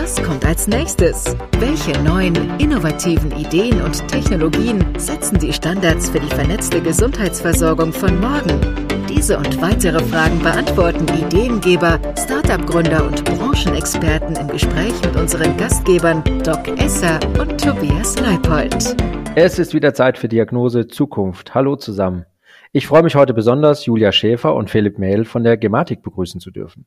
Was 0.00 0.22
kommt 0.22 0.46
als 0.46 0.68
nächstes? 0.68 1.36
Welche 1.58 1.90
neuen, 2.04 2.36
innovativen 2.60 3.32
Ideen 3.32 3.82
und 3.82 4.06
Technologien 4.06 4.96
setzen 4.96 5.40
die 5.40 5.52
Standards 5.52 6.08
für 6.08 6.20
die 6.20 6.28
vernetzte 6.28 6.80
Gesundheitsversorgung 6.80 7.92
von 7.92 8.20
morgen? 8.20 8.60
Diese 9.08 9.36
und 9.36 9.60
weitere 9.60 9.98
Fragen 10.04 10.38
beantworten 10.38 11.04
Ideengeber, 11.08 11.98
Startup-Gründer 12.16 13.04
und 13.06 13.24
Branchenexperten 13.24 14.36
im 14.36 14.46
Gespräch 14.46 14.94
mit 15.04 15.16
unseren 15.16 15.56
Gastgebern 15.56 16.22
Doc 16.44 16.68
Esser 16.78 17.18
und 17.40 17.60
Tobias 17.60 18.16
Leipold. 18.20 18.94
Es 19.34 19.58
ist 19.58 19.74
wieder 19.74 19.94
Zeit 19.94 20.16
für 20.16 20.28
Diagnose 20.28 20.86
Zukunft. 20.86 21.56
Hallo 21.56 21.74
zusammen. 21.74 22.24
Ich 22.70 22.86
freue 22.86 23.02
mich 23.02 23.16
heute 23.16 23.34
besonders, 23.34 23.84
Julia 23.84 24.12
Schäfer 24.12 24.54
und 24.54 24.70
Philipp 24.70 25.00
Mehl 25.00 25.24
von 25.24 25.42
der 25.42 25.56
Gematik 25.56 26.02
begrüßen 26.02 26.40
zu 26.40 26.52
dürfen. 26.52 26.86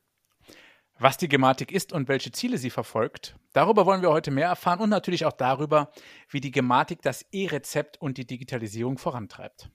Was 1.03 1.17
die 1.17 1.27
Gematik 1.27 1.71
ist 1.71 1.93
und 1.93 2.07
welche 2.09 2.31
Ziele 2.31 2.59
sie 2.59 2.69
verfolgt, 2.69 3.35
darüber 3.53 3.87
wollen 3.87 4.03
wir 4.03 4.11
heute 4.11 4.29
mehr 4.29 4.49
erfahren 4.49 4.81
und 4.81 4.91
natürlich 4.91 5.25
auch 5.25 5.33
darüber, 5.33 5.89
wie 6.29 6.41
die 6.41 6.51
Gematik 6.51 7.01
das 7.01 7.25
E-Rezept 7.31 7.99
und 7.99 8.19
die 8.19 8.27
Digitalisierung 8.27 8.99
vorantreibt. 8.99 9.71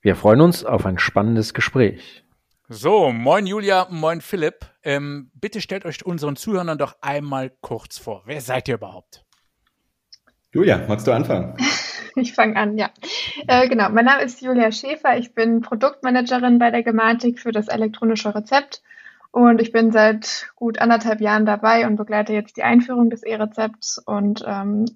Wir 0.00 0.16
freuen 0.16 0.40
uns 0.40 0.64
auf 0.64 0.86
ein 0.86 0.98
spannendes 0.98 1.52
Gespräch. 1.52 2.24
So, 2.66 3.12
moin 3.12 3.46
Julia, 3.46 3.88
moin 3.90 4.22
Philipp. 4.22 4.64
Ähm, 4.82 5.30
bitte 5.34 5.60
stellt 5.60 5.84
euch 5.84 6.06
unseren 6.06 6.34
Zuhörern 6.34 6.78
doch 6.78 6.96
einmal 7.02 7.50
kurz 7.60 7.98
vor. 7.98 8.22
Wer 8.24 8.40
seid 8.40 8.68
ihr 8.68 8.76
überhaupt? 8.76 9.26
Julia, 10.54 10.82
magst 10.88 11.06
du 11.06 11.12
anfangen? 11.12 11.58
Ich 12.16 12.32
fange 12.32 12.56
an, 12.56 12.76
ja. 12.76 12.90
Äh, 13.46 13.68
genau, 13.68 13.90
mein 13.90 14.06
Name 14.06 14.24
ist 14.24 14.42
Julia 14.42 14.72
Schäfer. 14.72 15.18
Ich 15.18 15.34
bin 15.34 15.60
Produktmanagerin 15.60 16.58
bei 16.58 16.72
der 16.72 16.82
Gematik 16.82 17.38
für 17.38 17.52
das 17.52 17.68
elektronische 17.68 18.34
Rezept. 18.34 18.82
Und 19.38 19.60
ich 19.60 19.70
bin 19.70 19.92
seit 19.92 20.50
gut 20.56 20.80
anderthalb 20.80 21.20
Jahren 21.20 21.46
dabei 21.46 21.86
und 21.86 21.94
begleite 21.94 22.32
jetzt 22.32 22.56
die 22.56 22.64
Einführung 22.64 23.08
des 23.08 23.22
E-Rezepts. 23.22 24.02
Und 24.04 24.42
ähm, 24.44 24.86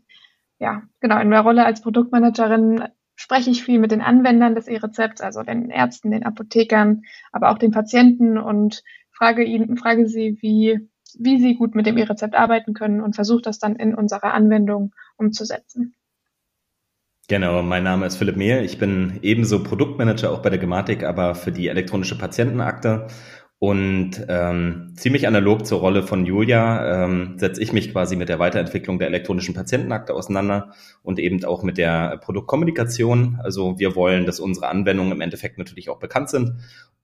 ja, 0.58 0.82
genau, 0.98 1.20
in 1.20 1.30
der 1.30 1.42
Rolle 1.42 1.64
als 1.64 1.80
Produktmanagerin 1.80 2.88
spreche 3.14 3.50
ich 3.50 3.62
viel 3.62 3.78
mit 3.78 3.92
den 3.92 4.00
Anwendern 4.00 4.56
des 4.56 4.66
E-Rezepts, 4.66 5.20
also 5.20 5.44
den 5.44 5.70
Ärzten, 5.70 6.10
den 6.10 6.26
Apothekern, 6.26 7.02
aber 7.30 7.52
auch 7.52 7.58
den 7.58 7.70
Patienten 7.70 8.36
und 8.36 8.82
frage 9.12 9.44
ihnen, 9.44 9.76
frage 9.76 10.08
sie, 10.08 10.36
wie, 10.40 10.88
wie 11.16 11.38
sie 11.38 11.54
gut 11.54 11.76
mit 11.76 11.86
dem 11.86 11.96
E-Rezept 11.96 12.34
arbeiten 12.34 12.74
können 12.74 13.00
und 13.00 13.14
versuche 13.14 13.42
das 13.42 13.60
dann 13.60 13.76
in 13.76 13.94
unserer 13.94 14.34
Anwendung 14.34 14.92
umzusetzen. 15.16 15.94
Genau, 17.28 17.62
mein 17.62 17.84
Name 17.84 18.06
ist 18.06 18.16
Philipp 18.16 18.36
Mehl. 18.36 18.64
Ich 18.64 18.80
bin 18.80 19.20
ebenso 19.22 19.62
Produktmanager 19.62 20.32
auch 20.32 20.42
bei 20.42 20.50
der 20.50 20.58
Gematik, 20.58 21.04
aber 21.04 21.36
für 21.36 21.52
die 21.52 21.68
elektronische 21.68 22.18
Patientenakte 22.18 23.06
und 23.62 24.26
ähm, 24.28 24.92
ziemlich 24.96 25.28
analog 25.28 25.64
zur 25.64 25.78
Rolle 25.78 26.02
von 26.02 26.26
Julia 26.26 27.04
ähm, 27.04 27.38
setze 27.38 27.62
ich 27.62 27.72
mich 27.72 27.92
quasi 27.92 28.16
mit 28.16 28.28
der 28.28 28.40
Weiterentwicklung 28.40 28.98
der 28.98 29.06
elektronischen 29.06 29.54
Patientenakte 29.54 30.14
auseinander 30.14 30.74
und 31.04 31.20
eben 31.20 31.44
auch 31.44 31.62
mit 31.62 31.78
der 31.78 32.16
Produktkommunikation. 32.16 33.38
Also 33.40 33.78
wir 33.78 33.94
wollen, 33.94 34.26
dass 34.26 34.40
unsere 34.40 34.66
Anwendungen 34.66 35.12
im 35.12 35.20
Endeffekt 35.20 35.58
natürlich 35.58 35.90
auch 35.90 36.00
bekannt 36.00 36.28
sind 36.28 36.54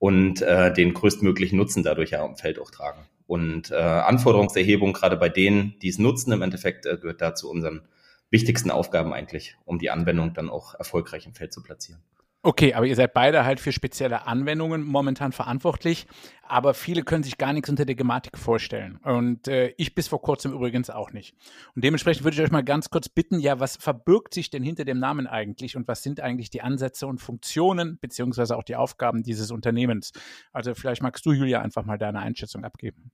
und 0.00 0.42
äh, 0.42 0.72
den 0.72 0.94
größtmöglichen 0.94 1.56
Nutzen 1.56 1.84
dadurch 1.84 2.10
ja 2.10 2.26
im 2.26 2.34
Feld 2.34 2.58
auch 2.58 2.72
tragen. 2.72 3.06
Und 3.28 3.70
äh, 3.70 3.76
Anforderungserhebung 3.76 4.94
gerade 4.94 5.16
bei 5.16 5.28
denen, 5.28 5.76
die 5.80 5.90
es 5.90 6.00
nutzen, 6.00 6.32
im 6.32 6.42
Endeffekt 6.42 6.86
äh, 6.86 6.96
gehört 6.96 7.20
da 7.20 7.36
zu 7.36 7.48
unseren 7.48 7.82
wichtigsten 8.30 8.72
Aufgaben 8.72 9.12
eigentlich, 9.12 9.56
um 9.64 9.78
die 9.78 9.90
Anwendung 9.90 10.34
dann 10.34 10.50
auch 10.50 10.74
erfolgreich 10.74 11.24
im 11.24 11.34
Feld 11.34 11.52
zu 11.52 11.62
platzieren. 11.62 12.02
Okay, 12.44 12.72
aber 12.72 12.86
ihr 12.86 12.94
seid 12.94 13.14
beide 13.14 13.44
halt 13.44 13.58
für 13.58 13.72
spezielle 13.72 14.28
Anwendungen 14.28 14.84
momentan 14.84 15.32
verantwortlich, 15.32 16.06
aber 16.44 16.72
viele 16.72 17.02
können 17.02 17.24
sich 17.24 17.36
gar 17.36 17.52
nichts 17.52 17.68
unter 17.68 17.84
der 17.84 17.96
Gematik 17.96 18.38
vorstellen. 18.38 18.98
Und 18.98 19.48
äh, 19.48 19.74
ich 19.76 19.96
bis 19.96 20.06
vor 20.06 20.22
kurzem 20.22 20.52
übrigens 20.52 20.88
auch 20.88 21.10
nicht. 21.10 21.34
Und 21.74 21.82
dementsprechend 21.82 22.22
würde 22.22 22.36
ich 22.36 22.42
euch 22.42 22.52
mal 22.52 22.62
ganz 22.62 22.90
kurz 22.90 23.08
bitten, 23.08 23.40
ja, 23.40 23.58
was 23.58 23.76
verbirgt 23.76 24.34
sich 24.34 24.50
denn 24.50 24.62
hinter 24.62 24.84
dem 24.84 25.00
Namen 25.00 25.26
eigentlich 25.26 25.76
und 25.76 25.88
was 25.88 26.04
sind 26.04 26.20
eigentlich 26.20 26.48
die 26.48 26.62
Ansätze 26.62 27.08
und 27.08 27.18
Funktionen 27.18 27.98
beziehungsweise 28.00 28.56
auch 28.56 28.62
die 28.62 28.76
Aufgaben 28.76 29.24
dieses 29.24 29.50
Unternehmens? 29.50 30.12
Also 30.52 30.76
vielleicht 30.76 31.02
magst 31.02 31.26
du, 31.26 31.32
Julia, 31.32 31.60
einfach 31.60 31.84
mal 31.84 31.98
deine 31.98 32.20
Einschätzung 32.20 32.64
abgeben. 32.64 33.10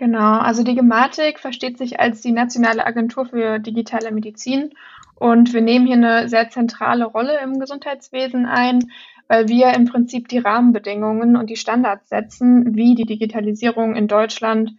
Genau, 0.00 0.38
also 0.38 0.62
die 0.62 0.74
Gematik 0.74 1.38
versteht 1.38 1.76
sich 1.76 2.00
als 2.00 2.22
die 2.22 2.32
nationale 2.32 2.86
Agentur 2.86 3.26
für 3.26 3.58
digitale 3.58 4.10
Medizin 4.12 4.70
und 5.14 5.52
wir 5.52 5.60
nehmen 5.60 5.84
hier 5.84 5.96
eine 5.96 6.26
sehr 6.26 6.48
zentrale 6.48 7.04
Rolle 7.04 7.38
im 7.42 7.60
Gesundheitswesen 7.60 8.46
ein, 8.46 8.90
weil 9.28 9.48
wir 9.48 9.74
im 9.74 9.84
Prinzip 9.84 10.28
die 10.28 10.38
Rahmenbedingungen 10.38 11.36
und 11.36 11.50
die 11.50 11.56
Standards 11.56 12.08
setzen, 12.08 12.74
wie 12.74 12.94
die 12.94 13.04
Digitalisierung 13.04 13.94
in 13.94 14.08
Deutschland 14.08 14.74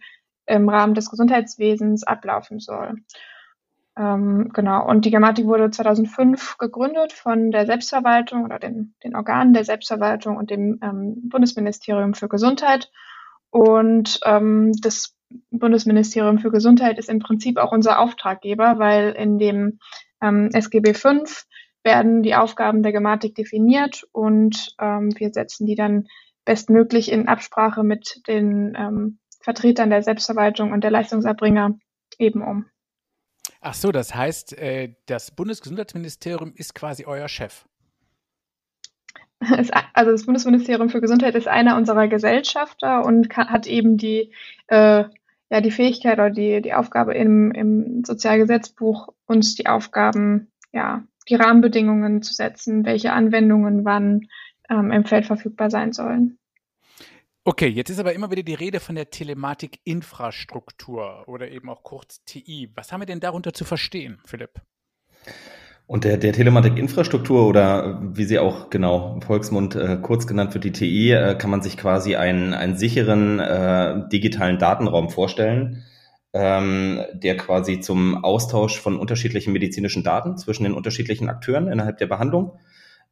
im 0.46 0.68
Rahmen 0.68 0.94
des 0.94 1.08
Gesundheitswesens 1.08 2.02
ablaufen 2.02 2.58
soll. 2.58 2.96
Ähm, 3.96 4.50
genau, 4.52 4.84
und 4.88 5.04
die 5.04 5.12
Gematik 5.12 5.46
wurde 5.46 5.70
2005 5.70 6.58
gegründet 6.58 7.12
von 7.12 7.52
der 7.52 7.66
Selbstverwaltung 7.66 8.44
oder 8.44 8.58
den, 8.58 8.94
den 9.04 9.14
Organen 9.14 9.54
der 9.54 9.62
Selbstverwaltung 9.62 10.36
und 10.36 10.50
dem 10.50 10.80
ähm, 10.82 11.28
Bundesministerium 11.28 12.14
für 12.14 12.26
Gesundheit. 12.26 12.90
Und 13.52 14.18
ähm, 14.24 14.72
das 14.80 15.14
Bundesministerium 15.50 16.38
für 16.38 16.50
Gesundheit 16.50 16.98
ist 16.98 17.10
im 17.10 17.18
Prinzip 17.18 17.58
auch 17.58 17.70
unser 17.70 18.00
Auftraggeber, 18.00 18.78
weil 18.78 19.10
in 19.10 19.38
dem 19.38 19.78
ähm, 20.22 20.48
SGB 20.52 20.94
V 20.94 21.24
werden 21.84 22.22
die 22.22 22.34
Aufgaben 22.34 22.82
der 22.82 22.92
Gematik 22.92 23.34
definiert 23.34 24.04
und 24.12 24.74
ähm, 24.80 25.10
wir 25.16 25.32
setzen 25.32 25.66
die 25.66 25.74
dann 25.74 26.06
bestmöglich 26.46 27.12
in 27.12 27.28
Absprache 27.28 27.82
mit 27.82 28.22
den 28.26 28.74
ähm, 28.74 29.18
Vertretern 29.42 29.90
der 29.90 30.02
Selbstverwaltung 30.02 30.72
und 30.72 30.82
der 30.82 30.90
Leistungserbringer 30.90 31.76
eben 32.18 32.42
um. 32.42 32.66
Ach 33.60 33.74
so, 33.74 33.92
das 33.92 34.14
heißt, 34.14 34.56
äh, 34.58 34.94
das 35.06 35.30
Bundesgesundheitsministerium 35.30 36.54
ist 36.54 36.74
quasi 36.74 37.04
euer 37.04 37.28
Chef 37.28 37.66
also 39.92 40.10
das 40.10 40.26
Bundesministerium 40.26 40.88
für 40.88 41.00
Gesundheit 41.00 41.34
ist 41.34 41.48
einer 41.48 41.76
unserer 41.76 42.08
Gesellschafter 42.08 43.04
und 43.04 43.28
kann, 43.28 43.50
hat 43.50 43.66
eben 43.66 43.96
die, 43.96 44.32
äh, 44.68 45.04
ja, 45.50 45.60
die 45.60 45.70
Fähigkeit 45.70 46.14
oder 46.14 46.30
die, 46.30 46.62
die 46.62 46.74
Aufgabe 46.74 47.14
im, 47.14 47.52
im 47.52 48.04
Sozialgesetzbuch, 48.04 49.08
uns 49.26 49.54
die 49.54 49.66
Aufgaben, 49.66 50.50
ja, 50.72 51.02
die 51.28 51.34
Rahmenbedingungen 51.34 52.22
zu 52.22 52.34
setzen, 52.34 52.84
welche 52.84 53.12
Anwendungen 53.12 53.84
wann 53.84 54.28
ähm, 54.68 54.90
im 54.90 55.04
Feld 55.04 55.26
verfügbar 55.26 55.70
sein 55.70 55.92
sollen. 55.92 56.38
Okay, 57.44 57.66
jetzt 57.66 57.90
ist 57.90 57.98
aber 57.98 58.12
immer 58.12 58.30
wieder 58.30 58.44
die 58.44 58.54
Rede 58.54 58.78
von 58.78 58.94
der 58.94 59.10
Telematik-Infrastruktur 59.10 61.24
oder 61.26 61.50
eben 61.50 61.68
auch 61.68 61.82
kurz 61.82 62.24
TI. 62.24 62.70
Was 62.76 62.92
haben 62.92 63.00
wir 63.00 63.06
denn 63.06 63.18
darunter 63.18 63.52
zu 63.52 63.64
verstehen, 63.64 64.20
Philipp? 64.24 64.60
Und 65.92 66.04
der, 66.04 66.16
der 66.16 66.32
Telematik-Infrastruktur 66.32 67.46
oder 67.46 68.00
wie 68.02 68.24
sie 68.24 68.38
auch 68.38 68.70
genau 68.70 69.12
im 69.12 69.20
Volksmund 69.20 69.74
äh, 69.74 69.98
kurz 70.00 70.26
genannt 70.26 70.54
wird, 70.54 70.64
die 70.64 70.72
TI, 70.72 71.12
äh, 71.12 71.34
kann 71.34 71.50
man 71.50 71.60
sich 71.60 71.76
quasi 71.76 72.16
einen, 72.16 72.54
einen 72.54 72.78
sicheren 72.78 73.38
äh, 73.38 74.08
digitalen 74.08 74.56
Datenraum 74.58 75.10
vorstellen, 75.10 75.84
ähm, 76.32 77.02
der 77.12 77.36
quasi 77.36 77.80
zum 77.80 78.24
Austausch 78.24 78.80
von 78.80 78.98
unterschiedlichen 78.98 79.52
medizinischen 79.52 80.02
Daten 80.02 80.38
zwischen 80.38 80.64
den 80.64 80.72
unterschiedlichen 80.72 81.28
Akteuren 81.28 81.68
innerhalb 81.68 81.98
der 81.98 82.06
Behandlung 82.06 82.58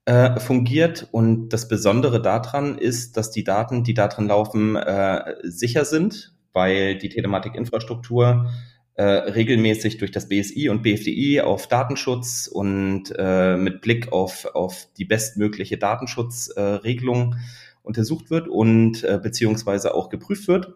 äh, 0.06 0.40
fungiert. 0.40 1.06
Und 1.12 1.50
das 1.50 1.68
Besondere 1.68 2.22
daran 2.22 2.78
ist, 2.78 3.18
dass 3.18 3.30
die 3.30 3.44
Daten, 3.44 3.84
die 3.84 3.92
darin 3.92 4.28
laufen, 4.28 4.76
äh, 4.76 5.34
sicher 5.42 5.84
sind, 5.84 6.34
weil 6.54 6.96
die 6.96 7.10
Telematik-Infrastruktur 7.10 8.50
äh, 9.00 9.30
regelmäßig 9.30 9.96
durch 9.96 10.10
das 10.10 10.28
BSI 10.28 10.68
und 10.68 10.82
BFDI 10.82 11.40
auf 11.40 11.66
Datenschutz 11.68 12.46
und 12.46 13.04
äh, 13.16 13.56
mit 13.56 13.80
Blick 13.80 14.12
auf, 14.12 14.44
auf 14.54 14.88
die 14.98 15.06
bestmögliche 15.06 15.78
Datenschutzregelung 15.78 17.32
äh, 17.32 17.36
untersucht 17.82 18.28
wird 18.28 18.46
und 18.46 19.02
äh, 19.04 19.18
beziehungsweise 19.22 19.94
auch 19.94 20.10
geprüft 20.10 20.48
wird. 20.48 20.74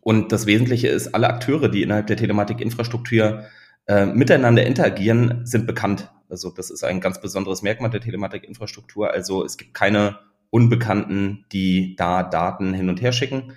Und 0.00 0.32
das 0.32 0.46
Wesentliche 0.46 0.88
ist, 0.88 1.14
alle 1.14 1.28
Akteure, 1.28 1.68
die 1.68 1.82
innerhalb 1.82 2.06
der 2.06 2.16
Telematik-Infrastruktur 2.16 3.44
äh, 3.86 4.06
miteinander 4.06 4.64
interagieren, 4.64 5.44
sind 5.44 5.66
bekannt. 5.66 6.10
Also 6.30 6.48
das 6.48 6.70
ist 6.70 6.84
ein 6.84 7.02
ganz 7.02 7.20
besonderes 7.20 7.60
Merkmal 7.60 7.90
der 7.90 8.00
Telematik-Infrastruktur. 8.00 9.10
Also 9.10 9.44
es 9.44 9.58
gibt 9.58 9.74
keine 9.74 10.20
Unbekannten, 10.48 11.44
die 11.52 11.96
da 11.96 12.22
Daten 12.22 12.72
hin 12.72 12.88
und 12.88 13.02
her 13.02 13.12
schicken. 13.12 13.52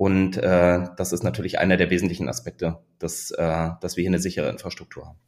Und 0.00 0.38
äh, 0.38 0.86
das 0.96 1.12
ist 1.12 1.24
natürlich 1.24 1.58
einer 1.58 1.76
der 1.76 1.90
wesentlichen 1.90 2.30
Aspekte, 2.30 2.78
dass, 2.98 3.32
äh, 3.32 3.68
dass 3.82 3.98
wir 3.98 4.00
hier 4.00 4.08
eine 4.08 4.18
sichere 4.18 4.48
Infrastruktur 4.48 5.04
haben. 5.04 5.18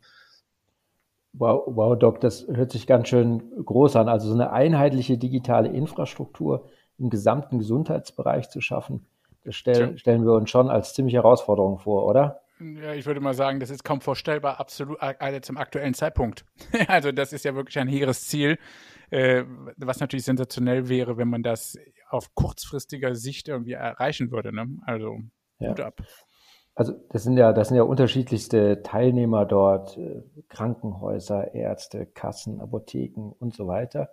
Wow, 1.34 1.64
wow, 1.66 1.98
Doc, 1.98 2.22
das 2.22 2.46
hört 2.50 2.72
sich 2.72 2.86
ganz 2.86 3.08
schön 3.08 3.52
groß 3.62 3.96
an. 3.96 4.08
Also 4.08 4.28
so 4.28 4.34
eine 4.34 4.50
einheitliche 4.50 5.18
digitale 5.18 5.68
Infrastruktur 5.68 6.70
im 6.96 7.10
gesamten 7.10 7.58
Gesundheitsbereich 7.58 8.48
zu 8.48 8.62
schaffen. 8.62 9.04
Das 9.44 9.56
stell, 9.56 9.98
stellen 9.98 10.24
wir 10.24 10.32
uns 10.32 10.48
schon 10.48 10.70
als 10.70 10.94
ziemliche 10.94 11.18
Herausforderung 11.18 11.78
vor, 11.78 12.06
oder? 12.06 12.40
Ja, 12.58 12.94
ich 12.94 13.04
würde 13.04 13.20
mal 13.20 13.34
sagen, 13.34 13.60
das 13.60 13.68
ist 13.68 13.84
kaum 13.84 14.00
vorstellbar, 14.00 14.58
absolut 14.58 14.98
also 15.02 15.40
zum 15.40 15.58
aktuellen 15.58 15.92
Zeitpunkt. 15.92 16.46
also 16.88 17.12
das 17.12 17.34
ist 17.34 17.44
ja 17.44 17.54
wirklich 17.54 17.78
ein 17.78 17.88
hehres 17.88 18.26
Ziel, 18.26 18.56
äh, 19.10 19.44
was 19.76 20.00
natürlich 20.00 20.24
sensationell 20.24 20.88
wäre, 20.88 21.18
wenn 21.18 21.28
man 21.28 21.42
das 21.42 21.76
auf 22.12 22.34
kurzfristiger 22.34 23.14
Sicht 23.14 23.48
irgendwie 23.48 23.72
erreichen 23.72 24.30
würde. 24.30 24.54
Ne? 24.54 24.68
Also 24.86 25.18
ja. 25.58 25.68
gut 25.68 25.80
ab. 25.80 26.02
Also 26.74 26.94
das 27.10 27.22
sind 27.24 27.36
ja, 27.36 27.52
das 27.52 27.68
sind 27.68 27.76
ja 27.76 27.82
unterschiedlichste 27.82 28.82
Teilnehmer 28.82 29.44
dort, 29.44 29.98
äh, 29.98 30.22
Krankenhäuser, 30.48 31.54
Ärzte, 31.54 32.06
Kassen, 32.06 32.60
Apotheken 32.60 33.32
und 33.38 33.54
so 33.54 33.66
weiter. 33.66 34.10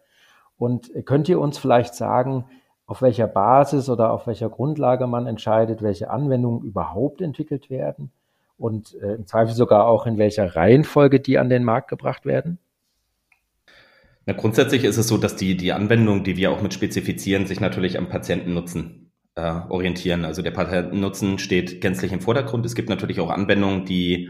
Und 0.58 0.92
könnt 1.06 1.30
ihr 1.30 1.40
uns 1.40 1.58
vielleicht 1.58 1.96
sagen, 1.96 2.46
auf 2.86 3.02
welcher 3.02 3.28
Basis 3.28 3.90
oder 3.90 4.12
auf 4.12 4.28
welcher 4.28 4.50
Grundlage 4.50 5.08
man 5.08 5.26
entscheidet, 5.28 5.82
welche 5.82 6.10
Anwendungen 6.10 6.64
überhaupt 6.64 7.22
entwickelt 7.22 7.70
werden 7.70 8.12
und 8.58 8.96
äh, 8.96 9.14
im 9.14 9.26
Zweifel 9.26 9.54
sogar 9.54 9.88
auch 9.88 10.06
in 10.06 10.18
welcher 10.18 10.56
Reihenfolge 10.56 11.20
die 11.20 11.38
an 11.38 11.50
den 11.50 11.64
Markt 11.64 11.88
gebracht 11.88 12.26
werden? 12.26 12.58
Na, 14.30 14.36
grundsätzlich 14.36 14.84
ist 14.84 14.98
es 14.98 15.08
so, 15.08 15.18
dass 15.18 15.38
die, 15.38 15.58
die 15.58 15.74
Anwendungen, 15.74 16.24
die 16.24 16.38
wir 16.38 16.52
auch 16.52 16.62
mit 16.62 16.72
spezifizieren, 16.72 17.48
sich 17.48 17.60
natürlich 17.60 17.98
am 17.98 18.10
Patientennutzen 18.10 19.12
äh, 19.34 19.42
orientieren. 19.42 20.24
Also 20.24 20.44
der 20.44 20.52
Patientennutzen 20.52 21.40
steht 21.40 21.82
gänzlich 21.82 22.12
im 22.12 22.22
Vordergrund. 22.22 22.64
Es 22.64 22.76
gibt 22.76 22.90
natürlich 22.90 23.20
auch 23.22 23.32
Anwendungen, 23.32 23.86
die 23.86 24.30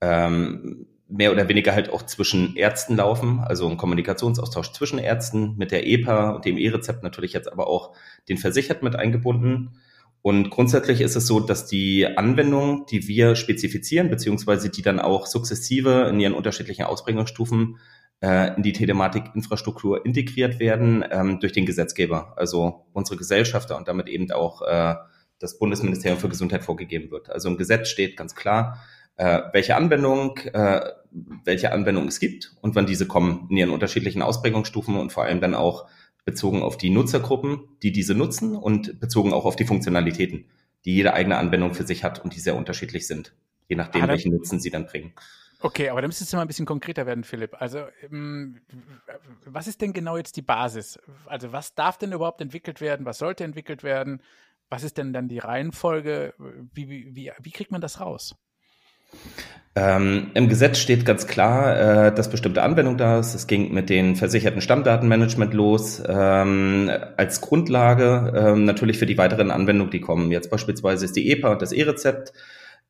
ähm, 0.00 0.86
mehr 1.08 1.30
oder 1.30 1.46
weniger 1.46 1.74
halt 1.74 1.90
auch 1.90 2.06
zwischen 2.06 2.56
Ärzten 2.56 2.96
laufen, 2.96 3.40
also 3.40 3.68
ein 3.68 3.76
Kommunikationsaustausch 3.76 4.72
zwischen 4.72 4.98
Ärzten 4.98 5.56
mit 5.58 5.72
der 5.72 5.86
EPA 5.86 6.30
und 6.30 6.46
dem 6.46 6.56
E-Rezept 6.56 7.02
natürlich 7.02 7.34
jetzt 7.34 7.52
aber 7.52 7.66
auch 7.66 7.94
den 8.30 8.38
Versicherten 8.38 8.82
mit 8.82 8.96
eingebunden. 8.96 9.76
Und 10.22 10.48
grundsätzlich 10.48 11.02
ist 11.02 11.16
es 11.16 11.26
so, 11.26 11.38
dass 11.38 11.66
die 11.66 12.06
Anwendungen, 12.16 12.86
die 12.86 13.08
wir 13.08 13.36
spezifizieren, 13.36 14.08
beziehungsweise 14.08 14.70
die 14.70 14.80
dann 14.80 15.00
auch 15.00 15.26
sukzessive 15.26 16.06
in 16.08 16.18
ihren 16.18 16.32
unterschiedlichen 16.32 16.86
Ausprägungsstufen 16.86 17.76
in 18.26 18.62
die 18.62 18.72
Telematikinfrastruktur 18.72 20.06
integriert 20.06 20.58
werden 20.58 21.04
ähm, 21.10 21.40
durch 21.40 21.52
den 21.52 21.66
Gesetzgeber, 21.66 22.32
also 22.36 22.86
unsere 22.92 23.16
Gesellschafter 23.16 23.76
und 23.76 23.88
damit 23.88 24.08
eben 24.08 24.30
auch 24.30 24.62
äh, 24.62 24.94
das 25.38 25.58
Bundesministerium 25.58 26.18
für 26.18 26.28
Gesundheit 26.28 26.64
vorgegeben 26.64 27.10
wird. 27.10 27.30
Also 27.30 27.48
im 27.48 27.56
Gesetz 27.56 27.88
steht 27.88 28.16
ganz 28.16 28.34
klar, 28.34 28.82
äh, 29.16 29.42
welche 29.52 29.76
Anwendung, 29.76 30.38
äh, 30.38 30.80
welche 31.44 31.72
Anwendung 31.72 32.08
es 32.08 32.18
gibt 32.18 32.56
und 32.60 32.74
wann 32.74 32.86
diese 32.86 33.06
kommen 33.06 33.46
in 33.50 33.56
ihren 33.56 33.70
unterschiedlichen 33.70 34.22
Ausprägungsstufen 34.22 34.96
und 34.96 35.12
vor 35.12 35.24
allem 35.24 35.40
dann 35.40 35.54
auch 35.54 35.86
bezogen 36.24 36.62
auf 36.62 36.78
die 36.78 36.90
Nutzergruppen, 36.90 37.60
die 37.82 37.92
diese 37.92 38.14
nutzen 38.14 38.56
und 38.56 38.98
bezogen 38.98 39.32
auch 39.32 39.44
auf 39.44 39.56
die 39.56 39.66
Funktionalitäten, 39.66 40.46
die 40.84 40.94
jede 40.94 41.14
eigene 41.14 41.36
Anwendung 41.36 41.74
für 41.74 41.86
sich 41.86 42.02
hat 42.02 42.24
und 42.24 42.34
die 42.34 42.40
sehr 42.40 42.56
unterschiedlich 42.56 43.06
sind, 43.06 43.34
je 43.68 43.76
nachdem, 43.76 44.08
welchen 44.08 44.32
Nutzen 44.32 44.58
sie 44.58 44.70
dann 44.70 44.86
bringen. 44.86 45.12
Okay, 45.64 45.88
aber 45.88 46.02
da 46.02 46.06
müsstest 46.06 46.30
du 46.30 46.36
mal 46.36 46.42
ein 46.42 46.46
bisschen 46.46 46.66
konkreter 46.66 47.06
werden, 47.06 47.24
Philipp. 47.24 47.56
Also, 47.58 47.86
ähm, 48.12 48.60
was 49.46 49.66
ist 49.66 49.80
denn 49.80 49.94
genau 49.94 50.18
jetzt 50.18 50.36
die 50.36 50.42
Basis? 50.42 50.98
Also, 51.24 51.52
was 51.52 51.74
darf 51.74 51.96
denn 51.96 52.12
überhaupt 52.12 52.42
entwickelt 52.42 52.82
werden? 52.82 53.06
Was 53.06 53.16
sollte 53.16 53.44
entwickelt 53.44 53.82
werden? 53.82 54.20
Was 54.68 54.84
ist 54.84 54.98
denn 54.98 55.14
dann 55.14 55.26
die 55.26 55.38
Reihenfolge? 55.38 56.34
Wie, 56.74 56.90
wie, 56.90 57.16
wie, 57.16 57.32
wie 57.40 57.50
kriegt 57.50 57.72
man 57.72 57.80
das 57.80 57.98
raus? 57.98 58.36
Ähm, 59.74 60.32
Im 60.34 60.50
Gesetz 60.50 60.76
steht 60.76 61.06
ganz 61.06 61.26
klar, 61.26 62.08
äh, 62.08 62.14
dass 62.14 62.28
bestimmte 62.28 62.62
Anwendung 62.62 62.98
da 62.98 63.18
ist. 63.18 63.32
Es 63.32 63.46
ging 63.46 63.72
mit 63.72 63.88
den 63.88 64.16
versicherten 64.16 64.60
Stammdatenmanagement 64.60 65.54
los, 65.54 66.02
ähm, 66.06 66.90
als 67.16 67.40
Grundlage 67.40 68.34
ähm, 68.36 68.64
natürlich 68.64 68.98
für 68.98 69.06
die 69.06 69.16
weiteren 69.16 69.50
Anwendungen, 69.50 69.90
die 69.90 70.02
kommen. 70.02 70.30
Jetzt 70.30 70.50
beispielsweise 70.50 71.06
ist 71.06 71.16
die 71.16 71.30
EPA 71.30 71.52
und 71.52 71.62
das 71.62 71.72
E-Rezept. 71.72 72.34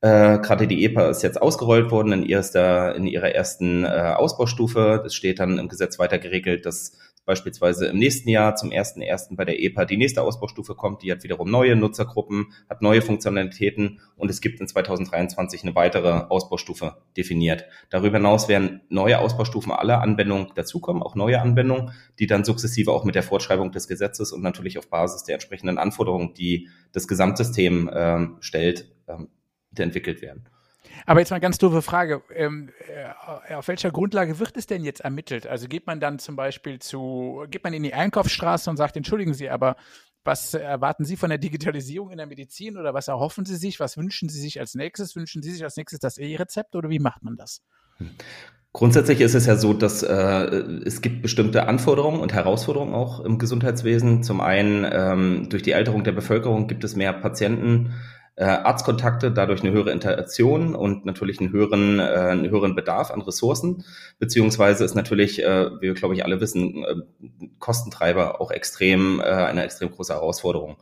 Äh, 0.01 0.39
Gerade 0.39 0.67
die 0.67 0.85
EPA 0.85 1.09
ist 1.09 1.23
jetzt 1.23 1.41
ausgerollt 1.41 1.91
worden 1.91 2.13
in, 2.13 2.27
erster, 2.27 2.95
in 2.95 3.07
ihrer 3.07 3.35
ersten 3.35 3.85
äh, 3.85 3.89
Ausbaustufe. 4.17 5.01
Das 5.03 5.15
steht 5.15 5.39
dann 5.39 5.59
im 5.59 5.69
Gesetz 5.69 5.99
weiter 5.99 6.19
geregelt, 6.19 6.67
dass 6.67 6.99
beispielsweise 7.25 7.87
im 7.87 7.99
nächsten 7.99 8.29
Jahr 8.29 8.55
zum 8.57 8.71
1.1. 8.71 9.37
bei 9.37 9.45
der 9.45 9.61
EPA 9.61 9.85
die 9.85 9.97
nächste 9.97 10.23
Ausbaustufe 10.23 10.75
kommt, 10.75 11.03
die 11.03 11.11
hat 11.11 11.23
wiederum 11.23 11.51
neue 11.51 11.77
Nutzergruppen, 11.77 12.53
hat 12.69 12.83
neue 12.83 13.03
Funktionalitäten 13.03 14.01
und 14.17 14.31
es 14.31 14.41
gibt 14.41 14.61
in 14.61 14.69
2023 14.69 15.63
eine 15.63 15.75
weitere 15.75 16.11
Ausbaustufe 16.29 16.97
definiert. 17.17 17.65
Darüber 17.91 18.19
hinaus 18.19 18.49
werden 18.49 18.83
neue 18.89 19.19
Ausbaustufen 19.19 19.73
aller 19.73 20.01
Anwendungen 20.03 20.49
dazukommen, 20.55 21.03
auch 21.03 21.15
neue 21.15 21.41
Anwendungen, 21.41 21.93
die 22.19 22.27
dann 22.27 22.45
sukzessive 22.45 22.93
auch 22.93 23.05
mit 23.05 23.15
der 23.15 23.23
Fortschreibung 23.23 23.73
des 23.73 23.89
Gesetzes 23.89 24.33
und 24.33 24.43
natürlich 24.43 24.79
auf 24.79 24.89
Basis 24.89 25.25
der 25.25 25.35
entsprechenden 25.35 25.79
Anforderungen, 25.79 26.35
die 26.35 26.69
das 26.93 27.09
Gesamtsystem 27.09 27.89
äh, 27.89 28.27
stellt, 28.41 28.93
äh, 29.07 29.17
entwickelt 29.83 30.23
werden. 30.23 30.45
Aber 31.07 31.21
jetzt 31.21 31.31
mal 31.31 31.41
ganz 31.41 31.59
doofe 31.59 31.83
Frage. 31.83 32.23
Ähm, 32.35 32.71
äh, 33.49 33.55
auf 33.55 33.69
welcher 33.69 33.91
Grundlage 33.91 34.39
wird 34.39 34.57
es 34.57 34.67
denn 34.67 34.85
jetzt 34.85 35.01
ermittelt? 35.01 35.47
Also 35.47 35.69
geht 35.69 35.87
man 35.87 36.01
dann 36.01 36.19
zum 36.19 36.37
Beispiel 36.37 36.79
zu, 36.79 37.45
geht 37.51 37.65
man 37.65 37.73
in 37.73 37.83
die 37.83 37.95
Einkaufsstraße 37.95 38.71
und 38.71 38.77
sagt, 38.77 38.97
entschuldigen 38.97 39.35
Sie, 39.35 39.51
aber 39.51 39.77
was 40.25 40.55
erwarten 40.55 41.05
Sie 41.05 41.17
von 41.17 41.29
der 41.29 41.39
Digitalisierung 41.39 42.11
in 42.11 42.17
der 42.17 42.27
Medizin 42.27 42.79
oder 42.79 42.95
was 42.95 43.09
erhoffen 43.09 43.45
Sie 43.45 43.57
sich? 43.57 43.79
Was 43.79 43.99
wünschen 43.99 44.31
Sie 44.31 44.41
sich 44.41 44.59
als 44.59 44.75
nächstes? 44.75 45.15
Wünschen 45.17 45.43
Sie 45.43 45.51
sich 45.51 45.63
als 45.63 45.77
nächstes 45.77 46.01
das 46.01 46.17
E-Rezept 46.17 46.75
oder 46.75 46.89
wie 46.89 46.99
macht 46.99 47.23
man 47.23 47.37
das? 47.37 47.63
Grundsätzlich 48.73 49.21
ist 49.21 49.35
es 49.35 49.47
ja 49.47 49.57
so, 49.57 49.73
dass 49.75 50.03
äh, 50.03 50.15
es 50.15 51.01
gibt 51.03 51.23
bestimmte 51.23 51.69
Anforderungen 51.69 52.21
und 52.21 52.33
Herausforderungen 52.33 52.95
auch 52.95 53.21
im 53.21 53.39
Gesundheitswesen. 53.39 54.23
Zum 54.23 54.41
einen 54.41 54.87
ähm, 54.91 55.49
durch 55.51 55.63
die 55.63 55.75
Alterung 55.75 56.03
der 56.03 56.13
Bevölkerung 56.13 56.67
gibt 56.67 56.83
es 56.83 56.97
mehr 56.97 57.13
Patienten, 57.13 57.93
äh, 58.37 58.45
Arztkontakte, 58.45 59.31
dadurch 59.31 59.63
eine 59.63 59.73
höhere 59.73 59.93
Interaktion 59.93 60.75
und 60.75 61.05
natürlich 61.05 61.41
einen 61.41 61.53
höheren, 61.53 62.01
äh, 62.01 62.03
einen 62.03 62.51
höheren 62.51 62.75
Bedarf 62.75 63.11
an 63.11 63.23
Ressourcen, 63.23 63.85
beziehungsweise 64.19 64.85
ist 64.85 64.95
natürlich, 64.95 65.43
äh, 65.43 65.71
wie 65.81 65.87
wir 65.89 65.95
glaube 65.95 66.15
ich 66.15 66.25
alle 66.25 66.41
wissen, 66.41 66.85
äh, 66.85 66.95
Kostentreiber 67.59 68.41
auch 68.41 68.51
extrem, 68.51 69.21
äh, 69.21 69.25
eine 69.25 69.65
extrem 69.65 69.91
große 69.91 70.15
Herausforderung. 70.15 70.77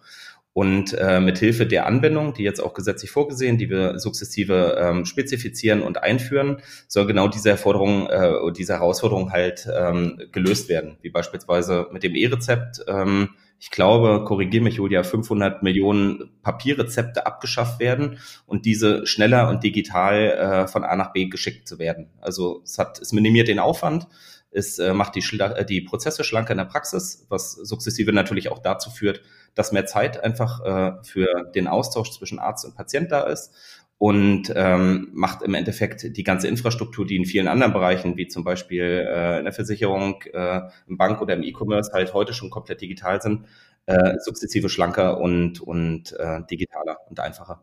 Und 0.54 0.92
äh, 0.92 1.18
mit 1.20 1.38
Hilfe 1.38 1.66
der 1.66 1.86
Anwendung, 1.86 2.34
die 2.34 2.42
jetzt 2.42 2.60
auch 2.62 2.74
gesetzlich 2.74 3.10
vorgesehen, 3.10 3.56
die 3.56 3.70
wir 3.70 3.98
sukzessive 3.98 4.76
ähm, 4.78 5.06
spezifizieren 5.06 5.80
und 5.82 6.02
einführen, 6.02 6.58
soll 6.88 7.06
genau 7.06 7.28
diese 7.28 7.48
Erforderung, 7.48 8.06
äh, 8.08 8.52
diese 8.54 8.74
Herausforderung 8.74 9.32
halt 9.32 9.66
ähm, 9.74 10.20
gelöst 10.30 10.68
werden. 10.68 10.98
Wie 11.00 11.08
beispielsweise 11.08 11.86
mit 11.90 12.02
dem 12.02 12.14
E-Rezept 12.14 12.84
ähm, 12.86 13.30
ich 13.62 13.70
glaube, 13.70 14.24
korrigiere 14.24 14.64
mich 14.64 14.74
Julia, 14.74 15.04
500 15.04 15.62
Millionen 15.62 16.32
Papierrezepte 16.42 17.26
abgeschafft 17.26 17.78
werden 17.78 18.18
und 18.44 18.66
diese 18.66 19.06
schneller 19.06 19.48
und 19.48 19.62
digital 19.62 20.16
äh, 20.16 20.66
von 20.66 20.82
A 20.82 20.96
nach 20.96 21.12
B 21.12 21.26
geschickt 21.26 21.68
zu 21.68 21.78
werden. 21.78 22.10
Also 22.20 22.62
es 22.64 22.76
hat, 22.78 23.00
es 23.00 23.12
minimiert 23.12 23.46
den 23.46 23.60
Aufwand, 23.60 24.08
es 24.50 24.80
äh, 24.80 24.92
macht 24.92 25.14
die, 25.14 25.22
äh, 25.38 25.64
die 25.64 25.80
Prozesse 25.80 26.24
schlanker 26.24 26.50
in 26.50 26.58
der 26.58 26.64
Praxis, 26.64 27.24
was 27.28 27.52
sukzessive 27.52 28.12
natürlich 28.12 28.50
auch 28.50 28.58
dazu 28.58 28.90
führt, 28.90 29.22
dass 29.54 29.70
mehr 29.70 29.86
Zeit 29.86 30.24
einfach 30.24 30.64
äh, 30.64 31.04
für 31.04 31.28
den 31.54 31.68
Austausch 31.68 32.10
zwischen 32.10 32.40
Arzt 32.40 32.64
und 32.64 32.74
Patient 32.74 33.12
da 33.12 33.22
ist 33.22 33.54
und 34.02 34.52
ähm, 34.56 35.10
macht 35.12 35.42
im 35.42 35.54
Endeffekt 35.54 36.16
die 36.16 36.24
ganze 36.24 36.48
Infrastruktur, 36.48 37.06
die 37.06 37.14
in 37.14 37.24
vielen 37.24 37.46
anderen 37.46 37.72
Bereichen, 37.72 38.16
wie 38.16 38.26
zum 38.26 38.42
Beispiel 38.42 38.82
äh, 38.82 39.38
in 39.38 39.44
der 39.44 39.52
Versicherung, 39.52 40.20
äh, 40.32 40.62
im 40.88 40.98
Bank 40.98 41.22
oder 41.22 41.34
im 41.34 41.44
E-Commerce 41.44 41.92
halt 41.92 42.12
heute 42.12 42.32
schon 42.32 42.50
komplett 42.50 42.80
digital 42.80 43.22
sind, 43.22 43.44
äh, 43.86 44.14
sukzessive 44.18 44.68
schlanker 44.68 45.20
und, 45.20 45.60
und 45.60 46.18
äh, 46.18 46.40
digitaler 46.50 46.96
und 47.10 47.20
einfacher. 47.20 47.62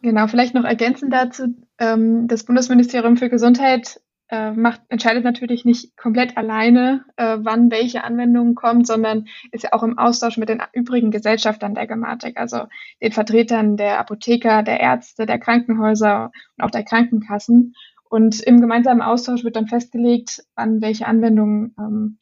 Genau, 0.00 0.28
vielleicht 0.28 0.54
noch 0.54 0.64
ergänzend 0.64 1.12
dazu, 1.12 1.48
ähm, 1.78 2.26
das 2.26 2.44
Bundesministerium 2.44 3.18
für 3.18 3.28
Gesundheit 3.28 4.00
äh, 4.30 4.52
macht, 4.52 4.82
entscheidet 4.88 5.24
natürlich 5.24 5.64
nicht 5.64 5.96
komplett 5.96 6.36
alleine, 6.36 7.04
äh, 7.16 7.38
wann 7.40 7.70
welche 7.70 8.04
Anwendung 8.04 8.54
kommt, 8.54 8.86
sondern 8.86 9.26
ist 9.50 9.64
ja 9.64 9.72
auch 9.72 9.82
im 9.82 9.98
Austausch 9.98 10.36
mit 10.36 10.48
den 10.48 10.62
übrigen 10.72 11.10
Gesellschaftern 11.10 11.74
der 11.74 11.86
Gematik, 11.86 12.38
also 12.38 12.66
den 13.02 13.12
Vertretern 13.12 13.76
der 13.76 13.98
Apotheker, 13.98 14.62
der 14.62 14.80
Ärzte, 14.80 15.26
der 15.26 15.38
Krankenhäuser 15.38 16.30
und 16.56 16.64
auch 16.64 16.70
der 16.70 16.84
Krankenkassen. 16.84 17.74
Und 18.08 18.40
im 18.40 18.60
gemeinsamen 18.60 19.02
Austausch 19.02 19.44
wird 19.44 19.56
dann 19.56 19.68
festgelegt, 19.68 20.44
wann 20.54 20.80
welche 20.80 21.06
Anwendung 21.06 21.74
ähm, 21.78 22.18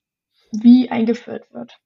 wie 0.53 0.91
eingeführt 0.91 1.53
wird. 1.53 1.79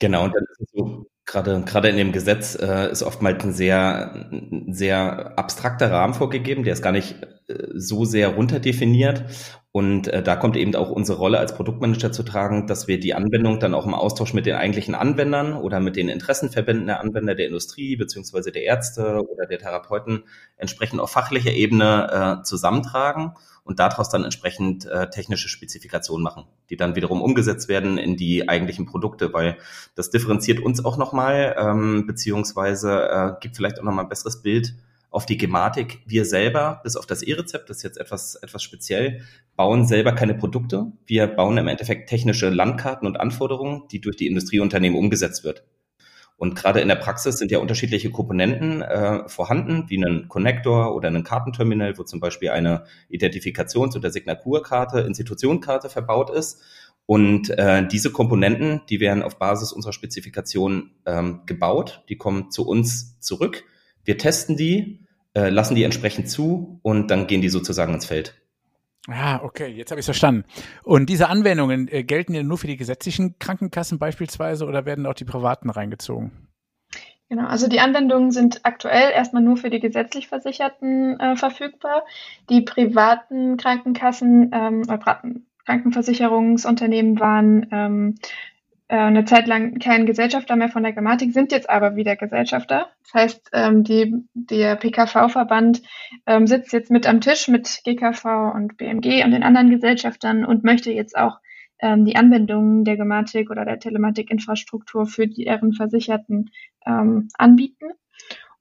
Genau, 0.00 0.24
und 0.24 0.34
dann 0.34 0.44
ist 0.44 0.60
es 0.60 0.70
so, 0.72 1.06
Gerade, 1.28 1.62
gerade 1.66 1.90
in 1.90 1.98
dem 1.98 2.12
Gesetz 2.12 2.54
äh, 2.54 2.90
ist 2.90 3.02
oftmals 3.02 3.44
ein 3.44 3.52
sehr, 3.52 4.14
ein 4.32 4.72
sehr 4.72 5.38
abstrakter 5.38 5.90
Rahmen 5.90 6.14
vorgegeben, 6.14 6.64
der 6.64 6.72
ist 6.72 6.80
gar 6.80 6.90
nicht 6.90 7.16
äh, 7.48 7.66
so 7.74 8.06
sehr 8.06 8.28
runterdefiniert. 8.30 9.24
Und 9.70 10.08
äh, 10.08 10.22
da 10.22 10.34
kommt 10.34 10.56
eben 10.56 10.74
auch 10.74 10.90
unsere 10.90 11.18
Rolle 11.18 11.38
als 11.38 11.54
Produktmanager 11.54 12.10
zu 12.10 12.22
tragen, 12.22 12.66
dass 12.66 12.88
wir 12.88 12.98
die 12.98 13.12
Anwendung 13.12 13.60
dann 13.60 13.74
auch 13.74 13.84
im 13.84 13.94
Austausch 13.94 14.32
mit 14.32 14.46
den 14.46 14.54
eigentlichen 14.54 14.94
Anwendern 14.94 15.52
oder 15.52 15.78
mit 15.78 15.94
den 15.96 16.08
Interessenverbänden 16.08 16.86
der 16.86 17.00
Anwender 17.00 17.34
der 17.34 17.46
Industrie 17.46 17.94
beziehungsweise 17.96 18.50
der 18.50 18.62
Ärzte 18.62 19.22
oder 19.28 19.46
der 19.46 19.58
Therapeuten 19.58 20.24
entsprechend 20.56 21.00
auf 21.00 21.10
fachlicher 21.10 21.52
Ebene 21.52 22.38
äh, 22.40 22.44
zusammentragen 22.44 23.34
und 23.62 23.78
daraus 23.78 24.08
dann 24.08 24.24
entsprechend 24.24 24.86
äh, 24.86 25.10
technische 25.10 25.50
Spezifikationen 25.50 26.24
machen, 26.24 26.44
die 26.70 26.76
dann 26.78 26.96
wiederum 26.96 27.20
umgesetzt 27.20 27.68
werden 27.68 27.98
in 27.98 28.16
die 28.16 28.48
eigentlichen 28.48 28.86
Produkte, 28.86 29.34
weil 29.34 29.58
das 29.94 30.08
differenziert 30.08 30.60
uns 30.60 30.82
auch 30.82 30.96
nochmal, 30.96 31.54
ähm, 31.58 32.06
beziehungsweise 32.06 33.10
äh, 33.10 33.32
gibt 33.40 33.56
vielleicht 33.56 33.78
auch 33.78 33.84
nochmal 33.84 34.06
ein 34.06 34.08
besseres 34.08 34.40
Bild 34.40 34.74
auf 35.10 35.26
die 35.26 35.38
Gematik. 35.38 36.00
Wir 36.06 36.24
selber, 36.24 36.80
bis 36.82 36.96
auf 36.96 37.06
das 37.06 37.22
E-Rezept, 37.22 37.70
das 37.70 37.78
ist 37.78 37.82
jetzt 37.82 37.98
etwas, 37.98 38.34
etwas 38.36 38.62
speziell, 38.62 39.22
bauen 39.56 39.86
selber 39.86 40.12
keine 40.12 40.34
Produkte. 40.34 40.92
Wir 41.06 41.26
bauen 41.26 41.56
im 41.58 41.68
Endeffekt 41.68 42.08
technische 42.08 42.50
Landkarten 42.50 43.06
und 43.06 43.18
Anforderungen, 43.18 43.84
die 43.90 44.00
durch 44.00 44.16
die 44.16 44.26
Industrieunternehmen 44.26 44.98
umgesetzt 44.98 45.44
wird. 45.44 45.64
Und 46.36 46.54
gerade 46.54 46.80
in 46.80 46.88
der 46.88 46.94
Praxis 46.94 47.38
sind 47.38 47.50
ja 47.50 47.58
unterschiedliche 47.58 48.12
Komponenten 48.12 48.80
äh, 48.80 49.28
vorhanden, 49.28 49.86
wie 49.88 49.96
einen 49.96 50.28
Connector 50.28 50.94
oder 50.94 51.08
einen 51.08 51.24
Kartenterminal, 51.24 51.98
wo 51.98 52.04
zum 52.04 52.20
Beispiel 52.20 52.50
eine 52.50 52.84
Identifikations- 53.10 53.96
oder 53.96 54.12
Signaturkarte, 54.12 55.00
Institutionkarte 55.00 55.88
verbaut 55.88 56.30
ist. 56.30 56.62
Und 57.06 57.50
äh, 57.50 57.88
diese 57.88 58.12
Komponenten, 58.12 58.82
die 58.88 59.00
werden 59.00 59.24
auf 59.24 59.38
Basis 59.38 59.72
unserer 59.72 59.92
Spezifikation 59.92 60.92
ähm, 61.06 61.40
gebaut, 61.46 62.04
die 62.08 62.16
kommen 62.16 62.52
zu 62.52 62.68
uns 62.68 63.18
zurück 63.18 63.64
wir 64.08 64.16
testen 64.16 64.56
die, 64.56 65.06
äh, 65.34 65.50
lassen 65.50 65.74
die 65.74 65.84
entsprechend 65.84 66.30
zu 66.30 66.80
und 66.82 67.10
dann 67.10 67.26
gehen 67.26 67.42
die 67.42 67.50
sozusagen 67.50 67.92
ins 67.92 68.06
Feld. 68.06 68.40
Ah, 69.06 69.40
okay, 69.42 69.66
jetzt 69.66 69.90
habe 69.90 70.00
ich 70.00 70.04
es 70.04 70.06
verstanden. 70.06 70.44
Und 70.82 71.10
diese 71.10 71.28
Anwendungen 71.28 71.88
äh, 71.88 72.04
gelten 72.04 72.32
ja 72.32 72.42
nur 72.42 72.56
für 72.56 72.68
die 72.68 72.78
gesetzlichen 72.78 73.38
Krankenkassen 73.38 73.98
beispielsweise 73.98 74.64
oder 74.64 74.86
werden 74.86 75.04
auch 75.04 75.12
die 75.12 75.26
privaten 75.26 75.68
reingezogen? 75.68 76.32
Genau, 77.28 77.46
also 77.46 77.68
die 77.68 77.80
Anwendungen 77.80 78.30
sind 78.30 78.60
aktuell 78.62 79.12
erstmal 79.12 79.42
nur 79.42 79.58
für 79.58 79.68
die 79.68 79.80
gesetzlich 79.80 80.28
Versicherten 80.28 81.20
äh, 81.20 81.36
verfügbar. 81.36 82.04
Die 82.48 82.62
privaten 82.62 83.58
Krankenkassen 83.58 84.50
ähm, 84.54 84.84
Krankenversicherungsunternehmen 85.66 87.20
waren 87.20 87.66
ähm, 87.72 88.14
äh, 88.88 88.96
eine 88.96 89.24
Zeit 89.24 89.46
lang 89.46 89.78
kein 89.78 90.06
Gesellschafter 90.06 90.56
mehr 90.56 90.70
von 90.70 90.82
der 90.82 90.92
Grammatik, 90.92 91.32
sind 91.32 91.52
jetzt 91.52 91.68
aber 91.68 91.96
wieder 91.96 92.16
Gesellschafter. 92.16 92.88
Das 93.04 93.14
heißt, 93.14 93.50
ähm, 93.52 93.84
die, 93.84 94.14
der 94.34 94.76
PKV-Verband 94.76 95.82
ähm, 96.26 96.46
sitzt 96.46 96.72
jetzt 96.72 96.90
mit 96.90 97.06
am 97.06 97.20
Tisch 97.20 97.48
mit 97.48 97.82
GKV 97.84 98.54
und 98.54 98.76
BMG 98.76 99.24
und 99.24 99.32
den 99.32 99.42
anderen 99.42 99.70
Gesellschaftern 99.70 100.44
und 100.44 100.64
möchte 100.64 100.90
jetzt 100.90 101.16
auch 101.16 101.38
ähm, 101.80 102.04
die 102.04 102.16
Anwendungen 102.16 102.84
der 102.84 102.96
Grammatik 102.96 103.50
oder 103.50 103.64
der 103.64 103.78
Telematikinfrastruktur 103.78 105.06
für 105.06 105.28
deren 105.28 105.74
Versicherten 105.74 106.50
ähm, 106.86 107.28
anbieten. 107.36 107.90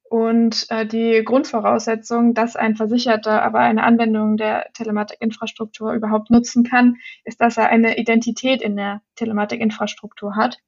Und 0.10 0.66
äh, 0.70 0.86
die 0.86 1.22
Grundvoraussetzung, 1.24 2.34
dass 2.34 2.56
ein 2.56 2.76
Versicherter 2.76 3.44
aber 3.44 3.60
eine 3.60 3.84
Anwendung 3.84 4.38
der 4.38 4.68
Telematikinfrastruktur 4.74 5.94
überhaupt 5.94 6.30
nutzen 6.32 6.64
kann, 6.64 6.96
ist, 7.26 7.42
dass 7.42 7.58
er 7.58 7.70
eine 7.70 7.98
Identität 7.98 8.62
in 8.62 8.78
der 8.78 9.02
Telematikinfrastruktur 9.16 10.36
hat. 10.36 10.60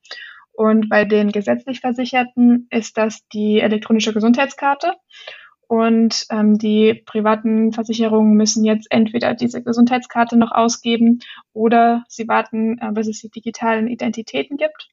Und 0.51 0.89
bei 0.89 1.05
den 1.05 1.31
gesetzlich 1.31 1.79
Versicherten 1.79 2.67
ist 2.69 2.98
das 2.98 3.25
die 3.29 3.62
elektronische 3.62 4.13
Gesundheitskarte. 4.13 4.93
Und 5.67 6.25
ähm, 6.31 6.58
die 6.58 6.96
privaten 7.05 7.72
Versicherungen 7.72 8.34
müssen 8.34 8.65
jetzt 8.65 8.88
entweder 8.89 9.36
diese 9.36 9.62
Gesundheitskarte 9.62 10.36
noch 10.36 10.51
ausgeben 10.51 11.19
oder 11.53 12.03
sie 12.10 12.27
warten, 12.27 12.79
äh, 12.79 12.91
bis 12.91 13.08
es 13.08 13.22
die 13.22 13.29
digitalen 13.29 13.88
Identitäten 13.88 14.58
gibt. 14.58 14.89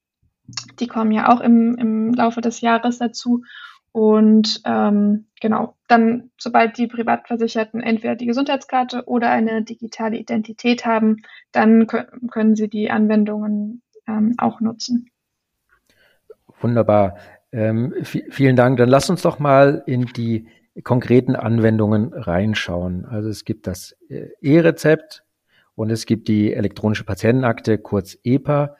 Die 0.79 0.87
kommen 0.87 1.13
ja 1.13 1.33
auch 1.33 1.41
im, 1.41 1.77
im 1.79 2.13
Laufe 2.13 2.43
des 2.43 2.61
Jahres 2.61 2.99
dazu. 2.99 3.43
Und 3.97 4.61
ähm, 4.67 5.25
genau, 5.41 5.75
dann, 5.89 6.31
sobald 6.37 6.77
die 6.77 6.87
Privatversicherten 6.87 7.83
entweder 7.83 8.15
die 8.15 8.27
Gesundheitskarte 8.27 9.05
oder 9.07 9.31
eine 9.31 9.63
digitale 9.63 10.19
Identität 10.19 10.85
haben, 10.85 11.23
dann 11.51 11.87
können 11.87 12.57
sie 12.57 12.69
die 12.69 12.91
Anwendungen 12.91 13.81
ähm, 14.07 14.35
auch 14.37 14.61
nutzen. 14.61 15.09
Wunderbar. 16.61 17.17
Ähm, 17.53 17.95
vielen 18.03 18.55
Dank. 18.55 18.77
Dann 18.77 18.91
lass 18.91 19.09
uns 19.09 19.23
doch 19.23 19.39
mal 19.39 19.83
in 19.87 20.05
die 20.05 20.47
konkreten 20.85 21.35
Anwendungen 21.35 22.13
reinschauen. 22.13 23.07
Also 23.07 23.31
es 23.31 23.47
gibt 23.47 23.67
das 23.67 23.97
äh, 24.11 24.29
E-Rezept 24.43 25.25
und 25.75 25.89
es 25.89 26.05
gibt 26.05 26.29
die 26.29 26.53
elektronische 26.53 27.05
Patientenakte, 27.05 27.79
kurz 27.79 28.19
EPA. 28.25 28.77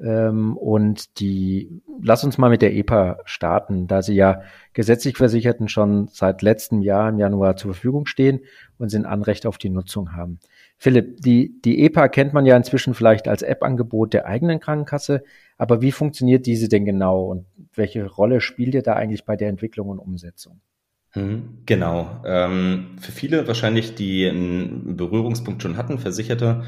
Ähm, 0.00 0.56
und 0.56 1.20
die, 1.20 1.82
lass 2.02 2.24
uns 2.24 2.36
mal 2.36 2.50
mit 2.50 2.62
der 2.62 2.74
EPA 2.74 3.18
starten, 3.24 3.86
da 3.86 4.02
sie 4.02 4.14
ja 4.14 4.42
gesetzlich 4.72 5.16
Versicherten 5.16 5.68
schon 5.68 6.08
seit 6.08 6.42
letztem 6.42 6.82
Jahr 6.82 7.08
im 7.08 7.18
Januar 7.18 7.56
zur 7.56 7.74
Verfügung 7.74 8.06
stehen 8.06 8.40
und 8.78 8.88
sie 8.88 8.98
ein 8.98 9.06
Anrecht 9.06 9.46
auf 9.46 9.56
die 9.56 9.70
Nutzung 9.70 10.12
haben. 10.12 10.40
Philipp, 10.76 11.20
die, 11.20 11.60
die 11.64 11.84
EPA 11.84 12.08
kennt 12.08 12.32
man 12.32 12.44
ja 12.44 12.56
inzwischen 12.56 12.94
vielleicht 12.94 13.28
als 13.28 13.42
App-Angebot 13.42 14.12
der 14.12 14.26
eigenen 14.26 14.58
Krankenkasse, 14.58 15.22
aber 15.58 15.80
wie 15.80 15.92
funktioniert 15.92 16.46
diese 16.46 16.68
denn 16.68 16.84
genau 16.84 17.26
und 17.26 17.46
welche 17.74 18.04
Rolle 18.06 18.40
spielt 18.40 18.74
ihr 18.74 18.82
da 18.82 18.94
eigentlich 18.94 19.24
bei 19.24 19.36
der 19.36 19.48
Entwicklung 19.48 19.88
und 19.88 20.00
Umsetzung? 20.00 20.60
Hm, 21.10 21.58
genau. 21.64 22.20
Ähm, 22.24 22.96
für 23.00 23.12
viele 23.12 23.46
wahrscheinlich, 23.46 23.94
die 23.94 24.28
einen 24.28 24.96
Berührungspunkt 24.96 25.62
schon 25.62 25.76
hatten, 25.76 26.00
Versicherte, 26.00 26.64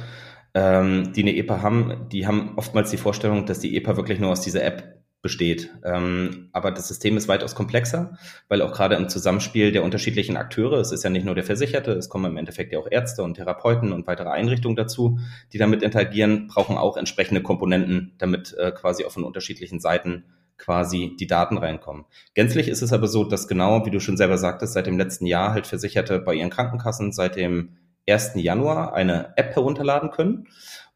ähm, 0.57 1.13
die 1.13 1.21
eine 1.21 1.37
EPA 1.37 1.61
haben, 1.61 2.09
die 2.11 2.27
haben 2.27 2.55
oftmals 2.57 2.91
die 2.91 2.97
Vorstellung, 2.97 3.45
dass 3.45 3.61
die 3.61 3.77
EPA 3.77 3.99
wirklich 3.99 4.19
nur 4.19 4.31
aus 4.31 4.41
dieser 4.41 4.65
App 4.65 5.03
besteht. 5.21 5.71
Ähm, 5.85 6.49
aber 6.53 6.71
das 6.71 6.89
System 6.89 7.19
ist 7.19 7.29
weitaus 7.29 7.55
komplexer, 7.55 8.17
weil 8.49 8.63
auch 8.63 8.73
gerade 8.73 8.95
im 8.95 9.11
Zusammenspiel 9.11 9.71
der 9.71 9.85
unterschiedlichen 9.85 10.39
Akteure, 10.39 10.79
es 10.79 10.93
ist 10.93 11.05
ja 11.05 11.11
nicht 11.11 11.27
nur 11.27 11.35
der 11.35 11.45
Versicherte, 11.45 11.93
es 11.93 12.09
kommen 12.09 12.31
im 12.31 12.37
Endeffekt 12.39 12.73
ja 12.73 12.79
auch 12.79 12.87
Ärzte 12.91 13.23
und 13.23 13.35
Therapeuten 13.35 13.93
und 13.93 14.07
weitere 14.07 14.31
Einrichtungen 14.31 14.77
dazu, 14.77 15.19
die 15.53 15.59
damit 15.59 15.83
interagieren, 15.83 16.47
brauchen 16.47 16.79
auch 16.79 16.97
entsprechende 16.97 17.43
Komponenten, 17.43 18.15
damit 18.17 18.55
äh, 18.57 18.73
quasi 18.73 19.05
auf 19.05 19.13
von 19.13 19.25
unterschiedlichen 19.25 19.79
Seiten 19.79 20.25
quasi 20.57 21.17
die 21.21 21.27
Daten 21.27 21.59
reinkommen. 21.59 22.07
Gänzlich 22.33 22.69
ist 22.69 22.81
es 22.81 22.95
aber 22.95 23.09
so, 23.09 23.25
dass 23.25 23.47
genau, 23.47 23.85
wie 23.85 23.91
du 23.91 24.01
schon 24.01 24.17
selber 24.17 24.39
sagtest, 24.39 24.73
seit 24.73 24.87
dem 24.87 24.97
letzten 24.97 25.27
Jahr 25.27 25.53
halt 25.53 25.67
Versicherte 25.67 26.19
bei 26.19 26.33
ihren 26.33 26.49
Krankenkassen 26.49 27.13
seit 27.13 27.37
dem 27.37 27.77
1. 28.09 28.33
Januar 28.37 28.95
eine 28.95 29.33
App 29.37 29.55
herunterladen 29.55 30.11
können 30.11 30.49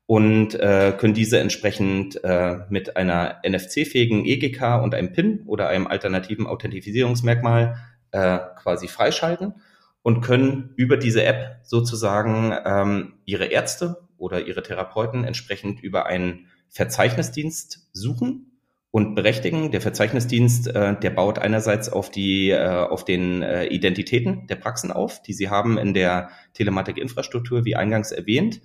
und 0.07 0.55
äh, 0.55 0.93
können 0.99 1.15
diese 1.15 1.39
entsprechend 1.39 2.23
äh, 2.25 2.59
mit 2.69 2.97
einer 2.97 3.41
NFC-fähigen 3.47 4.25
EGK 4.25 4.83
und 4.83 4.95
einem 4.95 5.13
PIN 5.13 5.43
oder 5.47 5.69
einem 5.69 5.87
alternativen 5.87 6.47
Authentifizierungsmerkmal 6.47 7.77
äh, 8.13 8.39
quasi 8.57 8.89
freischalten 8.89 9.55
und 10.03 10.21
können 10.21 10.73
über 10.77 10.97
diese 10.97 11.25
App 11.25 11.61
sozusagen 11.63 12.55
ähm, 12.65 13.15
ihre 13.25 13.47
Ärzte 13.47 14.09
oder 14.17 14.47
ihre 14.47 14.63
Therapeuten 14.63 15.25
entsprechend 15.25 15.81
über 15.81 16.07
einen 16.07 16.47
Verzeichnisdienst 16.69 17.89
suchen 17.93 18.50
und 18.91 19.15
berechtigen. 19.15 19.71
Der 19.71 19.81
Verzeichnisdienst, 19.81 20.69
äh, 20.69 20.99
der 20.99 21.11
baut 21.11 21.39
einerseits 21.39 21.89
auf 21.89 22.11
die 22.11 22.51
äh, 22.51 22.67
auf 22.67 23.05
den 23.05 23.43
äh, 23.43 23.67
Identitäten 23.67 24.47
der 24.49 24.57
Praxen 24.57 24.91
auf, 24.91 25.23
die 25.23 25.33
sie 25.33 25.49
haben 25.49 25.79
in 25.79 25.95
der 25.95 26.31
Telematikinfrastruktur, 26.55 27.65
wie 27.65 27.77
eingangs 27.77 28.13
erwähnt. 28.13 28.61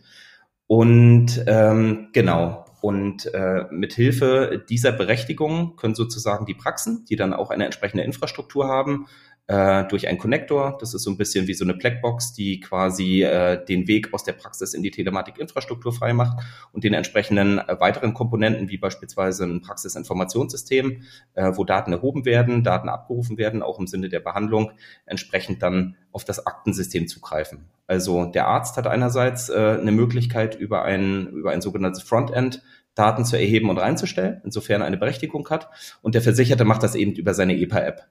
Und 0.68 1.44
ähm, 1.48 2.10
genau. 2.14 2.66
Und 2.82 3.34
äh, 3.34 3.66
mit 3.72 3.94
Hilfe 3.94 4.64
dieser 4.70 4.92
Berechtigung 4.92 5.76
können 5.76 5.96
sozusagen 5.96 6.46
die 6.46 6.54
Praxen, 6.54 7.04
die 7.10 7.16
dann 7.16 7.34
auch 7.34 7.50
eine 7.50 7.66
entsprechende 7.66 8.04
Infrastruktur 8.04 8.68
haben, 8.68 9.08
äh, 9.48 9.84
durch 9.86 10.08
einen 10.08 10.18
Connector. 10.18 10.78
Das 10.80 10.94
ist 10.94 11.04
so 11.04 11.12
ein 11.12 11.18
bisschen 11.18 11.48
wie 11.48 11.54
so 11.54 11.64
eine 11.64 11.76
Blackbox, 11.76 12.34
die 12.34 12.60
quasi 12.60 13.24
äh, 13.24 13.64
den 13.64 13.88
Weg 13.88 14.14
aus 14.14 14.24
der 14.24 14.34
Praxis 14.34 14.74
in 14.74 14.82
die 14.82 14.92
Telematikinfrastruktur 14.92 15.94
freimacht 15.94 16.38
und 16.72 16.84
den 16.84 16.94
entsprechenden 16.94 17.60
äh, 17.60 17.80
weiteren 17.80 18.14
Komponenten, 18.14 18.70
wie 18.70 18.78
beispielsweise 18.78 19.46
ein 19.46 19.62
Praxisinformationssystem, 19.62 21.04
äh, 21.36 21.52
wo 21.54 21.64
Daten 21.64 21.92
erhoben 21.92 22.26
werden, 22.26 22.64
Daten 22.64 22.90
abgerufen 22.90 23.38
werden, 23.38 23.62
auch 23.62 23.80
im 23.80 23.88
Sinne 23.88 24.10
der 24.10 24.20
Behandlung, 24.20 24.72
entsprechend 25.06 25.62
dann 25.62 25.96
auf 26.12 26.26
das 26.26 26.46
Aktensystem 26.48 27.08
zugreifen. 27.08 27.66
Also 27.88 28.26
der 28.26 28.48
Arzt 28.48 28.78
hat 28.78 28.88
einerseits 28.88 29.50
äh, 29.50 29.78
eine 29.80 29.92
Möglichkeit, 29.92 30.56
über 30.56 30.84
ein, 30.84 31.28
über 31.28 31.52
ein 31.52 31.62
sogenanntes 31.62 32.02
Frontend 32.02 32.64
Daten 32.96 33.26
zu 33.26 33.36
erheben 33.36 33.70
und 33.70 33.78
reinzustellen, 33.78 34.42
insofern 34.44 34.82
eine 34.82 34.98
Berechtigung 34.98 35.48
hat. 35.50 35.70
Und 36.02 36.16
der 36.16 36.22
Versicherte 36.22 36.64
macht 36.64 36.82
das 36.82 36.96
eben 36.96 37.12
über 37.12 37.34
seine 37.34 37.56
EPA-App. 37.58 38.08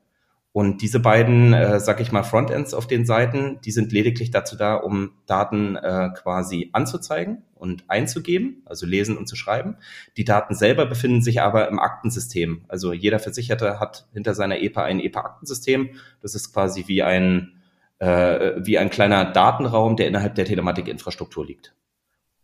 Und 0.54 0.82
diese 0.82 1.00
beiden, 1.00 1.52
äh, 1.52 1.80
sag 1.80 2.00
ich 2.00 2.12
mal, 2.12 2.22
Frontends 2.22 2.74
auf 2.74 2.86
den 2.86 3.04
Seiten, 3.04 3.60
die 3.64 3.72
sind 3.72 3.90
lediglich 3.90 4.30
dazu 4.30 4.54
da, 4.54 4.76
um 4.76 5.10
Daten 5.26 5.74
äh, 5.74 6.10
quasi 6.14 6.70
anzuzeigen 6.72 7.42
und 7.56 7.82
einzugeben, 7.88 8.62
also 8.64 8.86
lesen 8.86 9.18
und 9.18 9.26
zu 9.26 9.34
schreiben. 9.34 9.78
Die 10.16 10.24
Daten 10.24 10.54
selber 10.54 10.86
befinden 10.86 11.22
sich 11.22 11.42
aber 11.42 11.66
im 11.66 11.80
Aktensystem. 11.80 12.66
Also 12.68 12.92
jeder 12.92 13.18
Versicherte 13.18 13.80
hat 13.80 14.06
hinter 14.12 14.36
seiner 14.36 14.60
EPA 14.60 14.84
ein 14.84 15.00
EPA-Aktensystem. 15.00 15.96
Das 16.22 16.36
ist 16.36 16.52
quasi 16.52 16.84
wie 16.86 17.02
ein 17.02 17.60
äh, 17.98 18.52
wie 18.58 18.78
ein 18.78 18.90
kleiner 18.90 19.24
Datenraum, 19.24 19.96
der 19.96 20.06
innerhalb 20.06 20.36
der 20.36 20.44
Telematikinfrastruktur 20.44 21.44
liegt. 21.44 21.74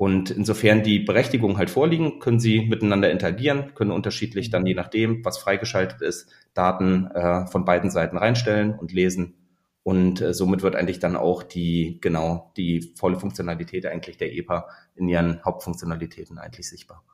Und 0.01 0.31
insofern 0.31 0.83
die 0.83 0.99
Berechtigungen 1.01 1.59
halt 1.59 1.69
vorliegen, 1.69 2.21
können 2.21 2.41
sie 2.41 2.63
miteinander 2.63 3.11
interagieren, 3.11 3.75
können 3.75 3.91
unterschiedlich 3.91 4.49
dann 4.49 4.65
je 4.65 4.73
nachdem, 4.73 5.23
was 5.27 5.37
freigeschaltet 5.37 6.01
ist, 6.01 6.31
Daten 6.55 7.09
äh, 7.09 7.47
von 7.49 7.67
beiden 7.67 7.91
Seiten 7.91 8.17
reinstellen 8.17 8.73
und 8.79 8.95
lesen. 8.95 9.35
Und 9.83 10.23
äh, 10.23 10.33
somit 10.33 10.63
wird 10.63 10.75
eigentlich 10.75 11.01
dann 11.01 11.17
auch 11.17 11.43
die, 11.43 11.99
genau, 12.01 12.51
die 12.57 12.95
volle 12.97 13.17
Funktionalität 13.17 13.85
eigentlich 13.85 14.17
der 14.17 14.33
EPA 14.33 14.69
in 14.97 15.07
ihren 15.07 15.45
Hauptfunktionalitäten 15.45 16.39
eigentlich 16.39 16.67
sichtbar. 16.67 17.05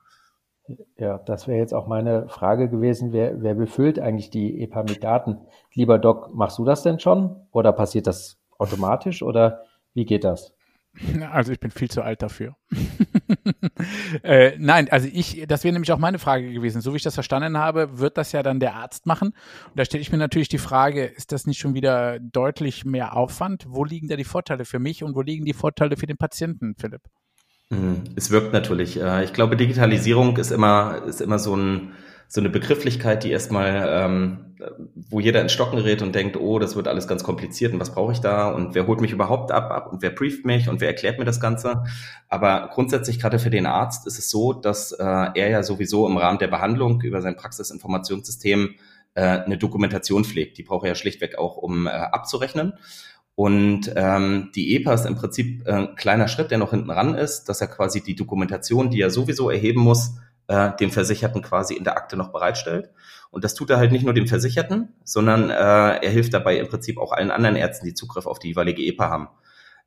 Ja, 0.96 1.18
das 1.18 1.48
wäre 1.48 1.58
jetzt 1.58 1.74
auch 1.74 1.88
meine 1.88 2.28
Frage 2.28 2.68
gewesen. 2.68 3.12
Wer, 3.12 3.42
wer 3.42 3.56
befüllt 3.56 3.98
eigentlich 3.98 4.30
die 4.30 4.62
EPA 4.62 4.84
mit 4.84 5.02
Daten? 5.02 5.38
Lieber 5.74 5.98
Doc, 5.98 6.32
machst 6.36 6.58
du 6.58 6.64
das 6.64 6.84
denn 6.84 7.00
schon? 7.00 7.48
Oder 7.50 7.72
passiert 7.72 8.06
das 8.06 8.38
automatisch? 8.58 9.24
Oder 9.24 9.64
wie 9.92 10.04
geht 10.04 10.22
das? 10.22 10.55
Also 11.30 11.52
ich 11.52 11.60
bin 11.60 11.70
viel 11.70 11.90
zu 11.90 12.02
alt 12.02 12.22
dafür. 12.22 12.56
äh, 14.22 14.52
nein, 14.58 14.88
also 14.90 15.08
ich, 15.12 15.44
das 15.46 15.64
wäre 15.64 15.72
nämlich 15.72 15.92
auch 15.92 15.98
meine 15.98 16.18
Frage 16.18 16.52
gewesen. 16.52 16.80
So 16.80 16.92
wie 16.92 16.96
ich 16.96 17.02
das 17.02 17.14
verstanden 17.14 17.58
habe, 17.58 17.98
wird 17.98 18.16
das 18.16 18.32
ja 18.32 18.42
dann 18.42 18.60
der 18.60 18.74
Arzt 18.74 19.06
machen. 19.06 19.28
Und 19.28 19.76
da 19.76 19.84
stelle 19.84 20.00
ich 20.00 20.10
mir 20.10 20.18
natürlich 20.18 20.48
die 20.48 20.58
Frage, 20.58 21.04
ist 21.04 21.32
das 21.32 21.46
nicht 21.46 21.58
schon 21.58 21.74
wieder 21.74 22.18
deutlich 22.18 22.84
mehr 22.84 23.16
Aufwand? 23.16 23.66
Wo 23.68 23.84
liegen 23.84 24.08
da 24.08 24.16
die 24.16 24.24
Vorteile 24.24 24.64
für 24.64 24.78
mich 24.78 25.04
und 25.04 25.14
wo 25.14 25.22
liegen 25.22 25.44
die 25.44 25.52
Vorteile 25.52 25.96
für 25.96 26.06
den 26.06 26.16
Patienten, 26.16 26.74
Philipp? 26.78 27.02
Mhm. 27.70 28.04
Es 28.14 28.30
wirkt 28.30 28.52
natürlich. 28.52 29.00
Äh, 29.00 29.24
ich 29.24 29.32
glaube, 29.32 29.56
Digitalisierung 29.56 30.36
ist 30.36 30.50
immer, 30.50 31.02
ist 31.06 31.20
immer 31.20 31.38
so, 31.38 31.56
ein, 31.56 31.92
so 32.28 32.40
eine 32.40 32.50
Begrifflichkeit, 32.50 33.24
die 33.24 33.30
erstmal, 33.30 33.86
ähm, 33.88 34.54
wo 34.94 35.20
jeder 35.20 35.40
ins 35.40 35.52
Stocken 35.52 35.76
gerät 35.76 36.02
und 36.02 36.14
denkt, 36.14 36.36
oh, 36.36 36.58
das 36.58 36.76
wird 36.76 36.88
alles 36.88 37.06
ganz 37.06 37.22
kompliziert 37.22 37.72
und 37.72 37.80
was 37.80 37.94
brauche 37.94 38.12
ich 38.12 38.20
da 38.20 38.48
und 38.48 38.74
wer 38.74 38.86
holt 38.86 39.00
mich 39.00 39.12
überhaupt 39.12 39.52
ab, 39.52 39.70
ab 39.70 39.92
und 39.92 40.02
wer 40.02 40.10
brieft 40.10 40.44
mich 40.44 40.68
und 40.68 40.80
wer 40.80 40.88
erklärt 40.88 41.18
mir 41.18 41.24
das 41.24 41.40
Ganze. 41.40 41.84
Aber 42.28 42.70
grundsätzlich 42.72 43.20
gerade 43.20 43.38
für 43.38 43.50
den 43.50 43.66
Arzt 43.66 44.06
ist 44.06 44.18
es 44.18 44.30
so, 44.30 44.52
dass 44.52 44.92
äh, 44.92 45.04
er 45.04 45.48
ja 45.48 45.62
sowieso 45.62 46.06
im 46.06 46.16
Rahmen 46.16 46.38
der 46.38 46.48
Behandlung 46.48 47.00
über 47.02 47.20
sein 47.20 47.36
Praxisinformationssystem 47.36 48.74
äh, 49.14 49.22
eine 49.22 49.58
Dokumentation 49.58 50.24
pflegt. 50.24 50.58
Die 50.58 50.62
braucht 50.62 50.84
er 50.84 50.90
ja 50.90 50.94
schlichtweg 50.94 51.38
auch, 51.38 51.56
um 51.56 51.86
äh, 51.86 51.90
abzurechnen. 51.90 52.74
Und 53.36 53.92
ähm, 53.94 54.50
die 54.54 54.74
EPA 54.76 54.94
ist 54.94 55.04
im 55.04 55.14
Prinzip 55.14 55.66
äh, 55.66 55.72
ein 55.72 55.94
kleiner 55.94 56.26
Schritt, 56.26 56.50
der 56.50 56.58
noch 56.58 56.70
hinten 56.70 56.90
ran 56.90 57.14
ist, 57.14 57.44
dass 57.44 57.60
er 57.60 57.66
quasi 57.66 58.02
die 58.02 58.16
Dokumentation, 58.16 58.90
die 58.90 59.02
er 59.02 59.10
sowieso 59.10 59.50
erheben 59.50 59.82
muss, 59.82 60.14
äh, 60.48 60.70
dem 60.78 60.90
Versicherten 60.90 61.42
quasi 61.42 61.74
in 61.74 61.84
der 61.84 61.96
Akte 61.96 62.16
noch 62.16 62.32
bereitstellt. 62.32 62.90
Und 63.30 63.44
das 63.44 63.54
tut 63.54 63.70
er 63.70 63.78
halt 63.78 63.92
nicht 63.92 64.04
nur 64.04 64.14
dem 64.14 64.26
Versicherten, 64.26 64.94
sondern 65.04 65.50
äh, 65.50 65.54
er 65.54 66.10
hilft 66.10 66.32
dabei 66.32 66.58
im 66.58 66.68
Prinzip 66.68 66.98
auch 66.98 67.12
allen 67.12 67.30
anderen 67.30 67.56
Ärzten, 67.56 67.86
die 67.86 67.94
Zugriff 67.94 68.26
auf 68.26 68.38
die 68.38 68.48
jeweilige 68.48 68.82
EPA 68.82 69.10
haben. 69.10 69.28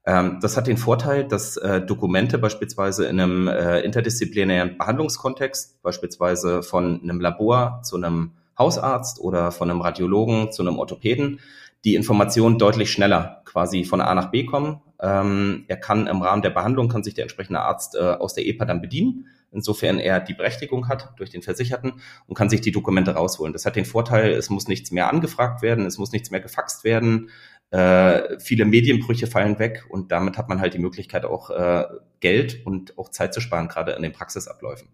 Ähm, 0.05 0.39
das 0.41 0.57
hat 0.57 0.67
den 0.67 0.77
Vorteil, 0.77 1.25
dass 1.27 1.57
äh, 1.57 1.81
Dokumente 1.81 2.37
beispielsweise 2.37 3.05
in 3.05 3.19
einem 3.19 3.47
äh, 3.47 3.79
interdisziplinären 3.81 4.77
Behandlungskontext, 4.77 5.81
beispielsweise 5.81 6.63
von 6.63 7.01
einem 7.01 7.19
Labor 7.19 7.81
zu 7.83 7.97
einem 7.97 8.31
Hausarzt 8.57 9.19
oder 9.19 9.51
von 9.51 9.69
einem 9.69 9.81
Radiologen 9.81 10.51
zu 10.51 10.61
einem 10.61 10.79
Orthopäden, 10.79 11.39
die 11.85 11.95
Informationen 11.95 12.57
deutlich 12.57 12.91
schneller 12.91 13.41
quasi 13.45 13.85
von 13.85 14.01
A 14.01 14.13
nach 14.13 14.31
B 14.31 14.45
kommen. 14.45 14.81
Ähm, 15.01 15.65
er 15.67 15.77
kann 15.77 16.07
im 16.07 16.21
Rahmen 16.21 16.41
der 16.41 16.49
Behandlung, 16.49 16.89
kann 16.89 17.03
sich 17.03 17.13
der 17.13 17.23
entsprechende 17.23 17.61
Arzt 17.61 17.95
äh, 17.95 17.99
aus 17.99 18.33
der 18.33 18.45
EPA 18.45 18.65
dann 18.65 18.81
bedienen, 18.81 19.27
insofern 19.51 19.99
er 19.99 20.19
die 20.19 20.33
Berechtigung 20.33 20.87
hat 20.87 21.13
durch 21.17 21.29
den 21.29 21.41
Versicherten 21.41 22.01
und 22.27 22.35
kann 22.35 22.49
sich 22.49 22.61
die 22.61 22.71
Dokumente 22.71 23.11
rausholen. 23.11 23.53
Das 23.53 23.65
hat 23.65 23.75
den 23.75 23.85
Vorteil, 23.85 24.31
es 24.31 24.49
muss 24.49 24.67
nichts 24.67 24.91
mehr 24.91 25.09
angefragt 25.09 25.61
werden, 25.61 25.85
es 25.85 25.97
muss 25.97 26.11
nichts 26.11 26.31
mehr 26.31 26.41
gefaxt 26.41 26.83
werden, 26.83 27.29
äh, 27.71 28.39
viele 28.39 28.65
Medienbrüche 28.65 29.27
fallen 29.27 29.59
weg 29.59 29.85
und 29.89 30.11
damit 30.11 30.37
hat 30.37 30.49
man 30.49 30.59
halt 30.59 30.73
die 30.73 30.79
Möglichkeit 30.79 31.23
auch 31.23 31.49
äh, 31.49 31.85
Geld 32.19 32.65
und 32.65 32.97
auch 32.97 33.09
Zeit 33.09 33.33
zu 33.33 33.41
sparen, 33.41 33.67
gerade 33.67 33.93
in 33.93 34.01
den 34.01 34.11
Praxisabläufen. 34.11 34.89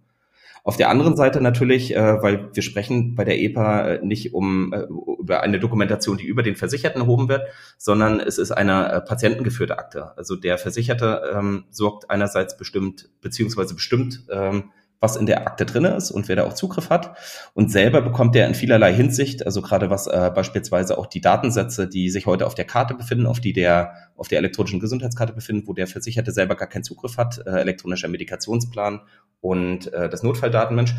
Auf 0.65 0.77
der 0.77 0.89
anderen 0.89 1.15
Seite 1.15 1.41
natürlich, 1.41 1.95
äh, 1.95 2.23
weil 2.23 2.49
wir 2.51 2.63
sprechen 2.63 3.13
bei 3.13 3.23
der 3.23 3.39
EPA 3.39 3.87
äh, 3.87 3.99
nicht 4.03 4.33
um 4.33 4.73
äh, 4.73 4.87
über 5.19 5.41
eine 5.41 5.59
Dokumentation, 5.59 6.17
die 6.17 6.25
über 6.25 6.41
den 6.41 6.55
Versicherten 6.55 7.01
erhoben 7.01 7.29
wird, 7.29 7.43
sondern 7.77 8.19
es 8.19 8.39
ist 8.39 8.51
eine 8.51 8.91
äh, 8.91 9.01
patientengeführte 9.01 9.77
Akte. 9.77 10.17
Also 10.17 10.35
der 10.35 10.57
Versicherte 10.57 11.21
ähm, 11.35 11.65
sorgt 11.69 12.09
einerseits 12.09 12.57
bestimmt 12.57 13.09
beziehungsweise 13.21 13.75
bestimmt 13.75 14.23
ähm, 14.31 14.71
was 15.05 15.15
in 15.15 15.27
der 15.27 15.45
Akte 15.45 15.67
drin 15.67 15.85
ist 15.85 16.09
und 16.09 16.27
wer 16.27 16.35
da 16.35 16.45
auch 16.45 16.53
Zugriff 16.53 16.89
hat. 16.89 17.15
Und 17.53 17.71
selber 17.71 18.01
bekommt 18.01 18.35
er 18.35 18.47
in 18.47 18.55
vielerlei 18.55 18.91
Hinsicht, 18.91 19.45
also 19.45 19.61
gerade 19.61 19.91
was 19.91 20.07
äh, 20.07 20.31
beispielsweise 20.33 20.97
auch 20.97 21.05
die 21.05 21.21
Datensätze, 21.21 21.87
die 21.87 22.09
sich 22.09 22.25
heute 22.25 22.47
auf 22.47 22.55
der 22.55 22.65
Karte 22.65 22.95
befinden, 22.95 23.27
auf 23.27 23.39
die 23.39 23.53
der 23.53 23.93
auf 24.17 24.27
der 24.27 24.39
elektronischen 24.39 24.79
Gesundheitskarte 24.79 25.33
befinden, 25.33 25.67
wo 25.67 25.73
der 25.73 25.87
Versicherte 25.87 26.31
selber 26.31 26.55
gar 26.55 26.67
keinen 26.67 26.83
Zugriff 26.83 27.17
hat, 27.17 27.45
äh, 27.45 27.51
elektronischer 27.59 28.07
Medikationsplan 28.07 29.01
und 29.41 29.93
äh, 29.93 30.09
das 30.09 30.23
Notfalldatenmensch, 30.23 30.95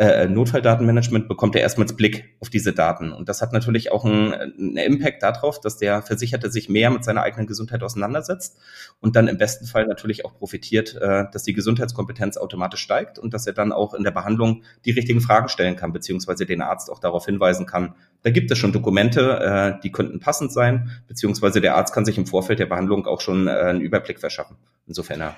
äh, 0.00 0.26
Notfalldatenmanagement 0.28 1.28
bekommt 1.28 1.54
er 1.54 1.60
erstmals 1.60 1.94
Blick 1.94 2.34
auf 2.40 2.48
diese 2.48 2.72
Daten. 2.72 3.12
Und 3.12 3.28
das 3.28 3.42
hat 3.42 3.52
natürlich 3.52 3.92
auch 3.92 4.06
einen, 4.06 4.32
einen 4.32 4.76
Impact 4.78 5.22
darauf, 5.22 5.60
dass 5.60 5.76
der 5.76 6.00
Versicherte 6.00 6.50
sich 6.50 6.70
mehr 6.70 6.88
mit 6.88 7.04
seiner 7.04 7.20
eigenen 7.20 7.46
Gesundheit 7.46 7.82
auseinandersetzt 7.82 8.56
und 9.00 9.14
dann 9.14 9.28
im 9.28 9.36
besten 9.36 9.66
Fall 9.66 9.86
natürlich 9.86 10.24
auch 10.24 10.32
profitiert, 10.38 10.94
äh, 10.94 11.26
dass 11.30 11.42
die 11.42 11.52
Gesundheitskompetenz 11.52 12.38
automatisch 12.38 12.80
steigt 12.80 13.18
und 13.18 13.34
dass 13.34 13.46
er 13.46 13.52
dann 13.52 13.72
auch 13.72 13.92
in 13.92 14.02
der 14.02 14.10
Behandlung 14.10 14.62
die 14.86 14.92
richtigen 14.92 15.20
Fragen 15.20 15.50
stellen 15.50 15.76
kann, 15.76 15.92
beziehungsweise 15.92 16.46
den 16.46 16.62
Arzt 16.62 16.90
auch 16.90 16.98
darauf 16.98 17.26
hinweisen 17.26 17.66
kann. 17.66 17.94
Da 18.22 18.30
gibt 18.30 18.50
es 18.50 18.56
schon 18.56 18.72
Dokumente, 18.72 19.76
äh, 19.76 19.80
die 19.82 19.92
könnten 19.92 20.18
passend 20.18 20.50
sein, 20.50 21.02
beziehungsweise 21.08 21.60
der 21.60 21.76
Arzt 21.76 21.92
kann 21.92 22.06
sich 22.06 22.16
im 22.16 22.24
Vorfeld 22.24 22.58
der 22.58 22.66
Behandlung 22.66 23.06
auch 23.06 23.20
schon 23.20 23.48
äh, 23.48 23.50
einen 23.50 23.82
Überblick 23.82 24.18
verschaffen. 24.18 24.56
Insofern 24.86 25.20
er. 25.20 25.36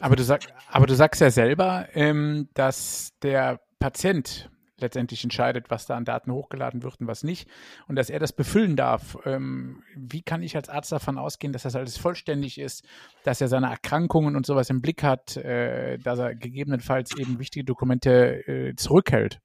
Aber 0.00 0.14
du, 0.14 0.22
sag, 0.22 0.42
aber 0.70 0.86
du 0.86 0.94
sagst 0.94 1.20
ja 1.20 1.32
selber, 1.32 1.88
ähm, 1.92 2.48
dass 2.54 3.10
der 3.22 3.58
Patient 3.78 4.50
letztendlich 4.80 5.24
entscheidet, 5.24 5.70
was 5.70 5.86
da 5.86 5.96
an 5.96 6.04
Daten 6.04 6.32
hochgeladen 6.32 6.82
wird 6.82 7.00
und 7.00 7.06
was 7.06 7.24
nicht 7.24 7.48
und 7.88 7.96
dass 7.96 8.10
er 8.10 8.18
das 8.18 8.32
befüllen 8.32 8.76
darf. 8.76 9.18
Ähm, 9.24 9.82
wie 9.96 10.22
kann 10.22 10.42
ich 10.42 10.56
als 10.56 10.68
Arzt 10.68 10.92
davon 10.92 11.18
ausgehen, 11.18 11.52
dass 11.52 11.62
das 11.62 11.76
alles 11.76 11.98
vollständig 11.98 12.58
ist, 12.58 12.86
dass 13.24 13.40
er 13.40 13.48
seine 13.48 13.68
Erkrankungen 13.70 14.36
und 14.36 14.46
sowas 14.46 14.70
im 14.70 14.80
Blick 14.80 15.02
hat, 15.02 15.36
äh, 15.36 15.98
dass 15.98 16.18
er 16.18 16.34
gegebenenfalls 16.34 17.16
eben 17.18 17.38
wichtige 17.38 17.64
Dokumente 17.64 18.46
äh, 18.46 18.74
zurückhält? 18.76 19.40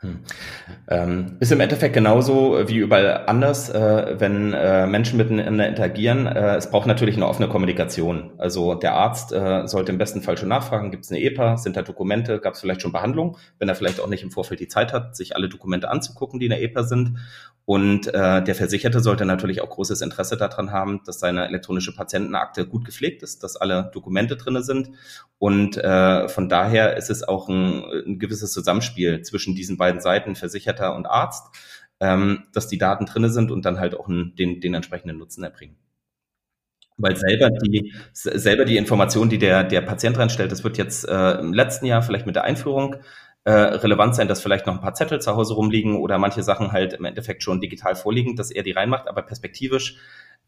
Hm. 0.00 0.20
Ähm, 0.86 1.36
ist 1.40 1.50
im 1.50 1.58
Endeffekt 1.58 1.92
genauso 1.92 2.68
wie 2.68 2.76
überall 2.76 3.26
anders, 3.26 3.68
äh, 3.68 4.14
wenn 4.20 4.52
äh, 4.52 4.86
Menschen 4.86 5.16
miteinander 5.16 5.66
interagieren. 5.66 6.26
Äh, 6.26 6.54
es 6.54 6.70
braucht 6.70 6.86
natürlich 6.86 7.16
eine 7.16 7.26
offene 7.26 7.48
Kommunikation. 7.48 8.30
Also 8.38 8.74
der 8.74 8.94
Arzt 8.94 9.32
äh, 9.32 9.66
sollte 9.66 9.90
im 9.90 9.98
besten 9.98 10.22
Fall 10.22 10.38
schon 10.38 10.50
nachfragen, 10.50 10.92
gibt 10.92 11.04
es 11.04 11.10
eine 11.10 11.20
EPA, 11.20 11.56
sind 11.56 11.76
da 11.76 11.82
Dokumente, 11.82 12.38
gab 12.38 12.54
es 12.54 12.60
vielleicht 12.60 12.82
schon 12.82 12.92
Behandlung, 12.92 13.38
wenn 13.58 13.68
er 13.68 13.74
vielleicht 13.74 14.00
auch 14.00 14.06
nicht 14.06 14.22
im 14.22 14.30
Vorfeld 14.30 14.60
die 14.60 14.68
Zeit 14.68 14.92
hat, 14.92 15.16
sich 15.16 15.34
alle 15.34 15.48
Dokumente 15.48 15.90
anzugucken, 15.90 16.38
die 16.38 16.46
in 16.46 16.50
der 16.50 16.62
EPA 16.62 16.84
sind. 16.84 17.18
Und 17.68 18.06
äh, 18.06 18.42
der 18.42 18.54
Versicherte 18.54 19.00
sollte 19.00 19.26
natürlich 19.26 19.60
auch 19.60 19.68
großes 19.68 20.00
Interesse 20.00 20.38
daran 20.38 20.72
haben, 20.72 21.02
dass 21.04 21.20
seine 21.20 21.46
elektronische 21.46 21.94
Patientenakte 21.94 22.66
gut 22.66 22.86
gepflegt 22.86 23.22
ist, 23.22 23.42
dass 23.42 23.56
alle 23.56 23.90
Dokumente 23.92 24.36
drinne 24.36 24.62
sind. 24.62 24.90
Und 25.38 25.76
äh, 25.76 26.28
von 26.28 26.48
daher 26.48 26.96
ist 26.96 27.10
es 27.10 27.22
auch 27.22 27.48
ein, 27.48 27.84
ein 28.06 28.18
gewisses 28.18 28.52
Zusammenspiel 28.52 29.20
zwischen 29.20 29.54
diesen 29.54 29.76
beiden 29.76 29.87
Seiten, 30.00 30.36
Versicherter 30.36 30.94
und 30.94 31.06
Arzt, 31.06 31.46
ähm, 32.00 32.44
dass 32.52 32.68
die 32.68 32.78
Daten 32.78 33.06
drinne 33.06 33.30
sind 33.30 33.50
und 33.50 33.64
dann 33.64 33.80
halt 33.80 33.94
auch 33.94 34.08
einen, 34.08 34.36
den, 34.36 34.60
den 34.60 34.74
entsprechenden 34.74 35.18
Nutzen 35.18 35.42
erbringen. 35.42 35.76
Weil 36.96 37.16
selber 37.16 37.50
die, 37.50 37.94
selber 38.12 38.64
die 38.64 38.76
Information, 38.76 39.28
die 39.28 39.38
der, 39.38 39.64
der 39.64 39.82
Patient 39.82 40.18
reinstellt, 40.18 40.50
das 40.50 40.64
wird 40.64 40.78
jetzt 40.78 41.08
äh, 41.08 41.38
im 41.38 41.54
letzten 41.54 41.86
Jahr 41.86 42.02
vielleicht 42.02 42.26
mit 42.26 42.34
der 42.34 42.44
Einführung 42.44 42.96
äh, 43.44 43.52
relevant 43.52 44.16
sein, 44.16 44.26
dass 44.26 44.42
vielleicht 44.42 44.66
noch 44.66 44.74
ein 44.74 44.80
paar 44.80 44.94
Zettel 44.94 45.20
zu 45.20 45.34
Hause 45.34 45.54
rumliegen 45.54 45.96
oder 45.96 46.18
manche 46.18 46.42
Sachen 46.42 46.72
halt 46.72 46.94
im 46.94 47.04
Endeffekt 47.04 47.42
schon 47.42 47.60
digital 47.60 47.94
vorliegen, 47.94 48.34
dass 48.36 48.50
er 48.50 48.64
die 48.64 48.72
reinmacht, 48.72 49.08
aber 49.08 49.22
perspektivisch 49.22 49.96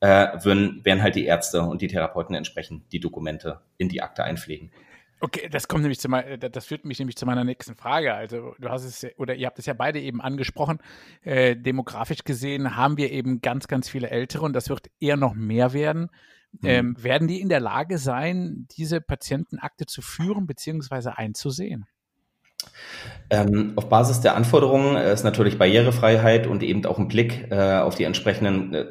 äh, 0.01 0.27
würden, 0.43 0.85
werden 0.85 1.03
halt 1.03 1.15
die 1.15 1.25
Ärzte 1.25 1.63
und 1.63 1.83
die 1.83 1.89
Therapeuten 1.89 2.35
entsprechend 2.35 2.93
die 2.93 3.01
Dokumente 3.01 3.61
in 3.79 3.89
die 3.89 4.03
Akte 4.03 4.25
einpflegen. 4.25 4.73
Okay, 5.21 5.49
das 5.51 5.69
kommt 5.69 5.83
nämlich 5.83 6.01
zu 6.01 6.09
meiner, 6.09 6.39
das 6.39 6.67
führt 6.67 6.87
mich 6.87 6.99
nämlich 6.99 7.17
zu 7.17 7.27
meiner 7.27 7.45
nächsten 7.45 7.77
Frage. 7.77 8.15
Also 8.15 8.55
du 8.59 8.69
hast 8.71 8.85
es 8.85 9.07
oder 9.19 9.35
ihr 9.35 9.47
habt 9.47 9.59
es 9.59 9.67
ja 9.67 9.75
beide 9.75 10.01
eben 10.01 10.21
angesprochen. 10.21 10.79
Äh, 11.23 11.57
demografisch 11.57 12.25
gesehen 12.25 12.77
haben 12.77 12.97
wir 12.97 13.11
eben 13.13 13.43
ganz, 13.43 13.69
ganz 13.69 13.89
viele 13.89 14.09
Ältere 14.09 14.45
und 14.45 14.55
das 14.55 14.71
wird 14.71 14.91
eher 14.99 15.17
noch 15.17 15.35
mehr 15.35 15.75
werden. 15.75 16.09
Mhm. 16.53 16.69
Ähm, 16.69 16.97
werden 16.99 17.29
die 17.29 17.41
in 17.41 17.51
der 17.51 17.61
Lage 17.61 17.99
sein, 17.99 18.67
diese 18.77 19.01
Patientenakte 19.01 19.87
zu 19.87 20.01
führen 20.03 20.47
bzw. 20.47 21.11
einzusehen? 21.11 21.87
Ähm, 23.33 23.75
auf 23.77 23.89
Basis 23.89 24.21
der 24.21 24.35
Anforderungen 24.35 24.97
äh, 24.97 25.13
ist 25.13 25.23
natürlich 25.23 25.57
Barrierefreiheit 25.57 26.49
und 26.49 26.65
eben 26.65 26.85
auch 26.85 26.99
ein 26.99 27.07
Blick 27.07 27.47
äh, 27.51 27.79
auf 27.79 27.95
die 27.95 28.05
entsprechenden 28.05 28.75
äh, 28.75 28.87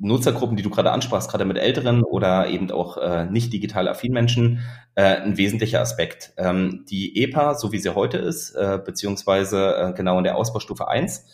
Nutzergruppen, 0.00 0.56
die 0.56 0.64
du 0.64 0.70
gerade 0.70 0.90
ansprachst, 0.90 1.30
gerade 1.30 1.44
mit 1.44 1.58
Älteren 1.58 2.02
oder 2.02 2.48
eben 2.48 2.70
auch 2.72 2.96
äh, 2.96 3.26
nicht 3.26 3.52
digital 3.52 3.86
affin 3.86 4.12
Menschen, 4.12 4.60
äh, 4.96 5.02
ein 5.02 5.36
wesentlicher 5.36 5.80
Aspekt. 5.80 6.32
Ähm, 6.36 6.84
die 6.90 7.22
EPA, 7.22 7.54
so 7.54 7.70
wie 7.70 7.78
sie 7.78 7.94
heute 7.94 8.18
ist, 8.18 8.50
äh, 8.56 8.80
beziehungsweise 8.84 9.94
genau 9.96 10.18
in 10.18 10.24
der 10.24 10.36
Ausbaustufe 10.36 10.88
1, 10.88 11.26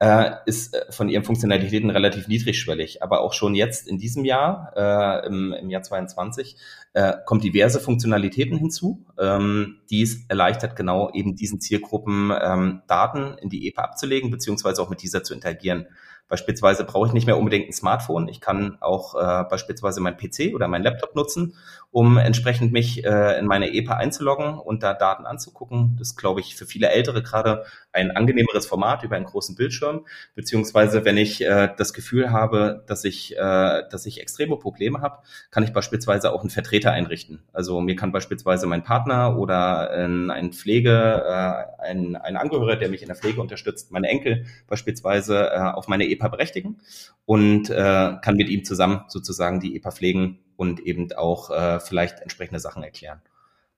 äh, 0.00 0.30
ist 0.46 0.74
äh, 0.74 0.90
von 0.90 1.08
ihren 1.08 1.24
Funktionalitäten 1.24 1.90
relativ 1.90 2.26
niedrigschwellig. 2.26 3.02
Aber 3.02 3.20
auch 3.20 3.32
schon 3.32 3.54
jetzt 3.54 3.86
in 3.86 3.98
diesem 3.98 4.24
Jahr, 4.24 4.72
äh, 4.74 5.26
im, 5.26 5.52
im 5.52 5.70
Jahr 5.70 5.82
22, 5.82 6.56
äh, 6.94 7.12
kommt 7.26 7.44
diverse 7.44 7.80
Funktionalitäten 7.80 8.58
hinzu, 8.58 9.06
ähm, 9.18 9.76
die 9.90 10.02
es 10.02 10.24
erleichtert, 10.28 10.74
genau 10.74 11.10
eben 11.12 11.36
diesen 11.36 11.60
Zielgruppen 11.60 12.32
ähm, 12.42 12.82
Daten 12.88 13.36
in 13.38 13.50
die 13.50 13.68
EPA 13.68 13.82
abzulegen, 13.82 14.30
beziehungsweise 14.30 14.82
auch 14.82 14.90
mit 14.90 15.02
dieser 15.02 15.22
zu 15.22 15.34
interagieren. 15.34 15.86
Beispielsweise 16.30 16.84
brauche 16.84 17.08
ich 17.08 17.12
nicht 17.12 17.26
mehr 17.26 17.36
unbedingt 17.36 17.68
ein 17.68 17.72
Smartphone. 17.72 18.28
Ich 18.28 18.40
kann 18.40 18.78
auch 18.80 19.16
äh, 19.16 19.44
beispielsweise 19.50 20.00
mein 20.00 20.16
PC 20.16 20.54
oder 20.54 20.68
mein 20.68 20.84
Laptop 20.84 21.16
nutzen, 21.16 21.56
um 21.90 22.18
entsprechend 22.18 22.72
mich 22.72 23.04
äh, 23.04 23.38
in 23.38 23.46
meine 23.46 23.74
EPA 23.74 23.94
einzuloggen 23.94 24.56
und 24.58 24.84
da 24.84 24.94
Daten 24.94 25.26
anzugucken. 25.26 25.96
Das 25.98 26.10
ist, 26.10 26.16
glaube 26.16 26.38
ich, 26.38 26.54
für 26.54 26.66
viele 26.66 26.90
Ältere 26.90 27.22
gerade 27.22 27.64
ein 27.92 28.12
angenehmeres 28.12 28.64
Format 28.64 29.02
über 29.02 29.16
einen 29.16 29.24
großen 29.24 29.56
Bildschirm. 29.56 30.06
Beziehungsweise, 30.36 31.04
wenn 31.04 31.16
ich 31.16 31.44
äh, 31.44 31.68
das 31.76 31.92
Gefühl 31.92 32.30
habe, 32.30 32.84
dass 32.86 33.04
ich, 33.04 33.36
äh, 33.36 33.82
dass 33.90 34.06
ich 34.06 34.20
extreme 34.20 34.56
Probleme 34.56 35.00
habe, 35.00 35.18
kann 35.50 35.64
ich 35.64 35.72
beispielsweise 35.72 36.32
auch 36.32 36.42
einen 36.42 36.50
Vertreter 36.50 36.92
einrichten. 36.92 37.42
Also 37.52 37.80
mir 37.80 37.96
kann 37.96 38.12
beispielsweise 38.12 38.68
mein 38.68 38.84
Partner 38.84 39.36
oder 39.36 39.90
ein, 39.90 40.30
ein 40.30 40.52
Pflege, 40.52 41.24
äh, 41.26 41.82
ein, 41.82 42.14
ein 42.14 42.36
Angehöriger, 42.36 42.76
der 42.76 42.88
mich 42.88 43.02
in 43.02 43.08
der 43.08 43.16
Pflege 43.16 43.40
unterstützt, 43.40 43.90
meine 43.90 44.08
Enkel 44.08 44.46
beispielsweise 44.68 45.50
äh, 45.50 45.58
auf 45.58 45.88
meine 45.88 46.04
EPA 46.04 46.19
berechtigen 46.28 46.80
und 47.24 47.70
äh, 47.70 48.16
kann 48.22 48.36
mit 48.36 48.48
ihm 48.48 48.64
zusammen 48.64 49.04
sozusagen 49.08 49.60
die 49.60 49.76
EPA 49.76 49.90
pflegen 49.90 50.38
und 50.56 50.80
eben 50.80 51.12
auch 51.12 51.50
äh, 51.50 51.80
vielleicht 51.80 52.20
entsprechende 52.20 52.60
Sachen 52.60 52.82
erklären. 52.82 53.22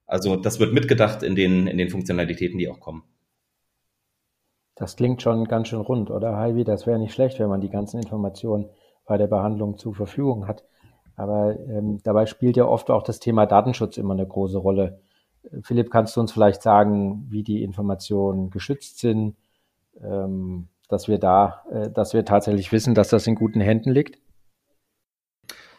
Also 0.06 0.36
das 0.36 0.60
wird 0.60 0.72
mitgedacht 0.74 1.22
in 1.22 1.34
den, 1.34 1.66
in 1.66 1.78
den 1.78 1.88
Funktionalitäten, 1.88 2.58
die 2.58 2.68
auch 2.68 2.80
kommen. 2.80 3.04
Das 4.74 4.96
klingt 4.96 5.22
schon 5.22 5.44
ganz 5.44 5.68
schön 5.68 5.80
rund, 5.80 6.10
oder 6.10 6.36
Heidi? 6.36 6.64
Das 6.64 6.86
wäre 6.86 6.98
nicht 6.98 7.14
schlecht, 7.14 7.38
wenn 7.38 7.48
man 7.48 7.60
die 7.60 7.70
ganzen 7.70 8.00
Informationen 8.00 8.68
bei 9.06 9.16
der 9.16 9.26
Behandlung 9.26 9.78
zur 9.78 9.94
Verfügung 9.94 10.48
hat. 10.48 10.64
Aber 11.14 11.58
ähm, 11.68 12.00
dabei 12.02 12.26
spielt 12.26 12.56
ja 12.56 12.64
oft 12.64 12.90
auch 12.90 13.02
das 13.02 13.20
Thema 13.20 13.46
Datenschutz 13.46 13.96
immer 13.96 14.14
eine 14.14 14.26
große 14.26 14.58
Rolle. 14.58 15.00
Philipp, 15.62 15.90
kannst 15.90 16.16
du 16.16 16.20
uns 16.20 16.32
vielleicht 16.32 16.62
sagen, 16.62 17.26
wie 17.28 17.42
die 17.42 17.62
Informationen 17.62 18.50
geschützt 18.50 18.98
sind, 18.98 19.36
ähm, 20.00 20.68
dass 20.92 21.08
wir 21.08 21.18
da, 21.18 21.64
äh, 21.72 21.90
dass 21.90 22.14
wir 22.14 22.24
tatsächlich 22.24 22.70
wissen, 22.72 22.94
dass 22.94 23.08
das 23.08 23.26
in 23.26 23.34
guten 23.34 23.60
Händen 23.60 23.90
liegt? 23.90 24.18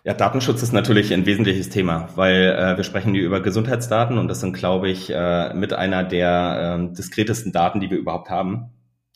Ja, 0.06 0.14
Datenschutz 0.14 0.62
ist 0.62 0.74
natürlich 0.74 1.14
ein 1.14 1.26
wesentliches 1.26 1.70
Thema, 1.70 2.10
weil 2.16 2.50
äh, 2.50 2.76
wir 2.76 2.84
sprechen 2.84 3.14
hier 3.14 3.24
über 3.24 3.42
Gesundheitsdaten 3.42 4.18
und 4.18 4.28
das 4.28 4.42
sind, 4.42 4.54
glaube 4.54 4.90
ich, 4.90 5.10
äh, 5.10 5.54
mit 5.54 5.72
einer 5.72 6.04
der 6.04 6.78
äh, 6.78 6.94
diskretesten 6.94 7.54
Daten, 7.54 7.80
die 7.80 7.90
wir 7.90 7.98
überhaupt 7.98 8.30
haben. 8.30 8.72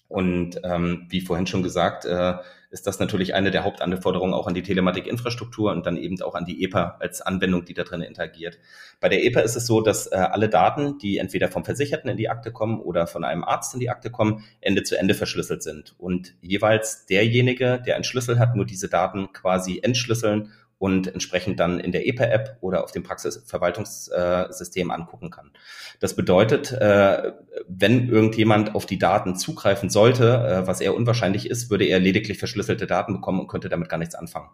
Und 0.08 0.62
ähm, 0.64 1.06
wie 1.10 1.20
vorhin 1.20 1.48
schon 1.48 1.62
gesagt, 1.64 2.06
äh, 2.06 2.36
ist 2.70 2.88
das 2.88 3.00
natürlich 3.00 3.34
eine 3.34 3.52
der 3.52 3.64
Hauptanforderungen 3.64 4.34
auch 4.34 4.48
an 4.48 4.54
die 4.54 4.64
Telematikinfrastruktur 4.64 5.72
und 5.72 5.86
dann 5.86 5.98
eben 5.98 6.22
auch 6.22 6.36
an 6.36 6.46
die 6.46 6.64
EPA 6.64 6.98
als 7.00 7.22
Anwendung, 7.22 7.66
die 7.66 7.74
da 7.74 7.84
drin 7.84 8.02
interagiert. 8.02 8.60
Bei 9.00 9.10
der 9.10 9.24
EPA 9.24 9.42
ist 9.42 9.56
es 9.56 9.66
so, 9.66 9.82
dass 9.82 10.08
äh, 10.08 10.16
alle 10.16 10.50
Daten, 10.50 10.98
die 10.98 11.18
entweder 11.18 11.50
vom 11.50 11.64
Versicherten 11.64 12.10
in 12.10 12.18
die 12.18 12.30
Akte 12.30 12.52
kommen 12.52 12.80
oder 12.80 13.08
von 13.08 13.24
einem 13.24 13.44
Arzt 13.44 13.74
in 13.74 13.80
die 13.80 13.90
Akte 13.90 14.10
kommen, 14.10 14.44
Ende 14.62 14.84
zu 14.84 14.98
Ende 14.98 15.14
verschlüsselt 15.14 15.64
sind 15.64 15.96
und 15.98 16.36
jeweils 16.42 17.06
derjenige, 17.06 17.82
der 17.86 17.96
einen 17.96 18.04
Schlüssel 18.04 18.40
hat, 18.40 18.56
nur 18.56 18.66
diese 18.66 18.90
Daten 18.90 19.32
quasi 19.34 19.80
entschlüsseln 19.82 20.52
und 20.80 21.08
entsprechend 21.08 21.60
dann 21.60 21.80
in 21.80 21.92
der 21.92 22.08
EPA-App 22.08 22.58
oder 22.62 22.84
auf 22.84 22.92
dem 22.92 23.04
Praxisverwaltungssystem 23.04 24.92
angucken 24.92 25.30
kann. 25.32 25.52
Das 26.00 26.16
bedeutet, 26.16 26.72
äh, 26.72 27.32
wenn 27.68 28.10
irgendjemand 28.10 28.76
auf 28.76 28.86
die 28.86 29.00
Daten 29.00 29.36
zugreifen 29.36 29.90
sollte, 29.90 30.64
äh, 30.64 30.68
was 30.68 30.82
eher 30.82 30.96
unwahrscheinlich 30.96 31.50
ist, 31.50 31.70
würde 31.70 31.86
er 31.86 32.00
lediglich 32.00 32.38
verschlüsselte 32.38 32.86
Daten 32.86 33.14
bekommen 33.14 33.40
und 33.40 33.48
könnte 33.48 33.70
damit 33.70 33.90
gar 33.90 33.98
nichts 33.98 34.16
anfangen. 34.16 34.50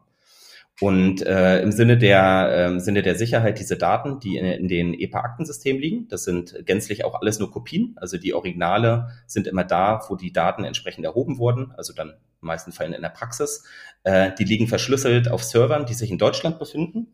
Und 0.82 1.22
äh, 1.26 1.62
im 1.62 1.72
Sinne 1.72 1.98
der, 1.98 2.74
äh, 2.76 2.80
Sinne 2.80 3.04
der 3.04 3.16
Sicherheit 3.16 3.60
diese 3.60 3.78
Daten, 3.78 4.20
die 4.20 4.38
in, 4.38 4.46
in 4.46 4.68
den 4.68 4.94
EPA-Aktensystemen 4.94 5.82
liegen, 5.82 6.08
das 6.08 6.24
sind 6.24 6.66
gänzlich 6.66 7.06
auch 7.06 7.22
alles 7.22 7.40
nur 7.40 7.52
Kopien. 7.52 7.94
Also 7.98 8.18
die 8.18 8.34
Originale 8.34 9.10
sind 9.28 9.48
immer 9.48 9.64
da, 9.64 10.02
wo 10.10 10.16
die 10.16 10.34
Daten 10.34 10.64
entsprechend 10.64 11.06
erhoben 11.06 11.38
wurden, 11.38 11.72
also 11.78 11.94
dann 11.94 12.10
in 12.10 12.48
meisten 12.48 12.72
Fällen 12.72 12.94
in 12.94 13.04
der 13.04 13.10
Praxis. 13.10 13.64
Äh, 14.04 14.32
die 14.38 14.46
liegen 14.46 14.68
verschlüsselt 14.68 15.30
auf 15.30 15.44
Servern, 15.44 15.86
die 15.86 15.94
sich 15.94 16.10
in 16.10 16.18
Deutschland 16.18 16.58
befinden. 16.58 17.14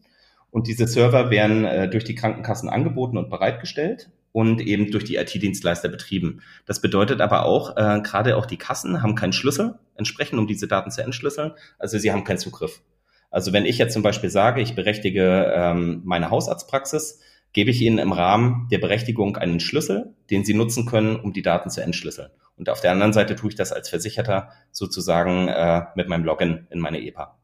Und 0.51 0.67
diese 0.67 0.87
Server 0.87 1.29
werden 1.29 1.65
äh, 1.65 1.89
durch 1.89 2.05
die 2.05 2.15
Krankenkassen 2.15 2.69
angeboten 2.69 3.17
und 3.17 3.29
bereitgestellt 3.29 4.09
und 4.31 4.61
eben 4.61 4.89
durch 4.89 5.03
die 5.03 5.17
IT-Dienstleister 5.17 5.89
betrieben. 5.89 6.41
Das 6.65 6.81
bedeutet 6.81 7.21
aber 7.21 7.45
auch, 7.45 7.75
äh, 7.77 8.01
gerade 8.01 8.37
auch 8.37 8.45
die 8.45 8.57
Kassen 8.57 9.01
haben 9.01 9.15
keinen 9.15 9.33
Schlüssel 9.33 9.75
entsprechend, 9.95 10.39
um 10.39 10.47
diese 10.47 10.67
Daten 10.67 10.91
zu 10.91 11.03
entschlüsseln. 11.03 11.51
Also 11.77 11.97
sie 11.97 12.11
haben 12.11 12.23
keinen 12.23 12.37
Zugriff. 12.37 12.81
Also 13.29 13.53
wenn 13.53 13.65
ich 13.65 13.77
jetzt 13.77 13.93
zum 13.93 14.03
Beispiel 14.03 14.29
sage, 14.29 14.61
ich 14.61 14.75
berechtige 14.75 15.51
ähm, 15.55 16.01
meine 16.03 16.29
Hausarztpraxis, 16.29 17.21
gebe 17.53 17.71
ich 17.71 17.81
Ihnen 17.81 17.97
im 17.97 18.11
Rahmen 18.11 18.67
der 18.71 18.79
Berechtigung 18.79 19.37
einen 19.37 19.59
Schlüssel, 19.59 20.15
den 20.29 20.45
Sie 20.45 20.53
nutzen 20.53 20.85
können, 20.85 21.15
um 21.15 21.33
die 21.33 21.41
Daten 21.41 21.69
zu 21.69 21.81
entschlüsseln. 21.81 22.29
Und 22.57 22.69
auf 22.69 22.81
der 22.81 22.91
anderen 22.91 23.13
Seite 23.13 23.35
tue 23.35 23.49
ich 23.49 23.55
das 23.55 23.71
als 23.71 23.89
Versicherter 23.89 24.49
sozusagen 24.71 25.47
äh, 25.47 25.83
mit 25.95 26.09
meinem 26.09 26.25
Login 26.25 26.67
in 26.69 26.79
meine 26.79 27.01
EPA. 27.01 27.39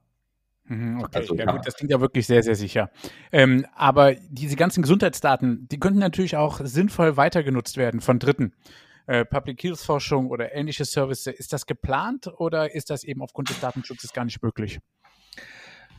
Mhm, 0.66 1.02
okay, 1.02 1.20
also, 1.20 1.36
ja 1.36 1.46
gut, 1.52 1.66
das 1.66 1.76
klingt 1.76 1.92
ja 1.92 2.02
wirklich 2.02 2.26
sehr, 2.26 2.44
sehr 2.44 2.56
sicher. 2.56 2.90
Ähm, 3.32 3.66
aber 3.76 4.16
diese 4.16 4.56
ganzen 4.56 4.82
Gesundheitsdaten, 4.82 5.68
die 5.70 5.80
könnten 5.80 6.00
natürlich 6.00 6.36
auch 6.38 6.60
sinnvoll 6.64 7.18
weitergenutzt 7.18 7.78
werden 7.78 8.02
von 8.02 8.20
Dritten. 8.20 8.54
Äh, 9.08 9.24
Public 9.26 9.64
Health 9.64 9.80
Forschung 9.80 10.30
oder 10.30 10.54
ähnliche 10.54 10.84
Services. 10.84 11.28
Ist 11.28 11.54
das 11.54 11.68
geplant 11.68 12.28
oder 12.38 12.74
ist 12.74 12.90
das 12.90 13.04
eben 13.04 13.22
aufgrund 13.22 13.50
des 13.50 13.60
Datenschutzes 13.60 14.12
gar 14.12 14.26
nicht 14.26 14.42
möglich? 14.42 14.80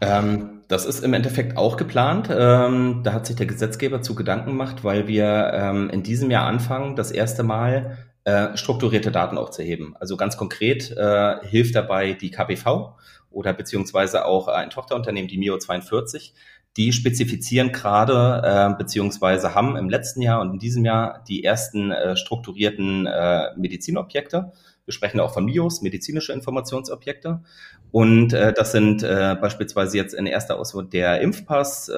Ähm, 0.00 0.62
das 0.68 0.84
ist 0.84 1.04
im 1.04 1.14
Endeffekt 1.14 1.56
auch 1.56 1.76
geplant. 1.76 2.28
Ähm, 2.30 3.02
da 3.04 3.12
hat 3.12 3.26
sich 3.26 3.36
der 3.36 3.46
Gesetzgeber 3.46 4.02
zu 4.02 4.14
Gedanken 4.14 4.50
gemacht, 4.50 4.84
weil 4.84 5.06
wir 5.06 5.52
ähm, 5.54 5.90
in 5.90 6.02
diesem 6.02 6.30
Jahr 6.30 6.46
anfangen, 6.46 6.96
das 6.96 7.10
erste 7.10 7.42
Mal 7.42 7.98
äh, 8.24 8.56
strukturierte 8.56 9.12
Daten 9.12 9.38
auch 9.38 9.50
zu 9.50 9.62
heben. 9.62 9.94
Also 9.98 10.16
ganz 10.16 10.36
konkret 10.36 10.90
äh, 10.90 11.36
hilft 11.46 11.76
dabei 11.76 12.12
die 12.12 12.30
KBV 12.30 12.94
oder 13.30 13.52
beziehungsweise 13.52 14.24
auch 14.24 14.48
ein 14.48 14.70
Tochterunternehmen, 14.70 15.28
die 15.28 15.38
Mio 15.38 15.58
42. 15.58 16.34
Die 16.76 16.92
spezifizieren 16.92 17.72
gerade 17.72 18.42
äh, 18.44 18.76
beziehungsweise 18.76 19.54
haben 19.54 19.76
im 19.76 19.88
letzten 19.88 20.20
Jahr 20.20 20.40
und 20.40 20.54
in 20.54 20.58
diesem 20.58 20.84
Jahr 20.84 21.22
die 21.28 21.44
ersten 21.44 21.90
äh, 21.90 22.16
strukturierten 22.16 23.06
äh, 23.06 23.56
Medizinobjekte 23.56 24.52
wir 24.86 24.92
sprechen 24.92 25.20
auch 25.20 25.34
von 25.34 25.44
MIOS, 25.44 25.82
medizinische 25.82 26.32
Informationsobjekte. 26.32 27.42
Und 27.90 28.32
äh, 28.32 28.52
das 28.52 28.72
sind 28.72 29.02
äh, 29.02 29.36
beispielsweise 29.40 29.96
jetzt 29.96 30.14
in 30.14 30.26
erster 30.26 30.58
Auswahl 30.58 30.86
der 30.86 31.20
Impfpass, 31.20 31.88
äh, 31.88 31.92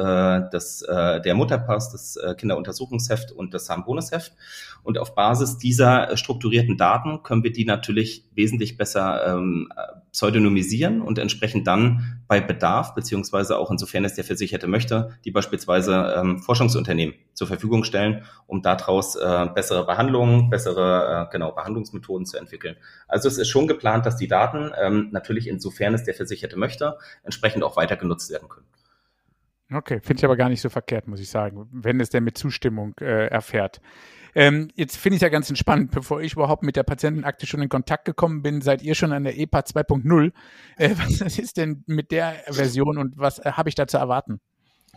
das, 0.50 0.82
äh, 0.82 1.20
der 1.20 1.34
Mutterpass, 1.34 1.92
das 1.92 2.16
äh, 2.16 2.34
Kinderuntersuchungsheft 2.34 3.32
und 3.32 3.54
das 3.54 3.66
Samenbonusheft. 3.66 4.32
Und 4.88 4.96
auf 4.96 5.14
Basis 5.14 5.58
dieser 5.58 6.16
strukturierten 6.16 6.78
Daten 6.78 7.22
können 7.22 7.44
wir 7.44 7.52
die 7.52 7.66
natürlich 7.66 8.24
wesentlich 8.34 8.78
besser 8.78 9.34
ähm, 9.34 9.68
pseudonymisieren 10.12 11.02
und 11.02 11.18
entsprechend 11.18 11.66
dann 11.66 12.22
bei 12.26 12.40
Bedarf, 12.40 12.94
beziehungsweise 12.94 13.58
auch 13.58 13.70
insofern 13.70 14.06
es 14.06 14.14
der 14.14 14.24
Versicherte 14.24 14.66
möchte, 14.66 15.10
die 15.26 15.30
beispielsweise 15.30 16.14
ähm, 16.16 16.38
Forschungsunternehmen 16.38 17.14
zur 17.34 17.48
Verfügung 17.48 17.84
stellen, 17.84 18.24
um 18.46 18.62
daraus 18.62 19.14
äh, 19.14 19.46
bessere 19.54 19.84
Behandlungen, 19.84 20.48
bessere 20.48 21.26
äh, 21.28 21.32
genau 21.32 21.52
Behandlungsmethoden 21.52 22.24
zu 22.24 22.38
entwickeln. 22.38 22.76
Also 23.08 23.28
es 23.28 23.36
ist 23.36 23.48
schon 23.48 23.68
geplant, 23.68 24.06
dass 24.06 24.16
die 24.16 24.26
Daten 24.26 24.70
ähm, 24.80 25.08
natürlich 25.12 25.48
insofern 25.48 25.92
es 25.92 26.04
der 26.04 26.14
Versicherte 26.14 26.58
möchte, 26.58 26.96
entsprechend 27.24 27.62
auch 27.62 27.76
weiter 27.76 27.96
genutzt 27.96 28.30
werden 28.30 28.48
können. 28.48 28.64
Okay, 29.70 30.00
finde 30.02 30.20
ich 30.20 30.24
aber 30.24 30.36
gar 30.36 30.48
nicht 30.48 30.62
so 30.62 30.70
verkehrt, 30.70 31.08
muss 31.08 31.20
ich 31.20 31.28
sagen, 31.28 31.68
wenn 31.72 32.00
es 32.00 32.08
denn 32.08 32.24
mit 32.24 32.38
Zustimmung 32.38 32.94
äh, 33.00 33.26
erfährt. 33.26 33.80
Ähm, 34.34 34.70
jetzt 34.76 34.96
finde 34.96 35.16
ich 35.16 35.22
ja 35.22 35.28
ganz 35.28 35.48
entspannt, 35.50 35.90
bevor 35.90 36.20
ich 36.20 36.34
überhaupt 36.34 36.62
mit 36.62 36.76
der 36.76 36.84
Patientenakte 36.84 37.46
schon 37.46 37.60
in 37.60 37.68
Kontakt 37.68 38.04
gekommen 38.04 38.42
bin, 38.42 38.60
seid 38.60 38.82
ihr 38.82 38.94
schon 38.94 39.12
an 39.12 39.24
der 39.24 39.38
EPA 39.38 39.60
2.0. 39.60 40.32
Äh, 40.76 40.90
was 41.20 41.38
ist 41.38 41.56
denn 41.56 41.82
mit 41.86 42.10
der 42.12 42.34
Version 42.46 42.98
und 42.98 43.18
was 43.18 43.40
äh, 43.40 43.52
habe 43.52 43.68
ich 43.68 43.74
da 43.74 43.86
zu 43.86 43.98
erwarten? 43.98 44.40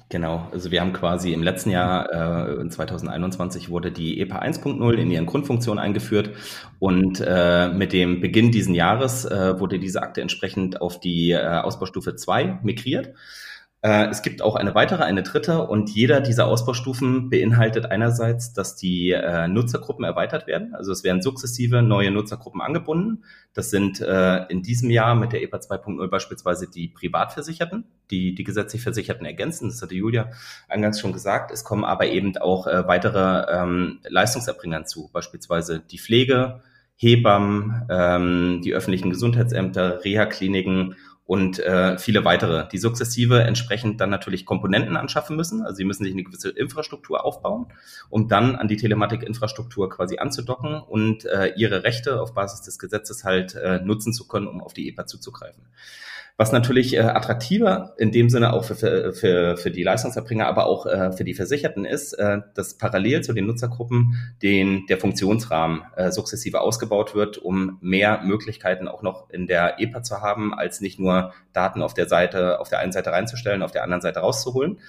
Genau, 0.10 0.47
also 0.51 0.71
wir 0.71 0.81
haben 0.81 0.91
quasi 0.91 1.31
im 1.31 1.41
letzten 1.41 1.69
Jahr, 1.69 2.60
äh, 2.60 2.69
2021, 2.69 3.69
wurde 3.69 3.91
die 3.93 4.19
EPA 4.19 4.39
1.0 4.39 4.93
in 4.95 5.10
ihren 5.10 5.25
Grundfunktionen 5.25 5.81
eingeführt 5.81 6.31
und 6.79 7.23
äh, 7.25 7.69
mit 7.69 7.93
dem 7.93 8.19
Beginn 8.19 8.51
diesen 8.51 8.75
Jahres 8.75 9.23
äh, 9.23 9.57
wurde 9.60 9.79
diese 9.79 10.01
Akte 10.01 10.21
entsprechend 10.21 10.81
auf 10.81 10.99
die 10.99 11.31
äh, 11.31 11.45
Ausbaustufe 11.45 12.15
2 12.15 12.60
migriert. 12.62 13.13
Äh, 13.84 14.10
es 14.10 14.22
gibt 14.22 14.44
auch 14.44 14.56
eine 14.56 14.76
weitere, 14.76 15.04
eine 15.04 15.24
dritte 15.24 15.65
und 15.67 15.89
jeder 15.89 16.22
dieser 16.22 16.46
Ausbaustufen 16.46 17.32
beinhaltet 17.32 17.88
einerseits, 17.88 18.54
dass 18.54 18.76
die 18.76 19.10
äh, 19.10 19.48
Nutzergruppen 19.48 20.06
erweitert 20.06 20.46
werden. 20.46 20.76
Also 20.76 20.91
es 20.91 21.04
werden 21.04 21.24
sukzessive 21.24 21.82
neue 21.82 22.12
Nutzergruppen 22.12 22.62
angebunden. 22.62 23.24
Das 23.54 23.72
sind 23.72 24.00
äh, 24.00 24.46
in 24.50 24.62
diesem 24.62 24.91
Jahr 24.91 25.15
mit 25.15 25.34
der 25.34 25.41
EPA 25.41 25.58
2.0 25.58 26.08
beispielsweise 26.10 26.70
die 26.70 26.89
Privatversicherten, 26.89 27.86
die 28.12 28.36
die 28.36 28.44
gesetzlich 28.44 28.84
Versicherten 28.84 29.26
ergänzen. 29.26 29.70
Das 29.70 29.82
hatte 29.82 29.96
Julia 29.96 30.30
eingangs 30.67 31.00
schon 31.00 31.13
gesagt. 31.13 31.52
Es 31.52 31.63
kommen 31.63 31.84
aber 31.84 32.06
eben 32.06 32.38
auch 32.38 32.67
weitere 32.67 33.52
ähm, 33.52 34.00
Leistungserbringer 34.08 34.86
zu, 34.86 35.10
beispielsweise 35.12 35.80
die 35.80 35.98
Pflege, 35.98 36.62
Hebammen, 37.02 37.88
ähm, 37.89 38.62
die 38.63 38.74
öffentlichen 38.76 39.10
Gesundheitsämter, 39.10 40.04
Reha-Kliniken 40.06 40.96
und 41.32 41.60
äh, 41.60 41.98
viele 41.98 42.26
weitere, 42.26 42.67
die 42.67 42.78
sukzessive 42.78 43.41
entsprechend 43.44 44.02
dann 44.02 44.10
natürlich 44.10 44.46
Komponenten 44.46 44.98
anschaffen 44.98 45.38
müssen. 45.38 45.62
Also 45.62 45.78
sie 45.78 45.86
müssen 45.86 46.04
sich 46.04 46.12
eine 46.12 46.26
gewisse 46.26 46.50
Infrastruktur 46.50 47.24
aufbauen, 47.24 47.67
um 48.10 48.28
dann 48.28 48.58
an 48.58 48.67
die 48.67 48.76
Telematik-Infrastruktur 48.76 49.89
quasi 49.89 50.17
anzudocken 50.17 50.82
und 50.82 51.24
äh, 51.24 51.54
ihre 51.56 51.86
Rechte 51.86 52.22
auf 52.22 52.34
Basis 52.34 52.63
des 52.63 52.80
Gesetzes 52.80 53.24
halt 53.24 53.56
äh, 53.56 53.80
nutzen 53.80 54.12
zu 54.12 54.28
können, 54.28 54.46
um 54.46 54.60
auf 54.60 54.74
die 54.74 54.89
EPA 54.89 55.06
zuzugreifen. 55.06 55.63
Was 56.41 56.51
natürlich 56.51 56.95
äh, 56.95 57.01
attraktiver 57.01 57.93
in 57.99 58.12
dem 58.12 58.27
Sinne 58.32 58.54
auch 58.54 58.63
für, 58.63 59.13
für, 59.13 59.58
für 59.58 59.69
die 59.69 59.84
Leistungserbringer, 59.84 60.47
aber 60.47 60.65
auch 60.65 60.88
äh, 60.88 61.12
für 61.12 61.23
die 61.23 61.36
Versicherten 61.36 61.86
ist, 61.86 62.13
äh, 62.13 62.39
dass 62.56 62.80
parallel 62.80 63.21
zu 63.21 63.34
den 63.34 63.45
Nutzergruppen 63.45 64.15
den, 64.41 64.88
der 64.88 64.97
Funktionsrahmen 64.97 65.84
äh, 65.95 66.10
sukzessive 66.10 66.62
ausgebaut 66.62 67.13
wird, 67.13 67.38
um 67.38 67.77
mehr 67.82 68.23
Möglichkeiten 68.23 68.88
auch 68.88 69.04
noch 69.04 69.30
in 69.30 69.45
der 69.45 69.80
EPA 69.80 70.01
zu 70.01 70.21
haben, 70.21 70.51
als 70.51 70.82
nicht 70.82 70.99
nur 70.99 71.32
Daten 71.54 71.84
auf 71.84 71.93
der 71.93 72.08
Seite, 72.08 72.60
auf 72.60 72.69
der 72.69 72.80
einen 72.80 72.91
Seite 72.91 73.12
reinzustellen, 73.12 73.62
auf 73.62 73.71
der 73.71 73.84
anderen 73.84 74.01
Seite 74.01 74.21
rauszuholen. 74.21 74.80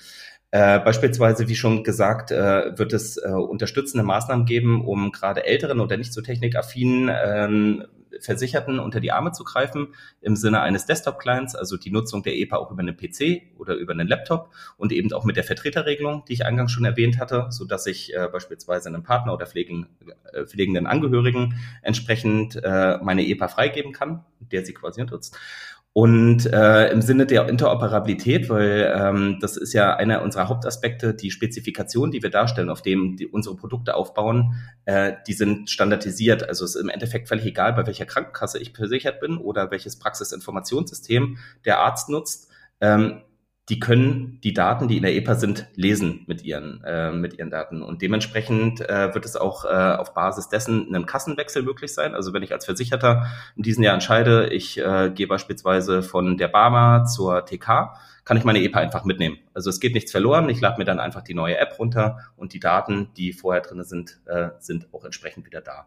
Äh, 0.52 0.80
beispielsweise, 0.80 1.48
wie 1.48 1.54
schon 1.54 1.84
gesagt, 1.84 2.30
äh, 2.30 2.78
wird 2.78 2.94
es 2.94 3.18
äh, 3.18 3.28
unterstützende 3.28 4.04
Maßnahmen 4.04 4.46
geben, 4.46 4.86
um 4.86 5.12
gerade 5.12 5.44
älteren 5.44 5.80
oder 5.80 5.98
nicht 5.98 6.14
so 6.14 6.22
technikaffinen 6.22 7.10
ähm, 7.14 7.84
Versicherten 8.20 8.78
unter 8.78 9.00
die 9.00 9.12
Arme 9.12 9.32
zu 9.32 9.44
greifen 9.44 9.94
im 10.20 10.36
Sinne 10.36 10.60
eines 10.60 10.86
Desktop-Clients, 10.86 11.54
also 11.54 11.76
die 11.76 11.90
Nutzung 11.90 12.22
der 12.22 12.36
EPA 12.36 12.56
auch 12.56 12.70
über 12.70 12.80
einen 12.80 12.96
PC 12.96 13.42
oder 13.58 13.74
über 13.74 13.92
einen 13.92 14.08
Laptop 14.08 14.50
und 14.76 14.92
eben 14.92 15.12
auch 15.12 15.24
mit 15.24 15.36
der 15.36 15.44
Vertreterregelung, 15.44 16.24
die 16.26 16.34
ich 16.34 16.46
eingangs 16.46 16.72
schon 16.72 16.84
erwähnt 16.84 17.18
hatte, 17.18 17.46
so 17.50 17.64
dass 17.64 17.86
ich 17.86 18.14
äh, 18.14 18.28
beispielsweise 18.30 18.88
einem 18.88 19.02
Partner 19.02 19.34
oder 19.34 19.46
pflegen, 19.46 19.86
äh, 20.32 20.44
pflegenden 20.44 20.86
Angehörigen 20.86 21.54
entsprechend 21.82 22.56
äh, 22.56 22.98
meine 23.02 23.26
EPA 23.26 23.48
freigeben 23.48 23.92
kann, 23.92 24.24
der 24.40 24.64
sie 24.64 24.74
quasi 24.74 25.02
nutzt. 25.02 25.38
Und 25.94 26.46
äh, 26.50 26.90
im 26.90 27.02
Sinne 27.02 27.26
der 27.26 27.48
Interoperabilität, 27.48 28.48
weil 28.48 28.90
ähm, 28.96 29.38
das 29.40 29.58
ist 29.58 29.74
ja 29.74 29.94
einer 29.94 30.22
unserer 30.22 30.48
Hauptaspekte, 30.48 31.12
die 31.12 31.30
Spezifikation, 31.30 32.10
die 32.10 32.22
wir 32.22 32.30
darstellen, 32.30 32.70
auf 32.70 32.80
dem 32.80 33.16
die 33.16 33.26
unsere 33.26 33.56
Produkte 33.56 33.94
aufbauen, 33.94 34.54
äh, 34.86 35.12
die 35.26 35.34
sind 35.34 35.68
standardisiert. 35.68 36.48
Also 36.48 36.64
es 36.64 36.76
ist 36.76 36.82
im 36.82 36.88
Endeffekt 36.88 37.28
völlig 37.28 37.44
egal, 37.44 37.74
bei 37.74 37.86
welcher 37.86 38.06
Krankenkasse 38.06 38.58
ich 38.58 38.72
versichert 38.72 39.20
bin 39.20 39.36
oder 39.36 39.70
welches 39.70 39.98
Praxisinformationssystem 39.98 41.36
der 41.66 41.80
Arzt 41.80 42.08
nutzt. 42.08 42.50
Ähm, 42.80 43.20
die 43.68 43.78
können 43.78 44.40
die 44.42 44.52
Daten, 44.52 44.88
die 44.88 44.96
in 44.96 45.04
der 45.04 45.14
EPA 45.14 45.36
sind, 45.36 45.68
lesen 45.74 46.24
mit 46.26 46.42
ihren, 46.42 46.82
äh, 46.84 47.12
mit 47.12 47.38
ihren 47.38 47.50
Daten. 47.50 47.80
Und 47.82 48.02
dementsprechend 48.02 48.80
äh, 48.80 49.14
wird 49.14 49.24
es 49.24 49.36
auch 49.36 49.64
äh, 49.64 49.68
auf 49.68 50.14
Basis 50.14 50.48
dessen 50.48 50.92
einen 50.92 51.06
Kassenwechsel 51.06 51.62
möglich 51.62 51.94
sein. 51.94 52.14
Also 52.14 52.32
wenn 52.32 52.42
ich 52.42 52.52
als 52.52 52.64
Versicherter 52.64 53.26
in 53.56 53.62
diesem 53.62 53.84
Jahr 53.84 53.94
entscheide, 53.94 54.48
ich 54.48 54.78
äh, 54.78 55.10
gehe 55.14 55.28
beispielsweise 55.28 56.02
von 56.02 56.38
der 56.38 56.48
Barmer 56.48 57.04
zur 57.04 57.46
TK, 57.46 57.94
kann 58.24 58.36
ich 58.36 58.44
meine 58.44 58.60
EPA 58.60 58.80
einfach 58.80 59.04
mitnehmen. 59.04 59.38
Also 59.54 59.70
es 59.70 59.78
geht 59.78 59.94
nichts 59.94 60.10
verloren. 60.10 60.48
Ich 60.48 60.60
lade 60.60 60.78
mir 60.78 60.84
dann 60.84 60.98
einfach 60.98 61.22
die 61.22 61.34
neue 61.34 61.56
App 61.56 61.78
runter 61.78 62.18
und 62.36 62.54
die 62.54 62.60
Daten, 62.60 63.10
die 63.16 63.32
vorher 63.32 63.62
drin 63.62 63.84
sind, 63.84 64.20
äh, 64.26 64.48
sind 64.58 64.88
auch 64.92 65.04
entsprechend 65.04 65.46
wieder 65.46 65.60
da. 65.60 65.86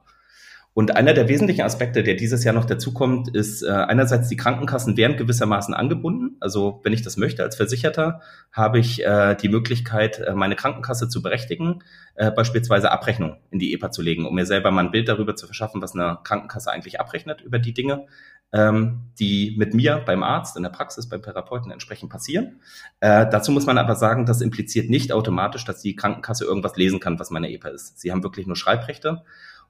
Und 0.75 0.97
einer 0.97 1.13
der 1.13 1.29
wesentlichen 1.29 1.61
Aspekte, 1.61 2.03
der 2.03 2.15
dieses 2.15 2.43
Jahr 2.43 2.53
noch 2.53 2.65
dazukommt, 2.65 3.33
ist 3.33 3.63
äh, 3.63 3.69
einerseits 3.69 4.27
die 4.27 4.35
Krankenkassen 4.35 4.97
werden 4.97 5.15
gewissermaßen 5.15 5.73
angebunden. 5.73 6.35
Also 6.41 6.81
wenn 6.83 6.91
ich 6.91 7.01
das 7.01 7.15
möchte 7.15 7.43
als 7.43 7.55
Versicherter, 7.55 8.19
habe 8.51 8.79
ich 8.79 9.01
äh, 9.01 9.35
die 9.35 9.47
Möglichkeit, 9.47 10.19
äh, 10.19 10.33
meine 10.35 10.57
Krankenkasse 10.57 11.07
zu 11.07 11.21
berechtigen, 11.21 11.81
äh, 12.15 12.29
beispielsweise 12.29 12.91
Abrechnung 12.91 13.37
in 13.51 13.59
die 13.59 13.73
EPA 13.73 13.89
zu 13.89 14.01
legen, 14.01 14.25
um 14.25 14.35
mir 14.35 14.45
selber 14.45 14.69
mal 14.69 14.83
ein 14.83 14.91
Bild 14.91 15.07
darüber 15.07 15.37
zu 15.37 15.45
verschaffen, 15.45 15.81
was 15.81 15.95
eine 15.95 16.17
Krankenkasse 16.25 16.69
eigentlich 16.69 16.99
abrechnet 16.99 17.39
über 17.39 17.57
die 17.57 17.73
Dinge, 17.73 18.07
ähm, 18.51 19.11
die 19.17 19.55
mit 19.57 19.73
mir 19.73 20.03
beim 20.05 20.23
Arzt 20.23 20.57
in 20.57 20.63
der 20.63 20.71
Praxis, 20.71 21.07
beim 21.07 21.21
Therapeuten 21.21 21.71
entsprechend 21.71 22.09
passieren. 22.09 22.59
Äh, 22.99 23.27
dazu 23.31 23.53
muss 23.53 23.65
man 23.65 23.77
aber 23.77 23.95
sagen, 23.95 24.25
das 24.25 24.41
impliziert 24.41 24.89
nicht 24.89 25.13
automatisch, 25.13 25.63
dass 25.63 25.81
die 25.81 25.95
Krankenkasse 25.95 26.43
irgendwas 26.43 26.75
lesen 26.75 26.99
kann, 26.99 27.17
was 27.17 27.31
meine 27.31 27.49
EPA 27.49 27.69
ist. 27.69 27.97
Sie 27.97 28.11
haben 28.11 28.23
wirklich 28.23 28.45
nur 28.45 28.57
Schreibrechte. 28.57 29.23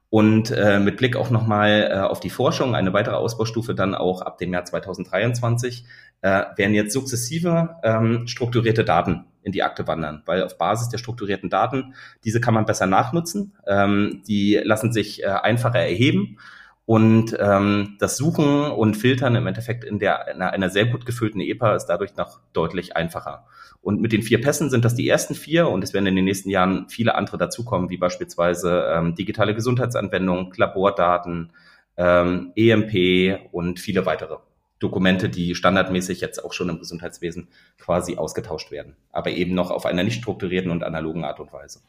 Und 0.09 0.51
äh, 0.51 0.79
mit 0.79 0.97
Blick 0.97 1.15
auch 1.15 1.29
nochmal 1.29 1.89
äh, 1.91 1.99
auf 1.99 2.19
die 2.19 2.29
Forschung, 2.29 2.75
eine 2.75 2.93
weitere 2.93 3.15
Ausbaustufe 3.15 3.75
dann 3.75 3.95
auch 3.95 4.21
ab 4.21 4.37
dem 4.37 4.53
Jahr 4.53 4.63
2023, 4.63 5.85
äh, 6.21 6.43
werden 6.55 6.73
jetzt 6.73 6.93
sukzessive 6.93 7.75
ähm, 7.83 8.27
strukturierte 8.27 8.85
Daten 8.85 9.25
in 9.43 9.51
die 9.51 9.63
Akte 9.63 9.87
wandern, 9.87 10.23
weil 10.25 10.43
auf 10.43 10.57
Basis 10.57 10.89
der 10.89 10.97
strukturierten 10.97 11.49
Daten, 11.49 11.93
diese 12.23 12.41
kann 12.41 12.53
man 12.53 12.65
besser 12.65 12.87
nachnutzen, 12.87 13.53
ähm, 13.67 14.23
die 14.27 14.59
lassen 14.63 14.91
sich 14.91 15.23
äh, 15.23 15.27
einfacher 15.27 15.79
erheben. 15.79 16.37
Und 16.85 17.35
ähm, 17.39 17.95
das 17.99 18.17
Suchen 18.17 18.71
und 18.71 18.95
Filtern 18.95 19.35
im 19.35 19.47
Endeffekt 19.47 19.83
in 19.83 19.97
der 19.97 20.27
in 20.27 20.41
einer 20.41 20.69
sehr 20.69 20.85
gut 20.85 21.05
gefüllten 21.05 21.41
EPA 21.41 21.75
ist 21.75 21.87
dadurch 21.87 22.15
noch 22.15 22.39
deutlich 22.53 22.95
einfacher. 22.95 23.45
Und 23.85 24.01
mit 24.01 24.13
den 24.13 24.23
vier 24.23 24.41
Pässen 24.41 24.71
sind 24.71 24.83
das 24.83 24.95
die 24.95 25.07
ersten 25.07 25.35
vier 25.35 25.69
und 25.69 25.83
es 25.83 25.93
werden 25.93 26.07
in 26.07 26.15
den 26.15 26.25
nächsten 26.25 26.49
Jahren 26.49 26.89
viele 26.89 27.13
andere 27.13 27.37
dazukommen, 27.37 27.91
wie 27.91 27.97
beispielsweise 27.97 28.91
ähm, 28.91 29.13
digitale 29.13 29.53
Gesundheitsanwendungen, 29.53 30.51
Labordaten, 30.57 31.51
ähm, 31.95 32.51
EMP 32.55 33.51
und 33.51 33.79
viele 33.79 34.07
weitere 34.07 34.37
Dokumente, 34.79 35.29
die 35.29 35.53
standardmäßig 35.53 36.19
jetzt 36.19 36.43
auch 36.43 36.51
schon 36.51 36.69
im 36.69 36.79
Gesundheitswesen 36.79 37.47
quasi 37.77 38.17
ausgetauscht 38.17 38.71
werden, 38.71 38.95
aber 39.11 39.29
eben 39.29 39.53
noch 39.53 39.69
auf 39.69 39.85
einer 39.85 40.03
nicht 40.03 40.19
strukturierten 40.19 40.71
und 40.71 40.83
analogen 40.83 41.23
Art 41.23 41.39
und 41.39 41.53
Weise. 41.53 41.81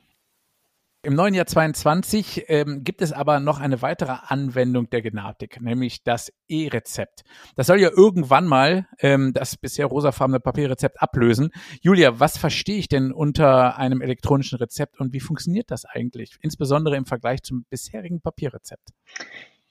Im 1.06 1.14
neuen 1.14 1.34
Jahr 1.34 1.46
22 1.46 2.46
ähm, 2.48 2.82
gibt 2.82 3.00
es 3.00 3.12
aber 3.12 3.38
noch 3.38 3.60
eine 3.60 3.80
weitere 3.80 4.16
Anwendung 4.26 4.90
der 4.90 5.02
Genetik, 5.02 5.60
nämlich 5.60 6.02
das 6.02 6.32
E-Rezept. 6.48 7.22
Das 7.54 7.68
soll 7.68 7.78
ja 7.78 7.90
irgendwann 7.96 8.44
mal 8.44 8.88
ähm, 8.98 9.32
das 9.32 9.56
bisher 9.56 9.86
rosafarbene 9.86 10.40
Papierrezept 10.40 11.00
ablösen. 11.00 11.50
Julia, 11.80 12.18
was 12.18 12.38
verstehe 12.38 12.78
ich 12.78 12.88
denn 12.88 13.12
unter 13.12 13.78
einem 13.78 14.00
elektronischen 14.00 14.58
Rezept 14.58 14.98
und 14.98 15.12
wie 15.12 15.20
funktioniert 15.20 15.70
das 15.70 15.84
eigentlich, 15.84 16.38
insbesondere 16.40 16.96
im 16.96 17.06
Vergleich 17.06 17.44
zum 17.44 17.66
bisherigen 17.70 18.20
Papierrezept? 18.20 18.88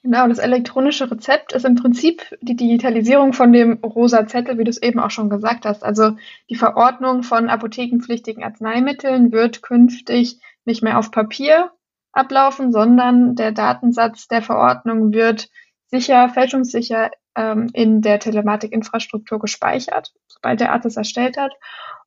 Genau, 0.02 0.28
das 0.28 0.38
elektronische 0.38 1.10
Rezept 1.10 1.52
ist 1.52 1.66
im 1.66 1.74
Prinzip 1.74 2.22
die 2.40 2.56
Digitalisierung 2.56 3.34
von 3.34 3.52
dem 3.52 3.80
rosa 3.84 4.26
Zettel, 4.26 4.56
wie 4.56 4.64
du 4.64 4.70
es 4.70 4.80
eben 4.80 5.00
auch 5.00 5.10
schon 5.10 5.28
gesagt 5.28 5.66
hast. 5.66 5.82
Also 5.82 6.16
die 6.48 6.54
Verordnung 6.54 7.24
von 7.24 7.50
apothekenpflichtigen 7.50 8.42
Arzneimitteln 8.42 9.32
wird 9.32 9.60
künftig 9.60 10.38
nicht 10.66 10.82
mehr 10.82 10.98
auf 10.98 11.10
Papier 11.10 11.70
ablaufen, 12.12 12.72
sondern 12.72 13.34
der 13.34 13.52
Datensatz 13.52 14.26
der 14.28 14.42
Verordnung 14.42 15.12
wird 15.12 15.48
sicher, 15.86 16.28
fälschungssicher 16.28 17.10
ähm, 17.36 17.68
in 17.72 18.00
der 18.02 18.18
Telematikinfrastruktur 18.18 19.38
gespeichert, 19.38 20.12
sobald 20.26 20.60
der 20.60 20.72
Arzt 20.72 20.86
es 20.86 20.96
erstellt 20.96 21.36
hat. 21.36 21.52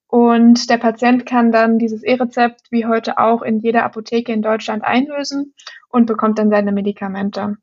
Und 0.07 0.69
der 0.71 0.77
Patient 0.77 1.25
kann 1.27 1.51
dann 1.51 1.77
dieses 1.77 2.03
E-Rezept 2.03 2.71
wie 2.71 2.87
heute 2.87 3.19
auch 3.19 3.43
in 3.43 3.59
jeder 3.59 3.83
Apotheke 3.83 4.33
in 4.33 4.41
Deutschland 4.41 4.83
einlösen 4.83 5.53
und 5.87 6.07
bekommt 6.07 6.39
dann 6.39 6.49
seine 6.49 6.71
Medikamente. 6.71 7.57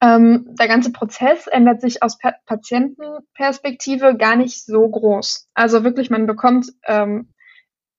Ähm, 0.00 0.46
der 0.58 0.68
ganze 0.68 0.92
Prozess 0.92 1.46
ändert 1.46 1.80
sich 1.80 2.02
aus 2.02 2.18
pa 2.18 2.32
Patientenperspektive 2.46 4.16
gar 4.16 4.36
nicht 4.36 4.64
so 4.64 4.88
groß. 4.88 5.48
Also 5.54 5.84
wirklich, 5.84 6.08
man 6.08 6.26
bekommt 6.26 6.72
ähm, 6.86 7.28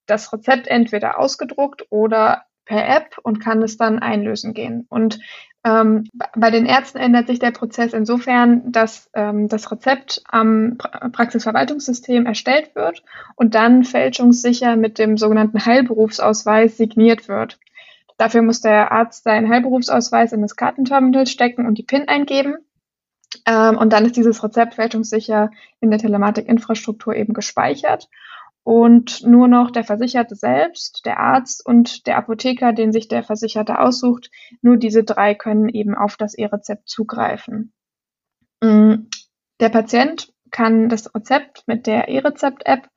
das 0.10 0.32
Rezept 0.34 0.68
entweder 0.68 1.20
ausgedruckt 1.20 1.86
oder 1.90 2.44
per 2.66 2.88
App 2.88 3.18
und 3.24 3.40
kann 3.40 3.64
es 3.64 3.78
dann 3.78 4.00
einlösen 4.00 4.54
gehen. 4.54 4.86
Und 4.90 5.20
ähm, 5.66 6.08
bei 6.36 6.52
den 6.52 6.66
Ärzten 6.66 7.00
ändert 7.00 7.28
sich 7.28 7.40
der 7.40 7.52
Prozess 7.52 7.94
insofern, 7.94 8.72
dass 8.72 9.10
ähm, 9.14 9.50
das 9.50 9.70
Rezept 9.72 10.22
am 10.30 10.78
pra 10.78 11.10
Praxisverwaltungssystem 11.10 12.26
erstellt 12.26 12.76
wird 12.76 13.04
und 13.36 13.56
dann 13.56 13.84
fälschungssicher 13.84 14.78
mit 14.78 15.00
dem 15.00 15.18
sogenannten 15.18 15.66
Heilberufsausweis 15.66 16.78
signiert 16.78 17.28
wird. 17.28 17.60
Dafür 18.18 18.42
muss 18.42 18.62
der 18.62 18.92
Arzt 18.92 19.24
seinen 19.24 19.50
Heilberufsausweis 19.50 20.32
in 20.32 20.42
das 20.42 20.56
Kartenterminal 20.56 21.28
stecken 21.28 21.66
und 21.66 21.78
die 21.78 21.84
PIN 21.84 22.08
eingeben. 22.08 22.56
Ähm, 23.46 23.78
und 23.78 23.92
dann 23.92 24.06
ist 24.06 24.16
dieses 24.16 24.42
Rezept 24.44 24.76
fälschungssicher 24.76 25.52
in 25.82 25.90
der 25.90 26.00
Telematikinfrastruktur 26.00 27.16
eben 27.16 27.34
gespeichert 27.34 28.08
und 28.70 29.26
nur 29.26 29.48
noch 29.48 29.72
der 29.72 29.84
Versicherte 29.84 30.36
selbst, 30.36 31.04
der 31.04 31.20
Arzt 31.20 31.66
und 31.66 32.06
der 32.06 32.18
Apotheker, 32.18 32.72
den 32.72 32.92
sich 32.92 33.08
der 33.08 33.24
Versicherte 33.24 33.80
aussucht, 33.80 34.30
nur 34.62 34.78
diese 34.78 35.04
drei 35.04 35.34
können 35.34 35.70
eben 35.70 35.96
auf 35.96 36.18
das 36.18 36.36
E-Rezept 36.36 36.88
zugreifen. 36.88 37.74
Mm, 38.62 39.08
der 39.60 39.70
Patient 39.70 40.32
kann 40.52 40.88
das 40.88 41.16
Rezept 41.16 41.64
mit 41.66 41.88
der 41.88 42.10
E-Rezept-App 42.10 42.88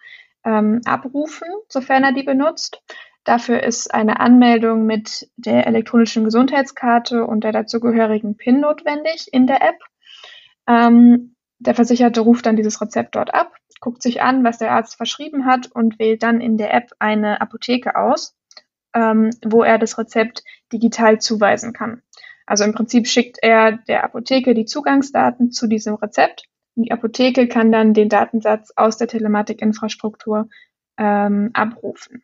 ähm, 0.45 0.83
abrufen, 0.85 1.49
sofern 1.71 2.05
er 2.05 2.13
die 2.13 2.25
benutzt. 2.25 2.83
Dafür 3.25 3.63
ist 3.63 3.95
eine 3.95 4.21
Anmeldung 4.21 4.85
mit 4.85 5.31
der 5.37 5.67
elektronischen 5.67 6.25
Gesundheitskarte 6.25 7.27
und 7.27 7.45
der 7.45 7.53
dazugehörigen 7.53 8.37
PIN 8.37 8.61
notwendig 8.61 9.29
in 9.33 9.47
der 9.47 9.63
App. 9.63 9.79
Ähm, 10.69 11.35
der 11.63 11.75
Versicherte 11.75 12.21
ruft 12.21 12.47
dann 12.47 12.57
dieses 12.57 12.81
Rezept 12.81 13.15
dort 13.15 13.33
ab 13.35 13.53
guckt 13.83 14.01
sich 14.01 14.23
an, 14.23 14.45
was 14.45 14.59
der 14.59 14.73
Arzt 14.73 14.97
verschrieben 14.97 15.45
hat 15.45 15.71
und 15.71 15.99
wählt 15.99 16.23
dann 16.23 16.41
in 16.41 16.57
der 16.57 16.73
App 16.73 16.93
eine 17.01 17.43
Apotheke 17.43 17.97
aus, 17.97 18.35
ähm, 18.95 19.31
wo 19.45 19.63
er 19.63 19.77
das 19.77 19.99
Rezept 19.99 20.45
digital 20.73 21.21
zuweisen 21.21 21.75
kann. 21.75 22.01
Also 22.47 22.65
im 22.65 22.73
Prinzip 22.73 23.07
schickt 23.09 23.39
er 23.43 23.73
der 23.73 24.05
Apotheke 24.05 24.55
die 24.55 24.65
Zugangsdaten 24.65 25.51
zu 25.51 25.67
diesem 25.67 25.97
Rezept 25.97 26.45
und 26.77 26.85
die 26.85 26.93
Apotheke 26.93 27.49
kann 27.49 27.73
dann 27.73 27.93
den 27.93 28.09
Datensatz 28.09 28.73
aus 28.77 28.97
der 28.99 29.09
Telematikinfrastruktur 29.09 30.49
ähm, 30.97 31.51
abrufen. 31.53 32.23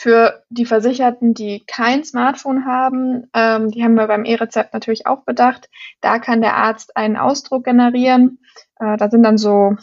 Für 0.00 0.44
die 0.48 0.64
Versicherten, 0.64 1.34
die 1.34 1.64
kein 1.66 2.04
Smartphone 2.04 2.66
haben, 2.66 3.28
ähm, 3.34 3.72
die 3.72 3.82
haben 3.82 3.96
wir 3.96 4.06
beim 4.06 4.24
E-Rezept 4.24 4.72
natürlich 4.72 5.08
auch 5.08 5.24
bedacht. 5.24 5.68
Da 6.00 6.20
kann 6.20 6.40
der 6.40 6.54
Arzt 6.54 6.96
einen 6.96 7.16
Ausdruck 7.16 7.64
generieren. 7.64 8.38
Äh, 8.78 8.96
da 8.96 9.10
sind 9.10 9.24
dann 9.24 9.38
so, 9.38 9.74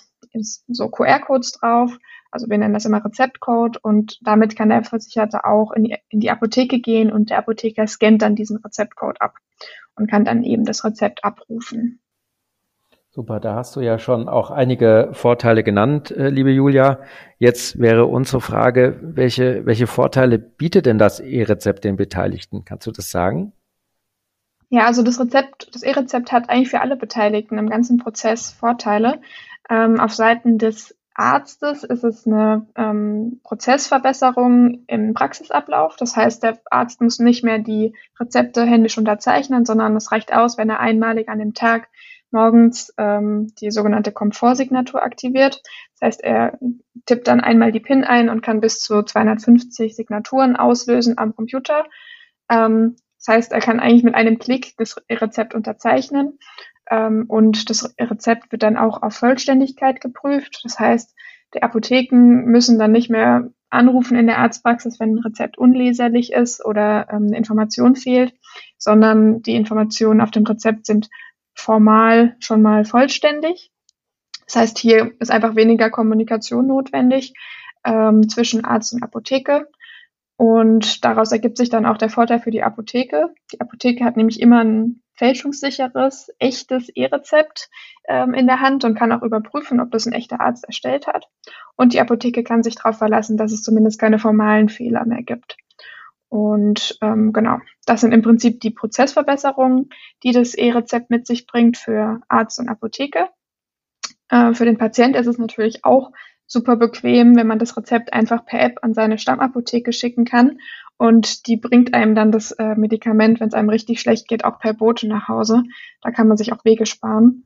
so 0.69 0.88
QR-Codes 0.88 1.51
drauf. 1.51 1.97
Also 2.32 2.49
wir 2.49 2.58
nennen 2.58 2.73
das 2.73 2.86
immer 2.86 3.04
Rezeptcode 3.04 3.75
und 3.84 4.17
damit 4.21 4.56
kann 4.56 4.69
der 4.69 4.86
Versicherte 4.86 5.43
auch 5.43 5.73
in 5.73 5.84
die, 5.84 5.97
in 6.08 6.21
die 6.21 6.32
Apotheke 6.32 6.80
gehen 6.80 7.12
und 7.12 7.30
der 7.30 7.39
Apotheker 7.39 7.86
scannt 7.86 8.21
dann 8.21 8.36
diesen 8.36 8.56
Rezeptcode 8.56 9.19
ab 9.19 9.36
und 9.97 10.10
kann 10.10 10.23
dann 10.23 10.43
eben 10.43 10.63
das 10.63 10.86
Rezept 10.86 11.25
abrufen. 11.25 11.99
Super, 13.15 13.39
da 13.39 13.56
hast 13.56 13.78
du 13.78 13.80
ja 13.80 13.97
schon 13.97 14.28
auch 14.28 14.51
einige 14.51 15.08
Vorteile 15.13 15.63
genannt, 15.63 16.12
äh, 16.12 16.28
liebe 16.28 16.51
Julia. 16.51 16.99
Jetzt 17.39 17.80
wäre 17.80 18.08
unsere 18.08 18.41
Frage, 18.41 18.99
welche, 19.01 19.65
welche 19.65 19.88
Vorteile 19.88 20.38
bietet 20.38 20.86
denn 20.86 20.97
das 20.97 21.21
E-Rezept 21.21 21.86
den 21.86 21.95
Beteiligten? 21.95 22.65
Kannst 22.65 22.88
du 22.88 22.91
das 22.91 23.10
sagen? 23.12 23.54
Ja, 24.67 24.86
also 24.86 25.01
das 25.01 25.17
Rezept, 25.17 25.73
das 25.73 25.84
E-Rezept 25.84 26.34
hat 26.34 26.49
eigentlich 26.49 26.69
für 26.69 26.82
alle 26.82 26.97
Beteiligten 26.97 27.58
im 27.58 27.69
ganzen 27.69 27.99
Prozess 27.99 28.51
Vorteile. 28.51 29.21
Ähm, 29.69 29.97
auf 30.01 30.13
Seiten 30.13 30.58
des 30.58 30.93
Arztes 31.13 31.86
ist 31.86 32.04
es 32.04 32.28
eine 32.28 32.67
ähm, 32.75 33.39
Prozessverbesserung 33.45 34.84
im 34.88 35.13
Praxisablauf. 35.13 35.95
Das 35.95 36.17
heißt, 36.17 36.43
der 36.43 36.60
Arzt 36.69 36.99
muss 36.99 37.19
nicht 37.19 37.45
mehr 37.45 37.60
die 37.60 37.93
Rezepte 38.19 38.65
händisch 38.65 38.97
unterzeichnen, 38.97 39.63
sondern 39.63 39.95
es 39.95 40.12
reicht 40.12 40.34
aus, 40.34 40.58
wenn 40.58 40.69
er 40.69 40.82
einmalig 40.82 41.30
an 41.30 41.39
dem 41.39 41.54
Tag 41.54 41.88
morgens 42.36 42.93
ähm, 42.98 43.48
die 43.60 43.71
sogenannte 43.71 44.12
Komfortsignatur 44.12 45.02
aktiviert. 45.02 45.62
Das 45.93 46.08
heißt, 46.08 46.24
er 46.24 46.60
tippt 47.06 47.28
dann 47.28 47.39
einmal 47.39 47.71
die 47.71 47.80
PIN 47.80 48.04
ein 48.04 48.30
und 48.30 48.41
kann 48.41 48.62
bis 48.62 48.80
zu 48.80 49.02
250 49.02 49.95
Signaturen 49.95 50.56
auslösen 50.56 51.17
am 51.17 51.36
Computer. 51.36 51.86
Ähm, 52.50 52.98
das 53.17 53.34
heißt, 53.34 53.52
er 53.54 53.62
kann 53.62 53.80
eigentlich 53.80 54.04
mit 54.04 54.13
einem 54.13 54.38
Klick 54.38 54.76
das 54.78 54.98
Rezept 55.10 55.56
unterzeichnen 55.56 56.38
ähm, 56.91 57.26
und 57.28 57.69
das 57.69 57.95
Rezept 58.00 58.52
wird 58.52 58.62
dann 58.62 58.78
auch 58.78 59.02
auf 59.02 59.15
Vollständigkeit 59.15 60.02
geprüft. 60.02 60.60
Das 60.63 60.78
heißt, 60.78 61.15
die 61.56 61.63
Apotheken 61.63 62.43
müssen 62.45 62.78
dann 62.78 62.91
nicht 62.91 63.10
mehr 63.10 63.50
anrufen 63.69 64.17
in 64.17 64.28
der 64.28 64.39
Arztpraxis, 64.39 65.00
wenn 65.00 65.15
ein 65.15 65.19
Rezept 65.19 65.58
unleserlich 65.58 66.34
ist 66.34 66.63
oder 66.63 67.08
ähm, 67.10 67.28
eine 67.28 67.38
Information 67.38 67.95
fehlt, 67.95 68.34
sondern 68.78 69.41
die 69.41 69.56
Informationen 69.56 70.21
auf 70.21 70.32
dem 70.32 70.45
Rezept 70.45 70.86
sind 70.86 71.10
formal 71.56 72.36
schon 72.39 72.62
mal 72.62 72.86
vollständig. 72.86 73.72
Das 74.46 74.58
heißt, 74.58 74.78
hier 74.78 75.13
ist 75.20 75.32
einfach 75.32 75.56
weniger 75.56 75.89
Kommunikation 75.89 76.68
notwendig 76.68 77.34
ähm, 77.84 78.30
zwischen 78.30 78.63
Arzt 78.63 78.94
und 78.94 79.04
Apotheke. 79.04 79.68
Und 80.38 81.06
daraus 81.06 81.32
ergibt 81.32 81.58
sich 81.58 81.70
dann 81.70 81.86
auch 81.86 81.98
der 81.98 82.10
Vorteil 82.10 82.39
für 82.39 82.52
die 82.52 82.62
Apotheke. 82.62 83.34
Die 83.54 83.62
Apotheke 83.62 84.04
hat 84.04 84.18
nämlich 84.18 84.41
immer 84.41 84.63
ein 84.63 85.02
fälschungssicheres, 85.15 86.30
echtes 86.39 86.89
E-Rezept 86.89 87.70
ähm, 88.08 88.34
in 88.34 88.46
der 88.46 88.60
Hand 88.60 88.84
und 88.84 88.96
kann 88.96 89.13
auch 89.13 89.22
überprüfen, 89.24 89.80
ob 89.80 89.91
das 89.91 90.06
ein 90.06 90.13
echter 90.13 90.41
Arzt 90.41 90.65
erstellt 90.65 91.08
hat. 91.08 91.30
Und 91.78 91.94
die 91.94 92.02
Apotheke 92.02 92.44
kann 92.44 92.63
sich 92.63 92.76
darauf 92.76 92.98
verlassen, 92.98 93.38
dass 93.38 93.54
es 93.54 93.63
zumindest 93.63 93.98
keine 93.98 94.20
formalen 94.20 94.68
Fehler 94.68 95.06
mehr 95.06 95.24
gibt. 95.24 95.56
Und 96.36 96.98
ähm, 97.02 97.32
genau, 97.32 97.60
das 97.86 98.02
sind 98.02 98.12
im 98.12 98.21
Prinzip 98.21 98.60
die 98.60 98.71
Prozessverbesserungen, 98.71 99.88
die 100.21 100.34
das 100.34 100.54
E-Rezept 100.54 101.10
mit 101.10 101.26
sich 101.26 101.48
bringt 101.48 101.78
für 101.78 102.19
Arzt 102.28 102.60
und 102.60 102.67
Apotheke. 102.67 103.30
Äh, 104.28 104.54
für 104.54 104.65
den 104.65 104.78
Patient 104.78 105.15
ist 105.15 105.28
es 105.28 105.38
natürlich 105.38 105.86
auch 105.86 106.12
super 106.45 106.76
bequem, 106.76 107.38
wenn 107.38 107.48
man 107.48 107.58
das 107.58 107.78
Rezept 107.78 108.12
einfach 108.12 108.45
per 108.45 108.60
App 108.60 108.80
an 108.82 108.93
seine 108.93 109.17
Stammapotheke 109.17 109.93
schicken 109.93 110.26
kann. 110.26 110.60
Und 110.98 111.48
die 111.48 111.56
bringt 111.56 111.93
einem 111.93 112.15
dann 112.15 112.34
das 112.34 112.52
äh, 112.52 112.76
Medikament, 112.76 113.39
wenn 113.39 113.48
es 113.48 113.54
einem 113.54 113.69
richtig 113.69 114.02
schlecht 114.02 114.28
geht, 114.28 114.43
auch 114.43 114.60
per 114.60 114.74
Bote 114.74 115.08
nach 115.08 115.30
Hause. 115.30 115.63
Da 116.02 116.12
kann 116.12 116.28
man 116.28 116.36
sich 116.36 116.52
auch 116.52 116.65
Wege 116.65 116.86
sparen. 116.86 117.45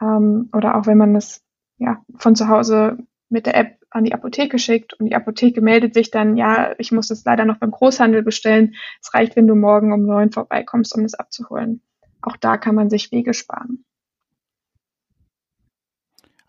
Ähm, 0.00 0.48
oder 0.54 0.78
auch 0.78 0.86
wenn 0.86 0.96
man 0.96 1.14
es 1.14 1.44
ja, 1.76 2.02
von 2.16 2.34
zu 2.34 2.48
Hause 2.48 2.96
mit 3.28 3.44
der 3.44 3.58
App 3.58 3.79
an 3.90 4.04
die 4.04 4.14
Apotheke 4.14 4.58
schickt 4.58 4.94
und 4.94 5.06
die 5.06 5.14
Apotheke 5.14 5.60
meldet 5.60 5.94
sich 5.94 6.10
dann, 6.10 6.36
ja, 6.36 6.74
ich 6.78 6.92
muss 6.92 7.08
das 7.08 7.24
leider 7.24 7.44
noch 7.44 7.58
beim 7.58 7.70
Großhandel 7.70 8.22
bestellen. 8.22 8.74
Es 9.02 9.12
reicht, 9.12 9.36
wenn 9.36 9.46
du 9.46 9.54
morgen 9.54 9.92
um 9.92 10.06
neun 10.06 10.30
vorbeikommst, 10.30 10.94
um 10.96 11.04
es 11.04 11.14
abzuholen. 11.14 11.82
Auch 12.22 12.36
da 12.36 12.56
kann 12.56 12.74
man 12.74 12.90
sich 12.90 13.12
Wege 13.12 13.34
sparen. 13.34 13.84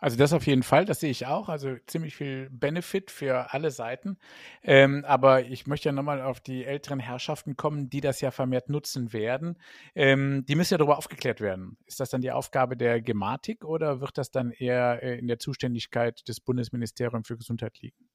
Also 0.02 0.18
das 0.18 0.32
auf 0.32 0.48
jeden 0.48 0.64
Fall, 0.64 0.84
das 0.84 0.98
sehe 0.98 1.12
ich 1.12 1.26
auch. 1.26 1.48
Also 1.48 1.76
ziemlich 1.86 2.16
viel 2.16 2.50
Benefit 2.50 3.12
für 3.12 3.54
alle 3.54 3.70
Seiten. 3.70 4.18
Ähm, 4.64 5.04
aber 5.06 5.44
ich 5.44 5.68
möchte 5.68 5.90
ja 5.90 5.92
nochmal 5.92 6.20
auf 6.20 6.40
die 6.40 6.64
älteren 6.64 6.98
Herrschaften 6.98 7.56
kommen, 7.56 7.88
die 7.88 8.00
das 8.00 8.20
ja 8.20 8.32
vermehrt 8.32 8.68
nutzen 8.68 9.12
werden. 9.12 9.56
Ähm, 9.94 10.44
die 10.48 10.56
müssen 10.56 10.74
ja 10.74 10.78
darüber 10.78 10.98
aufgeklärt 10.98 11.40
werden. 11.40 11.76
Ist 11.86 12.00
das 12.00 12.10
dann 12.10 12.20
die 12.20 12.32
Aufgabe 12.32 12.76
der 12.76 13.00
Gematik 13.00 13.64
oder 13.64 14.00
wird 14.00 14.18
das 14.18 14.32
dann 14.32 14.50
eher 14.50 15.04
äh, 15.04 15.20
in 15.20 15.28
der 15.28 15.38
Zuständigkeit 15.38 16.26
des 16.26 16.40
Bundesministeriums 16.40 17.28
für 17.28 17.36
Gesundheit 17.36 17.78
liegen? 17.78 18.08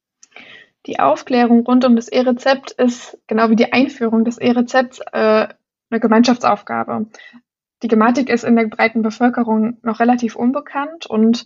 Die 0.87 0.99
Aufklärung 0.99 1.65
rund 1.65 1.85
um 1.85 1.95
das 1.95 2.09
E-Rezept 2.09 2.71
ist 2.71 3.17
genau 3.27 3.49
wie 3.49 3.55
die 3.55 3.71
Einführung 3.71 4.25
des 4.25 4.37
E-Rezepts 4.39 4.99
äh, 5.13 5.47
eine 5.89 5.99
Gemeinschaftsaufgabe. 6.01 7.07
Die 7.83 7.87
Gematik 7.87 8.29
ist 8.29 8.43
in 8.43 8.55
der 8.55 8.65
breiten 8.65 9.03
Bevölkerung 9.03 9.77
noch 9.83 9.99
relativ 9.99 10.35
unbekannt 10.35 11.05
und 11.05 11.45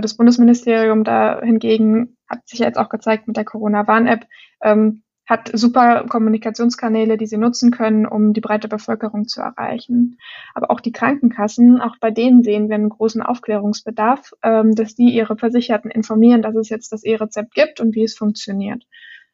das 0.00 0.14
Bundesministerium 0.14 1.04
da 1.04 1.40
hingegen 1.40 2.16
hat 2.28 2.46
sich 2.46 2.58
jetzt 2.58 2.78
auch 2.78 2.88
gezeigt 2.88 3.26
mit 3.26 3.36
der 3.36 3.44
Corona-Warn-App, 3.44 4.26
ähm, 4.62 5.02
hat 5.26 5.50
super 5.52 6.06
Kommunikationskanäle, 6.08 7.18
die 7.18 7.26
sie 7.26 7.36
nutzen 7.36 7.70
können, 7.70 8.06
um 8.06 8.32
die 8.32 8.40
breite 8.40 8.66
Bevölkerung 8.66 9.28
zu 9.28 9.42
erreichen. 9.42 10.18
Aber 10.54 10.70
auch 10.70 10.80
die 10.80 10.92
Krankenkassen, 10.92 11.82
auch 11.82 11.96
bei 12.00 12.10
denen 12.10 12.42
sehen 12.42 12.68
wir 12.68 12.76
einen 12.76 12.88
großen 12.88 13.22
Aufklärungsbedarf, 13.22 14.32
ähm, 14.42 14.74
dass 14.74 14.94
die 14.94 15.10
ihre 15.10 15.36
Versicherten 15.36 15.90
informieren, 15.90 16.40
dass 16.40 16.56
es 16.56 16.70
jetzt 16.70 16.92
das 16.92 17.04
E-Rezept 17.04 17.54
gibt 17.54 17.80
und 17.80 17.94
wie 17.94 18.04
es 18.04 18.16
funktioniert. 18.16 18.84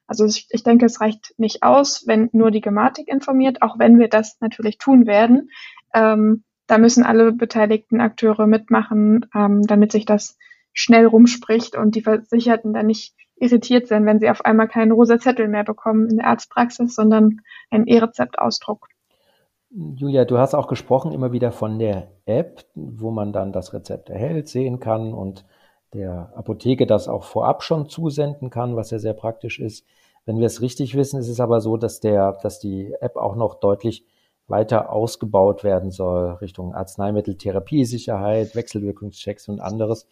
Also 0.06 0.24
ich, 0.26 0.48
ich 0.50 0.64
denke, 0.64 0.84
es 0.86 1.00
reicht 1.00 1.32
nicht 1.38 1.62
aus, 1.62 2.04
wenn 2.06 2.28
nur 2.32 2.50
die 2.50 2.60
Gematik 2.60 3.08
informiert, 3.08 3.62
auch 3.62 3.78
wenn 3.78 3.98
wir 3.98 4.08
das 4.08 4.36
natürlich 4.40 4.78
tun 4.78 5.06
werden. 5.06 5.50
Ähm, 5.94 6.42
da 6.66 6.78
müssen 6.78 7.04
alle 7.04 7.32
beteiligten 7.32 8.00
Akteure 8.00 8.46
mitmachen, 8.46 9.26
ähm, 9.34 9.62
damit 9.62 9.92
sich 9.92 10.06
das 10.06 10.38
schnell 10.72 11.06
rumspricht 11.06 11.76
und 11.76 11.94
die 11.94 12.02
Versicherten 12.02 12.72
dann 12.72 12.86
nicht 12.86 13.14
irritiert 13.36 13.88
sind, 13.88 14.06
wenn 14.06 14.20
sie 14.20 14.30
auf 14.30 14.44
einmal 14.44 14.68
keinen 14.68 14.92
rosa 14.92 15.18
Zettel 15.18 15.48
mehr 15.48 15.64
bekommen 15.64 16.08
in 16.08 16.18
der 16.18 16.26
Arztpraxis, 16.26 16.94
sondern 16.94 17.40
einen 17.70 17.86
E-Rezeptausdruck. 17.86 18.88
Julia, 19.70 20.24
du 20.24 20.38
hast 20.38 20.54
auch 20.54 20.68
gesprochen 20.68 21.12
immer 21.12 21.32
wieder 21.32 21.50
von 21.50 21.78
der 21.78 22.12
App, 22.26 22.64
wo 22.74 23.10
man 23.10 23.32
dann 23.32 23.52
das 23.52 23.72
Rezept 23.72 24.08
erhält, 24.08 24.48
sehen 24.48 24.78
kann 24.78 25.12
und 25.12 25.44
der 25.92 26.32
Apotheke 26.36 26.86
das 26.86 27.08
auch 27.08 27.24
vorab 27.24 27.62
schon 27.62 27.88
zusenden 27.88 28.50
kann, 28.50 28.76
was 28.76 28.90
ja 28.90 28.98
sehr 28.98 29.14
praktisch 29.14 29.58
ist. 29.58 29.84
Wenn 30.26 30.38
wir 30.38 30.46
es 30.46 30.60
richtig 30.60 30.96
wissen, 30.96 31.18
ist 31.18 31.28
es 31.28 31.40
aber 31.40 31.60
so, 31.60 31.76
dass 31.76 32.00
der, 32.00 32.38
dass 32.42 32.60
die 32.60 32.94
App 33.00 33.16
auch 33.16 33.34
noch 33.34 33.56
deutlich 33.56 34.06
weiter 34.46 34.90
ausgebaut 34.90 35.64
werden 35.64 35.90
soll 35.90 36.32
Richtung 36.40 36.74
Arzneimitteltherapiesicherheit, 36.74 38.54
Wechselwirkungschecks 38.54 39.48
und 39.48 39.60
anderes. 39.60 40.06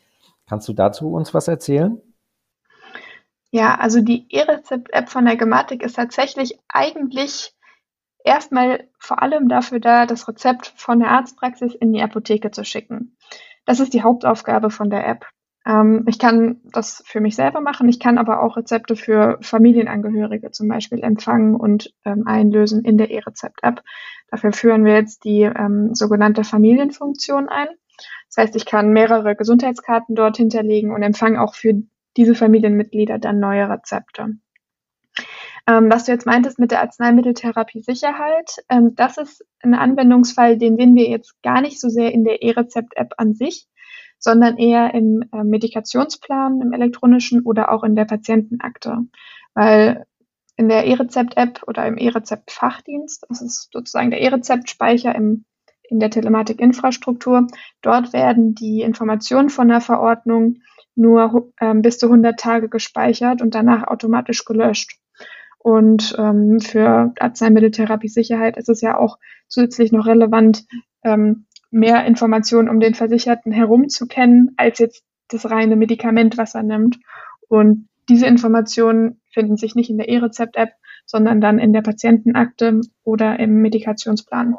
Kannst 0.46 0.68
du 0.68 0.72
dazu 0.72 1.12
uns 1.12 1.34
was 1.34 1.48
erzählen? 1.48 2.00
Ja, 3.50 3.74
also 3.74 4.00
die 4.00 4.26
E-Rezept-App 4.30 5.10
von 5.10 5.26
der 5.26 5.36
Gematik 5.36 5.82
ist 5.82 5.96
tatsächlich 5.96 6.58
eigentlich 6.68 7.54
erstmal 8.24 8.88
vor 8.98 9.22
allem 9.22 9.48
dafür 9.48 9.78
da, 9.78 10.06
das 10.06 10.26
Rezept 10.26 10.72
von 10.76 11.00
der 11.00 11.10
Arztpraxis 11.10 11.74
in 11.74 11.92
die 11.92 12.02
Apotheke 12.02 12.50
zu 12.50 12.64
schicken. 12.64 13.16
Das 13.66 13.80
ist 13.80 13.92
die 13.92 14.02
Hauptaufgabe 14.02 14.70
von 14.70 14.88
der 14.88 15.06
App. 15.06 15.26
Ähm, 15.66 16.04
ich 16.08 16.18
kann 16.18 16.60
das 16.64 17.02
für 17.06 17.20
mich 17.20 17.36
selber 17.36 17.60
machen. 17.60 17.88
Ich 17.88 18.00
kann 18.00 18.18
aber 18.18 18.42
auch 18.42 18.56
Rezepte 18.56 18.96
für 18.96 19.38
Familienangehörige 19.40 20.50
zum 20.50 20.68
Beispiel 20.68 21.02
empfangen 21.02 21.54
und 21.54 21.92
ähm, 22.04 22.26
einlösen 22.26 22.84
in 22.84 22.98
der 22.98 23.10
E-Rezept-App. 23.10 23.82
Dafür 24.30 24.52
führen 24.52 24.84
wir 24.84 24.94
jetzt 24.94 25.24
die 25.24 25.42
ähm, 25.42 25.94
sogenannte 25.94 26.44
Familienfunktion 26.44 27.48
ein. 27.48 27.68
Das 28.28 28.44
heißt, 28.44 28.56
ich 28.56 28.66
kann 28.66 28.92
mehrere 28.92 29.36
Gesundheitskarten 29.36 30.14
dort 30.14 30.38
hinterlegen 30.38 30.90
und 30.90 31.02
empfange 31.02 31.40
auch 31.40 31.54
für 31.54 31.74
diese 32.16 32.34
Familienmitglieder 32.34 33.18
dann 33.18 33.38
neue 33.38 33.68
Rezepte. 33.68 34.36
Ähm, 35.68 35.90
was 35.90 36.04
du 36.04 36.12
jetzt 36.12 36.26
meintest 36.26 36.58
mit 36.58 36.70
der 36.72 36.80
Arzneimitteltherapie-Sicherheit, 36.80 38.64
ähm, 38.68 38.94
das 38.96 39.18
ist 39.18 39.44
ein 39.60 39.74
Anwendungsfall, 39.74 40.58
den 40.58 40.76
sehen 40.76 40.94
wir 40.96 41.08
jetzt 41.08 41.40
gar 41.42 41.60
nicht 41.60 41.80
so 41.80 41.88
sehr 41.88 42.12
in 42.12 42.24
der 42.24 42.42
E-Rezept-App 42.42 43.14
an 43.18 43.34
sich, 43.34 43.68
sondern 44.22 44.56
eher 44.56 44.94
im 44.94 45.24
äh, 45.32 45.42
Medikationsplan, 45.42 46.60
im 46.62 46.72
elektronischen 46.72 47.42
oder 47.42 47.72
auch 47.72 47.82
in 47.82 47.96
der 47.96 48.04
Patientenakte. 48.04 48.98
Weil 49.54 50.06
in 50.56 50.68
der 50.68 50.86
E-Rezept-App 50.86 51.62
oder 51.66 51.86
im 51.86 51.98
E-Rezept-Fachdienst. 51.98 53.26
Das 53.28 53.42
ist 53.42 53.68
sozusagen 53.72 54.10
der 54.10 54.20
E-Rezept-Speicher 54.20 55.14
im, 55.14 55.44
in 55.82 55.98
der 55.98 56.10
Telematik-Infrastruktur. 56.10 57.48
Dort 57.80 58.12
werden 58.12 58.54
die 58.54 58.82
Informationen 58.82 59.50
von 59.50 59.66
der 59.68 59.80
Verordnung 59.80 60.58
nur 60.94 61.50
ähm, 61.60 61.82
bis 61.82 61.98
zu 61.98 62.06
100 62.06 62.38
Tage 62.38 62.68
gespeichert 62.68 63.42
und 63.42 63.54
danach 63.56 63.88
automatisch 63.88 64.44
gelöscht. 64.44 64.98
Und 65.58 66.14
ähm, 66.18 66.60
für 66.60 67.12
Arzneimitteltherapie-Sicherheit 67.18 68.56
ist 68.56 68.68
es 68.68 68.82
ja 68.82 68.98
auch 68.98 69.18
zusätzlich 69.48 69.90
noch 69.90 70.06
relevant, 70.06 70.64
ähm, 71.02 71.46
mehr 71.72 72.04
Informationen 72.04 72.68
um 72.68 72.80
den 72.80 72.94
Versicherten 72.94 73.52
herum 73.52 73.88
zu 73.88 74.06
kennen, 74.06 74.52
als 74.56 74.78
jetzt 74.78 75.04
das 75.28 75.50
reine 75.50 75.76
Medikament, 75.76 76.38
was 76.38 76.54
er 76.54 76.62
nimmt. 76.62 76.98
Und 77.48 77.88
diese 78.08 78.26
Informationen 78.26 79.20
finden 79.32 79.56
sich 79.56 79.74
nicht 79.74 79.90
in 79.90 79.98
der 79.98 80.08
E-Rezept-App, 80.08 80.70
sondern 81.06 81.40
dann 81.40 81.58
in 81.58 81.72
der 81.72 81.82
Patientenakte 81.82 82.80
oder 83.04 83.38
im 83.38 83.62
Medikationsplan. 83.62 84.54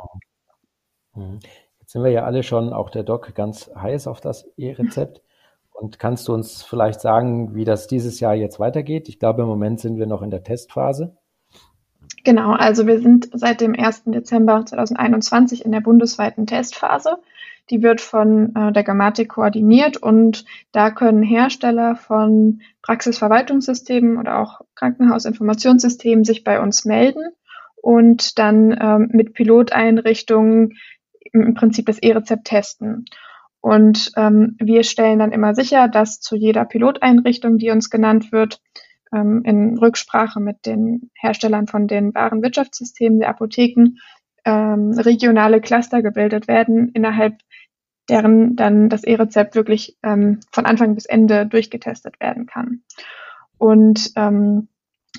Mhm. 1.15 1.39
Jetzt 1.79 1.91
sind 1.91 2.03
wir 2.03 2.11
ja 2.11 2.23
alle 2.23 2.43
schon, 2.43 2.73
auch 2.73 2.89
der 2.89 3.03
Doc, 3.03 3.35
ganz 3.35 3.69
heiß 3.75 4.07
auf 4.07 4.21
das 4.21 4.47
E-Rezept. 4.57 5.21
Und 5.71 5.99
kannst 5.99 6.27
du 6.27 6.33
uns 6.33 6.63
vielleicht 6.63 7.01
sagen, 7.01 7.55
wie 7.55 7.65
das 7.65 7.87
dieses 7.87 8.19
Jahr 8.19 8.35
jetzt 8.35 8.59
weitergeht? 8.59 9.09
Ich 9.09 9.19
glaube, 9.19 9.41
im 9.41 9.47
Moment 9.47 9.79
sind 9.79 9.97
wir 9.97 10.05
noch 10.05 10.21
in 10.21 10.29
der 10.29 10.43
Testphase. 10.43 11.17
Genau, 12.23 12.51
also 12.51 12.87
wir 12.87 12.99
sind 13.01 13.29
seit 13.33 13.59
dem 13.59 13.75
1. 13.77 14.03
Dezember 14.05 14.65
2021 14.65 15.65
in 15.65 15.71
der 15.71 15.81
bundesweiten 15.81 16.47
Testphase. 16.47 17.17
Die 17.69 17.81
wird 17.81 18.01
von 18.01 18.55
äh, 18.55 18.71
der 18.71 18.83
Grammatik 18.83 19.29
koordiniert 19.29 19.97
und 19.97 20.45
da 20.71 20.91
können 20.91 21.23
Hersteller 21.23 21.95
von 21.95 22.61
Praxisverwaltungssystemen 22.81 24.17
oder 24.17 24.39
auch 24.39 24.61
Krankenhausinformationssystemen 24.75 26.23
sich 26.23 26.43
bei 26.43 26.61
uns 26.61 26.85
melden 26.85 27.23
und 27.81 28.37
dann 28.39 28.77
ähm, 28.79 29.09
mit 29.11 29.33
Piloteinrichtungen 29.33 30.77
im 31.33 31.53
Prinzip 31.53 31.85
das 31.85 31.99
E-Rezept 31.99 32.45
testen. 32.45 33.05
Und 33.59 34.11
ähm, 34.17 34.57
wir 34.59 34.83
stellen 34.83 35.19
dann 35.19 35.31
immer 35.31 35.55
sicher, 35.55 35.87
dass 35.87 36.19
zu 36.19 36.35
jeder 36.35 36.65
Piloteinrichtung, 36.65 37.57
die 37.57 37.71
uns 37.71 37.89
genannt 37.89 38.33
wird, 38.33 38.59
ähm, 39.13 39.43
in 39.45 39.77
Rücksprache 39.77 40.39
mit 40.39 40.65
den 40.65 41.11
Herstellern 41.13 41.67
von 41.67 41.87
den 41.87 42.13
Warenwirtschaftssystemen 42.13 43.19
der 43.19 43.29
Apotheken 43.29 43.97
ähm, 44.45 44.91
regionale 44.91 45.61
Cluster 45.61 46.01
gebildet 46.01 46.47
werden, 46.47 46.89
innerhalb 46.89 47.37
deren 48.09 48.55
dann 48.55 48.89
das 48.89 49.03
E-Rezept 49.03 49.55
wirklich 49.55 49.97
ähm, 50.03 50.41
von 50.51 50.65
Anfang 50.65 50.95
bis 50.95 51.05
Ende 51.05 51.45
durchgetestet 51.45 52.19
werden 52.19 52.45
kann. 52.45 52.83
Und 53.57 54.11
ähm, 54.15 54.67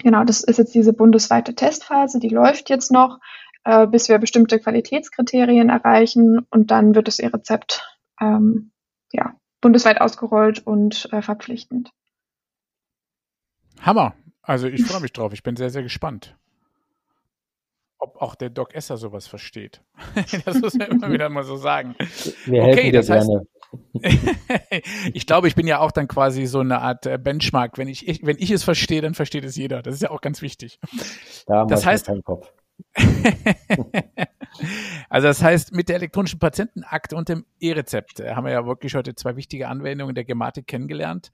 genau, 0.02 0.24
das 0.24 0.42
ist 0.44 0.58
jetzt 0.58 0.74
diese 0.74 0.92
bundesweite 0.92 1.54
Testphase, 1.54 2.18
die 2.18 2.28
läuft 2.28 2.68
jetzt 2.68 2.92
noch, 2.92 3.20
äh, 3.64 3.86
bis 3.86 4.08
wir 4.08 4.18
bestimmte 4.18 4.58
Qualitätskriterien 4.58 5.70
erreichen 5.70 6.46
und 6.50 6.70
dann 6.70 6.94
wird 6.94 7.08
das 7.08 7.18
E-Rezept 7.18 7.98
ähm, 8.20 8.72
ja, 9.12 9.34
bundesweit 9.62 10.00
ausgerollt 10.00 10.66
und 10.66 11.08
äh, 11.12 11.22
verpflichtend. 11.22 11.90
Hammer. 13.80 14.14
Also 14.42 14.68
ich 14.68 14.82
freue 14.86 15.00
mich 15.00 15.12
drauf. 15.12 15.32
Ich 15.32 15.42
bin 15.42 15.56
sehr, 15.56 15.70
sehr 15.70 15.82
gespannt 15.82 16.36
ob 18.04 18.20
auch 18.20 18.34
der 18.34 18.50
Doc 18.50 18.74
Esser 18.74 18.98
sowas 18.98 19.26
versteht. 19.26 19.80
das 20.44 20.60
muss 20.60 20.74
man 20.74 20.88
immer 20.88 21.10
wieder 21.10 21.30
mal 21.30 21.42
so 21.42 21.56
sagen. 21.56 21.94
Wir 22.44 22.62
okay, 22.62 22.90
das 22.90 23.08
heißt, 23.08 23.30
ich 25.14 25.26
glaube, 25.26 25.48
ich 25.48 25.54
bin 25.54 25.66
ja 25.66 25.80
auch 25.80 25.90
dann 25.90 26.06
quasi 26.06 26.44
so 26.44 26.60
eine 26.60 26.80
Art 26.80 27.06
äh, 27.06 27.18
Benchmark. 27.18 27.78
Wenn 27.78 27.88
ich, 27.88 28.06
ich, 28.06 28.24
wenn 28.24 28.36
ich 28.38 28.50
es 28.50 28.62
verstehe, 28.62 29.00
dann 29.00 29.14
versteht 29.14 29.44
es 29.44 29.56
jeder. 29.56 29.82
Das 29.82 29.94
ist 29.94 30.02
ja 30.02 30.10
auch 30.10 30.20
ganz 30.20 30.42
wichtig. 30.42 30.78
Da 31.46 31.64
das 31.64 31.86
heißt, 31.86 32.06
keinen 32.06 32.22
Kopf. 32.22 32.52
also 35.08 35.28
das 35.28 35.42
heißt, 35.42 35.74
mit 35.74 35.88
der 35.88 35.96
elektronischen 35.96 36.38
Patientenakte 36.38 37.16
und 37.16 37.30
dem 37.30 37.46
E-Rezept 37.58 38.20
äh, 38.20 38.34
haben 38.34 38.44
wir 38.44 38.52
ja 38.52 38.66
wirklich 38.66 38.94
heute 38.94 39.14
zwei 39.14 39.36
wichtige 39.36 39.68
Anwendungen 39.68 40.14
der 40.14 40.24
Gematik 40.24 40.66
kennengelernt. 40.66 41.32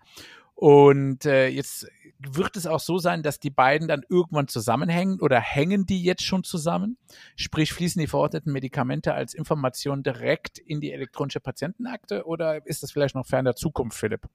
Und 0.55 1.25
äh, 1.25 1.49
jetzt 1.49 1.91
wird 2.21 2.57
es 2.57 2.67
auch 2.67 2.81
so 2.81 2.99
sein, 2.99 3.23
dass 3.23 3.41
die 3.41 3.51
beiden 3.51 3.89
dann 3.89 4.03
irgendwann 4.09 4.49
zusammenhängen 4.49 5.21
oder 5.21 5.41
hängen 5.41 5.87
die 5.87 6.03
jetzt 6.03 6.23
schon 6.25 6.45
zusammen? 6.45 6.97
Sprich, 7.37 7.73
fließen 7.73 8.01
die 8.01 8.07
verordneten 8.07 8.53
Medikamente 8.53 9.15
als 9.15 9.35
Information 9.35 10.03
direkt 10.03 10.59
in 10.59 10.81
die 10.81 10.93
elektronische 10.93 11.41
Patientenakte 11.41 12.25
oder 12.27 12.67
ist 12.67 12.83
das 12.83 12.93
vielleicht 12.93 13.15
noch 13.15 13.27
fern 13.27 13.45
der 13.45 13.57
Zukunft, 13.57 13.99
Philipp? 13.99 14.27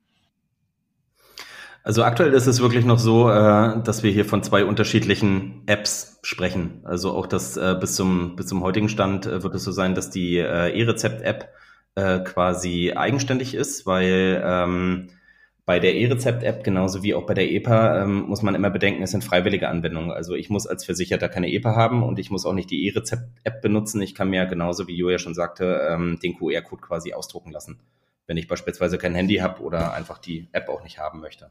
Also 1.85 2.03
aktuell 2.03 2.33
ist 2.33 2.47
es 2.47 2.61
wirklich 2.61 2.83
noch 2.83 2.97
so, 2.97 3.29
äh, 3.29 3.83
dass 3.83 4.01
wir 4.01 4.11
hier 4.11 4.25
von 4.25 4.41
zwei 4.41 4.65
unterschiedlichen 4.65 5.61
Apps 5.67 6.17
sprechen. 6.23 6.81
Also 6.83 7.11
auch 7.11 7.27
das 7.27 7.57
äh, 7.57 7.75
bis 7.79 7.95
zum 7.95 8.35
bis 8.35 8.47
zum 8.47 8.63
heutigen 8.63 8.89
Stand 8.89 9.27
äh, 9.27 9.43
wird 9.43 9.53
es 9.53 9.63
so 9.63 9.71
sein, 9.71 9.93
dass 9.93 10.09
die 10.09 10.37
E-Rezept-App 10.37 11.49
quasi 12.25 12.91
eigenständig 12.93 13.55
ist, 13.55 13.85
weil 13.85 14.43
ähm, 14.45 15.07
bei 15.65 15.79
der 15.79 15.95
E-Rezept-App 15.95 16.63
genauso 16.63 17.01
wie 17.01 17.15
auch 17.15 17.25
bei 17.25 17.33
der 17.33 17.51
EPA 17.51 18.03
ähm, 18.03 18.27
muss 18.27 18.43
man 18.43 18.53
immer 18.53 18.69
bedenken, 18.69 19.01
es 19.01 19.11
sind 19.11 19.23
freiwillige 19.23 19.67
Anwendungen. 19.67 20.11
Also 20.11 20.35
ich 20.35 20.49
muss 20.49 20.67
als 20.67 20.85
Versicherter 20.85 21.27
keine 21.27 21.51
EPA 21.51 21.75
haben 21.75 22.03
und 22.03 22.19
ich 22.19 22.29
muss 22.29 22.45
auch 22.45 22.53
nicht 22.53 22.69
die 22.69 22.85
E-Rezept-App 22.85 23.61
benutzen. 23.61 24.01
Ich 24.01 24.13
kann 24.13 24.29
mir 24.29 24.45
genauso 24.45 24.87
wie 24.87 24.95
Julia 24.95 25.17
schon 25.17 25.33
sagte, 25.33 25.87
ähm, 25.89 26.19
den 26.21 26.37
QR-Code 26.37 26.81
quasi 26.81 27.13
ausdrucken 27.13 27.51
lassen, 27.51 27.79
wenn 28.27 28.37
ich 28.37 28.47
beispielsweise 28.47 28.99
kein 28.99 29.15
Handy 29.15 29.37
habe 29.37 29.63
oder 29.63 29.93
einfach 29.93 30.19
die 30.19 30.47
App 30.51 30.69
auch 30.69 30.83
nicht 30.83 30.99
haben 30.99 31.19
möchte. 31.19 31.49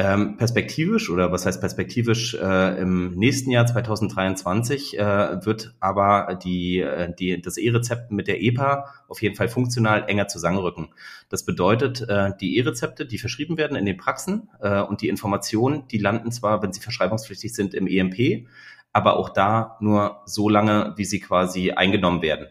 Ähm, 0.00 0.36
perspektivisch 0.36 1.10
oder 1.10 1.32
was 1.32 1.44
heißt 1.44 1.60
perspektivisch 1.60 2.34
äh, 2.34 2.80
im 2.80 3.16
nächsten 3.16 3.50
Jahr 3.50 3.66
2023 3.66 4.96
äh, 4.96 5.44
wird 5.44 5.74
aber 5.80 6.38
die, 6.40 6.78
äh, 6.78 7.12
die, 7.12 7.42
das 7.42 7.56
E-Rezept 7.56 8.12
mit 8.12 8.28
der 8.28 8.40
EPA 8.40 8.84
auf 9.08 9.20
jeden 9.22 9.34
Fall 9.34 9.48
funktional 9.48 10.04
enger 10.08 10.28
zusammenrücken. 10.28 10.90
Das 11.30 11.44
bedeutet, 11.44 12.08
äh, 12.08 12.30
die 12.40 12.58
E-Rezepte, 12.58 13.06
die 13.06 13.18
verschrieben 13.18 13.58
werden 13.58 13.76
in 13.76 13.86
den 13.86 13.96
Praxen 13.96 14.48
äh, 14.60 14.82
und 14.82 15.02
die 15.02 15.08
Informationen, 15.08 15.88
die 15.88 15.98
landen 15.98 16.30
zwar, 16.30 16.62
wenn 16.62 16.72
sie 16.72 16.80
verschreibungspflichtig 16.80 17.52
sind, 17.52 17.74
im 17.74 17.88
EMP, 17.88 18.46
aber 18.92 19.16
auch 19.16 19.30
da 19.30 19.78
nur 19.80 20.20
so 20.26 20.48
lange, 20.48 20.94
wie 20.94 21.06
sie 21.06 21.18
quasi 21.18 21.72
eingenommen 21.72 22.22
werden. 22.22 22.46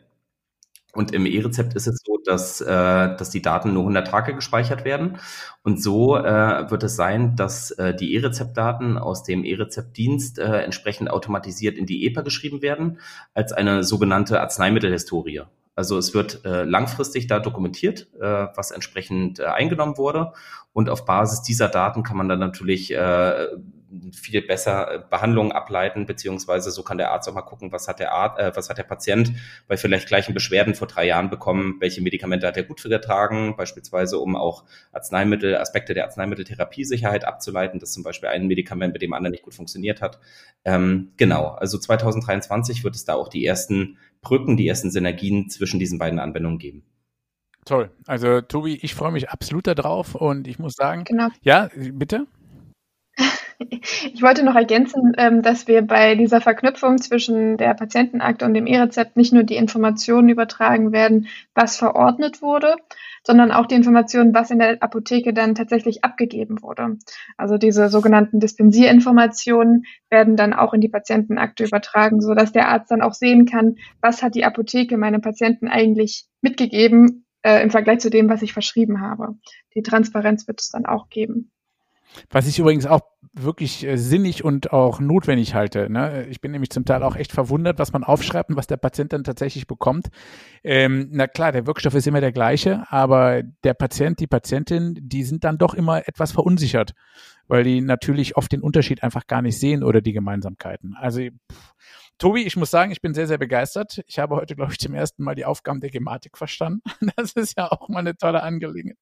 Und 0.97 1.11
im 1.11 1.27
E-Rezept 1.27 1.75
ist 1.75 1.85
es 1.85 2.01
so, 2.03 2.17
dass, 2.25 2.59
äh, 2.59 2.65
dass 2.65 3.29
die 3.29 3.43
Daten 3.43 3.71
nur 3.71 3.83
100 3.83 4.07
Tage 4.07 4.33
gespeichert 4.33 4.83
werden. 4.83 5.19
Und 5.61 5.79
so 5.79 6.17
äh, 6.17 6.71
wird 6.71 6.81
es 6.81 6.95
sein, 6.95 7.35
dass 7.35 7.69
äh, 7.69 7.93
die 7.93 8.15
E-Rezeptdaten 8.15 8.97
aus 8.97 9.21
dem 9.21 9.45
E-Rezeptdienst 9.45 10.39
äh, 10.39 10.61
entsprechend 10.63 11.11
automatisiert 11.11 11.77
in 11.77 11.85
die 11.85 12.07
EPA 12.07 12.21
geschrieben 12.21 12.63
werden, 12.63 12.99
als 13.35 13.53
eine 13.53 13.83
sogenannte 13.83 14.41
Arzneimittelhistorie. 14.41 15.43
Also 15.75 15.99
es 15.99 16.15
wird 16.15 16.43
äh, 16.45 16.63
langfristig 16.63 17.27
da 17.27 17.39
dokumentiert, 17.39 18.07
äh, 18.19 18.47
was 18.55 18.71
entsprechend 18.71 19.37
äh, 19.37 19.43
eingenommen 19.43 19.99
wurde. 19.99 20.33
Und 20.73 20.89
auf 20.89 21.05
Basis 21.05 21.43
dieser 21.43 21.67
Daten 21.67 22.01
kann 22.01 22.17
man 22.17 22.27
dann 22.27 22.39
natürlich 22.39 22.91
äh, 22.91 23.47
viel 24.13 24.41
besser 24.41 24.91
äh, 24.91 24.99
Behandlungen 25.09 25.51
ableiten, 25.51 26.05
beziehungsweise 26.05 26.71
so 26.71 26.83
kann 26.83 26.97
der 26.97 27.11
Arzt 27.11 27.29
auch 27.29 27.33
mal 27.33 27.41
gucken, 27.41 27.71
was 27.71 27.87
hat 27.87 27.99
der 27.99 28.11
Arzt, 28.11 28.39
äh, 28.39 28.55
was 28.55 28.69
hat 28.69 28.77
der 28.77 28.83
Patient 28.83 29.31
bei 29.67 29.77
vielleicht 29.77 30.07
gleichen 30.07 30.33
Beschwerden 30.33 30.75
vor 30.75 30.87
drei 30.87 31.05
Jahren 31.05 31.29
bekommen, 31.29 31.77
welche 31.79 32.01
Medikamente 32.01 32.47
hat 32.47 32.57
er 32.57 32.63
gut 32.63 32.81
vertragen, 32.81 33.55
beispielsweise 33.55 34.19
um 34.19 34.35
auch 34.35 34.65
Arzneimittel, 34.91 35.55
Aspekte 35.57 35.93
der 35.93 36.05
Arzneimitteltherapiesicherheit 36.05 37.25
abzuleiten, 37.25 37.79
dass 37.79 37.93
zum 37.93 38.03
Beispiel 38.03 38.29
ein 38.29 38.47
Medikament 38.47 38.93
mit 38.93 39.01
dem 39.01 39.13
anderen 39.13 39.31
nicht 39.31 39.43
gut 39.43 39.55
funktioniert 39.55 40.01
hat. 40.01 40.19
Ähm, 40.65 41.13
genau, 41.17 41.47
also 41.47 41.77
2023 41.77 42.83
wird 42.83 42.95
es 42.95 43.05
da 43.05 43.13
auch 43.13 43.29
die 43.29 43.45
ersten 43.45 43.97
Brücken, 44.21 44.57
die 44.57 44.67
ersten 44.67 44.91
Synergien 44.91 45.49
zwischen 45.49 45.79
diesen 45.79 45.99
beiden 45.99 46.19
Anwendungen 46.19 46.59
geben. 46.59 46.83
Toll. 47.67 47.91
Also 48.05 48.39
Tobi, 48.39 48.79
ich 48.81 48.95
freue 48.95 49.11
mich 49.11 49.29
absolut 49.29 49.67
darauf 49.67 50.15
und 50.15 50.47
ich 50.47 50.57
muss 50.57 50.73
sagen, 50.73 51.03
genau. 51.03 51.27
ja, 51.41 51.69
bitte. 51.75 52.25
Ich 53.59 54.21
wollte 54.21 54.43
noch 54.43 54.55
ergänzen, 54.55 55.13
ähm, 55.17 55.41
dass 55.41 55.67
wir 55.67 55.81
bei 55.81 56.15
dieser 56.15 56.41
Verknüpfung 56.41 56.99
zwischen 56.99 57.57
der 57.57 57.73
Patientenakte 57.73 58.45
und 58.45 58.53
dem 58.53 58.67
E-Rezept 58.67 59.17
nicht 59.17 59.33
nur 59.33 59.43
die 59.43 59.55
Informationen 59.55 60.29
übertragen 60.29 60.91
werden, 60.91 61.27
was 61.55 61.77
verordnet 61.77 62.41
wurde, 62.41 62.75
sondern 63.23 63.51
auch 63.51 63.65
die 63.65 63.75
Informationen, 63.75 64.33
was 64.33 64.51
in 64.51 64.59
der 64.59 64.81
Apotheke 64.81 65.33
dann 65.33 65.55
tatsächlich 65.55 66.03
abgegeben 66.03 66.61
wurde. 66.61 66.97
Also 67.35 67.57
diese 67.57 67.89
sogenannten 67.89 68.39
Dispensierinformationen 68.39 69.85
werden 70.09 70.35
dann 70.35 70.53
auch 70.53 70.73
in 70.73 70.81
die 70.81 70.89
Patientenakte 70.89 71.65
übertragen, 71.65 72.21
so 72.21 72.35
dass 72.35 72.51
der 72.51 72.69
Arzt 72.69 72.91
dann 72.91 73.01
auch 73.01 73.13
sehen 73.13 73.45
kann, 73.45 73.77
was 74.01 74.21
hat 74.21 74.35
die 74.35 74.45
Apotheke 74.45 74.97
meinem 74.97 75.21
Patienten 75.21 75.67
eigentlich 75.67 76.25
mitgegeben 76.41 77.25
äh, 77.41 77.63
im 77.63 77.71
Vergleich 77.71 77.99
zu 77.99 78.11
dem, 78.11 78.29
was 78.29 78.43
ich 78.43 78.53
verschrieben 78.53 79.01
habe. 79.01 79.35
Die 79.73 79.81
Transparenz 79.81 80.47
wird 80.47 80.61
es 80.61 80.69
dann 80.69 80.85
auch 80.85 81.09
geben. 81.09 81.51
Was 82.29 82.47
ich 82.47 82.59
übrigens 82.59 82.85
auch 82.85 83.01
wirklich 83.33 83.85
äh, 83.85 83.97
sinnig 83.97 84.43
und 84.43 84.73
auch 84.73 84.99
notwendig 84.99 85.53
halte. 85.53 85.89
Ne? 85.89 86.25
Ich 86.29 86.41
bin 86.41 86.51
nämlich 86.51 86.71
zum 86.71 86.85
Teil 86.85 87.03
auch 87.03 87.15
echt 87.15 87.31
verwundert, 87.31 87.77
was 87.77 87.93
man 87.93 88.03
aufschreibt 88.03 88.49
und 88.49 88.55
was 88.55 88.67
der 88.67 88.77
Patient 88.77 89.13
dann 89.13 89.23
tatsächlich 89.23 89.67
bekommt. 89.67 90.07
Ähm, 90.63 91.09
na 91.11 91.27
klar, 91.27 91.51
der 91.51 91.67
Wirkstoff 91.67 91.93
ist 91.93 92.07
immer 92.07 92.21
der 92.21 92.31
gleiche, 92.31 92.85
aber 92.89 93.43
der 93.63 93.75
Patient, 93.75 94.19
die 94.19 94.27
Patientin, 94.27 94.97
die 94.99 95.23
sind 95.23 95.43
dann 95.43 95.57
doch 95.57 95.73
immer 95.75 96.07
etwas 96.07 96.31
verunsichert. 96.31 96.93
weil 97.47 97.63
die 97.63 97.81
natürlich 97.81 98.35
oft 98.37 98.51
den 98.51 98.61
Unterschied 98.61 99.03
einfach 99.03 99.27
gar 99.27 99.41
nicht 99.41 99.59
sehen 99.59 99.83
oder 99.83 100.01
die 100.01 100.13
Gemeinsamkeiten. 100.13 100.95
Also 100.99 101.21
pff, 101.21 101.73
Tobi, 102.17 102.43
ich 102.43 102.55
muss 102.55 102.71
sagen, 102.71 102.91
ich 102.91 103.01
bin 103.01 103.13
sehr, 103.13 103.27
sehr 103.27 103.37
begeistert. 103.37 104.01
Ich 104.07 104.17
habe 104.17 104.35
heute, 104.35 104.55
glaube 104.55 104.71
ich, 104.71 104.79
zum 104.79 104.95
ersten 104.95 105.23
Mal 105.23 105.35
die 105.35 105.45
Aufgaben 105.45 105.79
der 105.79 105.91
Gematik 105.91 106.37
verstanden. 106.37 106.81
Das 107.15 107.33
ist 107.33 107.57
ja 107.57 107.71
auch 107.71 107.89
mal 107.89 107.99
eine 107.99 108.15
tolle 108.15 108.43
Angelegenheit. 108.43 108.97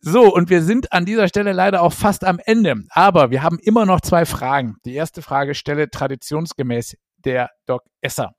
So, 0.00 0.34
und 0.34 0.50
wir 0.50 0.62
sind 0.62 0.92
an 0.92 1.04
dieser 1.04 1.28
Stelle 1.28 1.52
leider 1.52 1.82
auch 1.82 1.92
fast 1.92 2.24
am 2.24 2.38
Ende. 2.44 2.84
Aber 2.90 3.30
wir 3.30 3.42
haben 3.42 3.58
immer 3.58 3.86
noch 3.86 4.00
zwei 4.00 4.24
Fragen. 4.24 4.76
Die 4.84 4.94
erste 4.94 5.22
Frage 5.22 5.54
stelle 5.54 5.90
traditionsgemäß 5.90 6.96
der 7.24 7.50
Doc 7.66 7.82
Esser. 8.00 8.34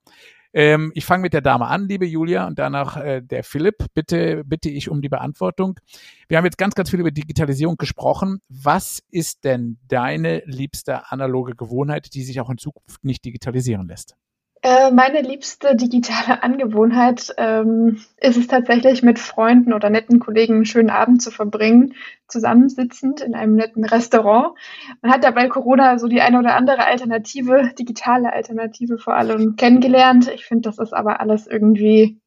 Ähm, 0.53 0.91
ich 0.95 1.05
fange 1.05 1.21
mit 1.21 1.33
der 1.33 1.41
Dame 1.41 1.67
an, 1.67 1.87
liebe 1.87 2.05
Julia, 2.05 2.47
und 2.47 2.59
danach 2.59 2.97
äh, 2.97 3.21
der 3.21 3.43
Philipp. 3.43 3.85
Bitte 3.93 4.43
bitte 4.45 4.69
ich 4.69 4.89
um 4.89 5.01
die 5.01 5.09
Beantwortung. 5.09 5.79
Wir 6.27 6.37
haben 6.37 6.45
jetzt 6.45 6.57
ganz, 6.57 6.75
ganz 6.75 6.89
viel 6.89 6.99
über 6.99 7.11
Digitalisierung 7.11 7.77
gesprochen. 7.77 8.39
Was 8.49 9.03
ist 9.11 9.43
denn 9.43 9.77
deine 9.87 10.43
liebste 10.45 11.11
analoge 11.11 11.55
Gewohnheit, 11.55 12.13
die 12.13 12.23
sich 12.23 12.39
auch 12.39 12.49
in 12.49 12.57
Zukunft 12.57 13.03
nicht 13.03 13.25
digitalisieren 13.25 13.87
lässt? 13.87 14.15
Äh, 14.63 14.91
meine 14.91 15.21
liebste 15.21 15.75
digitale 15.75 16.41
Angewohnheit 16.43 17.33
ähm, 17.37 18.01
ist 18.17 18.37
es 18.37 18.47
tatsächlich, 18.47 19.03
mit 19.03 19.19
Freunden 19.19 19.73
oder 19.73 19.89
netten 19.89 20.19
Kollegen 20.19 20.55
einen 20.55 20.65
schönen 20.65 20.89
Abend 20.89 21.21
zu 21.21 21.31
verbringen, 21.31 21.93
zusammensitzend 22.27 23.21
in 23.21 23.35
einem 23.35 23.55
netten 23.55 23.85
Restaurant. 23.85 24.57
Man 25.01 25.11
hat 25.11 25.23
dabei 25.23 25.47
Corona 25.47 25.99
so 25.99 26.07
die 26.07 26.21
eine 26.21 26.39
oder 26.39 26.55
andere 26.55 26.85
Alternative, 26.85 27.71
digitale 27.77 28.33
Alternative 28.33 28.97
vor 28.97 29.15
allem 29.15 29.55
kennengelernt. 29.55 30.27
Ich 30.33 30.45
finde, 30.45 30.69
das 30.69 30.79
ist 30.79 30.93
aber 30.93 31.19
alles 31.19 31.47
irgendwie, 31.47 32.19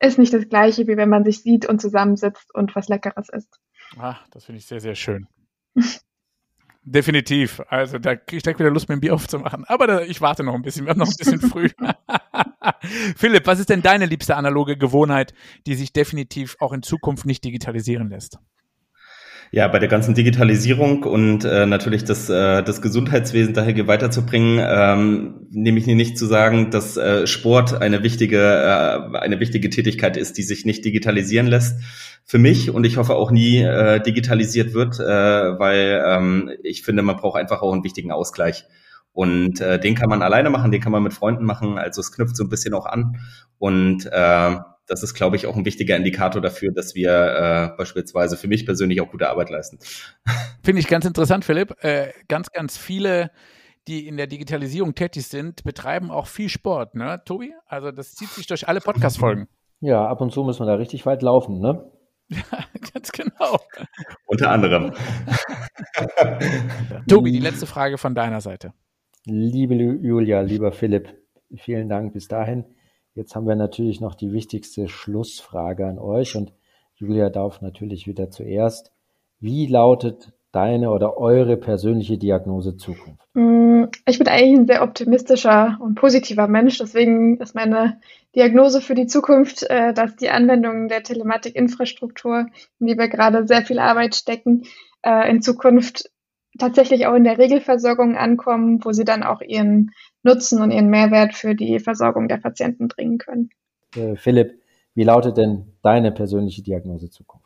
ist 0.00 0.18
nicht 0.18 0.34
das 0.34 0.48
Gleiche, 0.48 0.86
wie 0.86 0.96
wenn 0.96 1.08
man 1.08 1.24
sich 1.24 1.42
sieht 1.42 1.66
und 1.66 1.80
zusammensitzt 1.80 2.52
und 2.54 2.74
was 2.74 2.88
Leckeres 2.88 3.28
isst. 3.28 3.60
Ah, 3.98 4.16
das 4.32 4.44
finde 4.44 4.58
ich 4.58 4.66
sehr, 4.66 4.80
sehr 4.80 4.96
schön. 4.96 5.28
Definitiv. 6.86 7.62
Also 7.68 7.98
da 7.98 8.14
kriege 8.14 8.36
ich 8.36 8.42
direkt 8.42 8.60
wieder 8.60 8.70
Lust, 8.70 8.88
mir 8.88 8.96
ein 8.96 9.00
Bier 9.00 9.14
aufzumachen. 9.14 9.64
Aber 9.64 9.86
da, 9.86 10.00
ich 10.02 10.20
warte 10.20 10.44
noch 10.44 10.54
ein 10.54 10.62
bisschen. 10.62 10.84
Wir 10.84 10.90
haben 10.90 10.98
noch 10.98 11.08
ein 11.08 11.16
bisschen 11.16 11.40
früh. 11.40 11.70
Philipp, 13.16 13.46
was 13.46 13.58
ist 13.58 13.70
denn 13.70 13.80
deine 13.80 14.04
liebste 14.04 14.36
analoge 14.36 14.76
Gewohnheit, 14.76 15.32
die 15.66 15.74
sich 15.74 15.94
definitiv 15.94 16.56
auch 16.60 16.74
in 16.74 16.82
Zukunft 16.82 17.24
nicht 17.24 17.42
digitalisieren 17.42 18.10
lässt? 18.10 18.38
Ja, 19.50 19.68
bei 19.68 19.78
der 19.78 19.88
ganzen 19.88 20.14
Digitalisierung 20.14 21.04
und 21.04 21.44
äh, 21.44 21.66
natürlich 21.66 22.04
das, 22.04 22.28
äh, 22.28 22.62
das 22.62 22.82
Gesundheitswesen 22.82 23.54
daher 23.54 23.86
weiterzubringen, 23.86 24.58
ähm, 24.60 25.46
nehme 25.50 25.78
ich 25.78 25.86
nicht 25.86 26.18
zu 26.18 26.26
sagen, 26.26 26.70
dass 26.70 26.96
äh, 26.96 27.26
Sport 27.26 27.80
eine 27.80 28.02
wichtige, 28.02 28.40
äh, 28.40 29.18
eine 29.18 29.40
wichtige 29.40 29.70
Tätigkeit 29.70 30.16
ist, 30.16 30.38
die 30.38 30.42
sich 30.42 30.64
nicht 30.64 30.84
digitalisieren 30.84 31.46
lässt. 31.46 31.78
Für 32.24 32.38
mich 32.38 32.70
und 32.70 32.84
ich 32.84 32.96
hoffe 32.96 33.14
auch 33.14 33.30
nie 33.30 33.58
äh, 33.60 34.00
digitalisiert 34.00 34.74
wird, 34.74 34.98
äh, 34.98 35.04
weil 35.58 36.02
ähm, 36.06 36.50
ich 36.62 36.82
finde, 36.82 37.02
man 37.02 37.16
braucht 37.16 37.38
einfach 37.38 37.62
auch 37.62 37.72
einen 37.72 37.84
wichtigen 37.84 38.10
Ausgleich. 38.10 38.64
Und 39.12 39.60
äh, 39.60 39.78
den 39.78 39.94
kann 39.94 40.08
man 40.08 40.22
alleine 40.22 40.50
machen, 40.50 40.72
den 40.72 40.80
kann 40.80 40.90
man 40.90 41.02
mit 41.02 41.14
Freunden 41.14 41.44
machen. 41.44 41.78
Also 41.78 42.00
es 42.00 42.10
knüpft 42.10 42.36
so 42.36 42.42
ein 42.42 42.48
bisschen 42.48 42.74
auch 42.74 42.86
an. 42.86 43.20
Und 43.58 44.06
äh, 44.06 44.56
das 44.86 45.02
ist, 45.02 45.14
glaube 45.14 45.36
ich, 45.36 45.46
auch 45.46 45.56
ein 45.56 45.64
wichtiger 45.64 45.96
Indikator 45.96 46.42
dafür, 46.42 46.72
dass 46.72 46.94
wir 46.94 47.10
äh, 47.10 47.76
beispielsweise 47.76 48.36
für 48.36 48.48
mich 48.48 48.66
persönlich 48.66 49.00
auch 49.00 49.10
gute 49.10 49.28
Arbeit 49.28 49.50
leisten. 49.50 49.78
Finde 50.62 50.80
ich 50.80 50.88
ganz 50.88 51.04
interessant, 51.04 51.44
Philipp. 51.44 51.82
Äh, 51.82 52.12
ganz, 52.28 52.50
ganz 52.50 52.76
viele, 52.76 53.30
die 53.88 54.06
in 54.06 54.16
der 54.16 54.26
Digitalisierung 54.26 54.94
tätig 54.94 55.26
sind, 55.26 55.64
betreiben 55.64 56.10
auch 56.10 56.26
viel 56.26 56.48
Sport, 56.48 56.94
ne, 56.94 57.22
Tobi? 57.24 57.52
Also 57.66 57.90
das 57.90 58.14
zieht 58.14 58.30
sich 58.30 58.46
durch 58.46 58.68
alle 58.68 58.80
Podcast-Folgen. 58.80 59.48
Ja, 59.80 60.06
ab 60.06 60.20
und 60.20 60.32
zu 60.32 60.42
muss 60.44 60.58
man 60.58 60.68
da 60.68 60.74
richtig 60.74 61.04
weit 61.06 61.22
laufen, 61.22 61.60
ne? 61.60 61.90
Ja, 62.30 62.64
ganz 62.94 63.12
genau. 63.12 63.58
Unter 64.26 64.50
anderem. 64.50 64.94
Tobi, 67.06 67.32
die 67.32 67.38
letzte 67.38 67.66
Frage 67.66 67.98
von 67.98 68.14
deiner 68.14 68.40
Seite. 68.40 68.72
Liebe 69.26 69.74
Julia, 69.74 70.40
lieber 70.40 70.72
Philipp, 70.72 71.14
vielen 71.54 71.90
Dank 71.90 72.14
bis 72.14 72.26
dahin. 72.26 72.64
Jetzt 73.14 73.36
haben 73.36 73.46
wir 73.46 73.54
natürlich 73.54 74.00
noch 74.00 74.16
die 74.16 74.32
wichtigste 74.32 74.88
Schlussfrage 74.88 75.86
an 75.86 75.98
euch 75.98 76.36
und 76.36 76.52
Julia 76.96 77.30
darf 77.30 77.60
natürlich 77.60 78.06
wieder 78.08 78.30
zuerst. 78.30 78.92
Wie 79.38 79.66
lautet 79.66 80.32
deine 80.50 80.90
oder 80.90 81.16
eure 81.16 81.56
persönliche 81.56 82.18
Diagnose 82.18 82.76
Zukunft? 82.76 83.20
Mm, 83.34 83.84
ich 84.06 84.18
bin 84.18 84.28
eigentlich 84.28 84.58
ein 84.58 84.66
sehr 84.66 84.82
optimistischer 84.82 85.78
und 85.80 85.94
positiver 85.94 86.48
Mensch. 86.48 86.78
Deswegen 86.78 87.38
ist 87.40 87.54
meine 87.54 88.00
Diagnose 88.34 88.80
für 88.80 88.94
die 88.94 89.06
Zukunft, 89.06 89.62
äh, 89.62 89.92
dass 89.94 90.16
die 90.16 90.30
Anwendungen 90.30 90.88
der 90.88 91.02
Telematikinfrastruktur, 91.02 92.46
in 92.80 92.86
die 92.86 92.98
wir 92.98 93.08
gerade 93.08 93.46
sehr 93.46 93.62
viel 93.62 93.78
Arbeit 93.78 94.16
stecken, 94.16 94.64
äh, 95.02 95.30
in 95.30 95.40
Zukunft 95.40 96.10
tatsächlich 96.58 97.06
auch 97.06 97.14
in 97.14 97.24
der 97.24 97.38
Regelversorgung 97.38 98.16
ankommen, 98.16 98.84
wo 98.84 98.92
sie 98.92 99.04
dann 99.04 99.22
auch 99.22 99.40
ihren 99.40 99.90
Nutzen 100.24 100.60
und 100.60 100.70
ihren 100.70 100.88
Mehrwert 100.88 101.34
für 101.34 101.54
die 101.54 101.78
Versorgung 101.78 102.28
der 102.28 102.38
Patienten 102.38 102.88
bringen 102.88 103.18
können. 103.18 103.50
Äh, 103.94 104.16
Philipp, 104.16 104.60
wie 104.94 105.04
lautet 105.04 105.36
denn 105.36 105.72
deine 105.82 106.12
persönliche 106.12 106.62
Diagnose 106.62 107.10
Zukunft? 107.10 107.43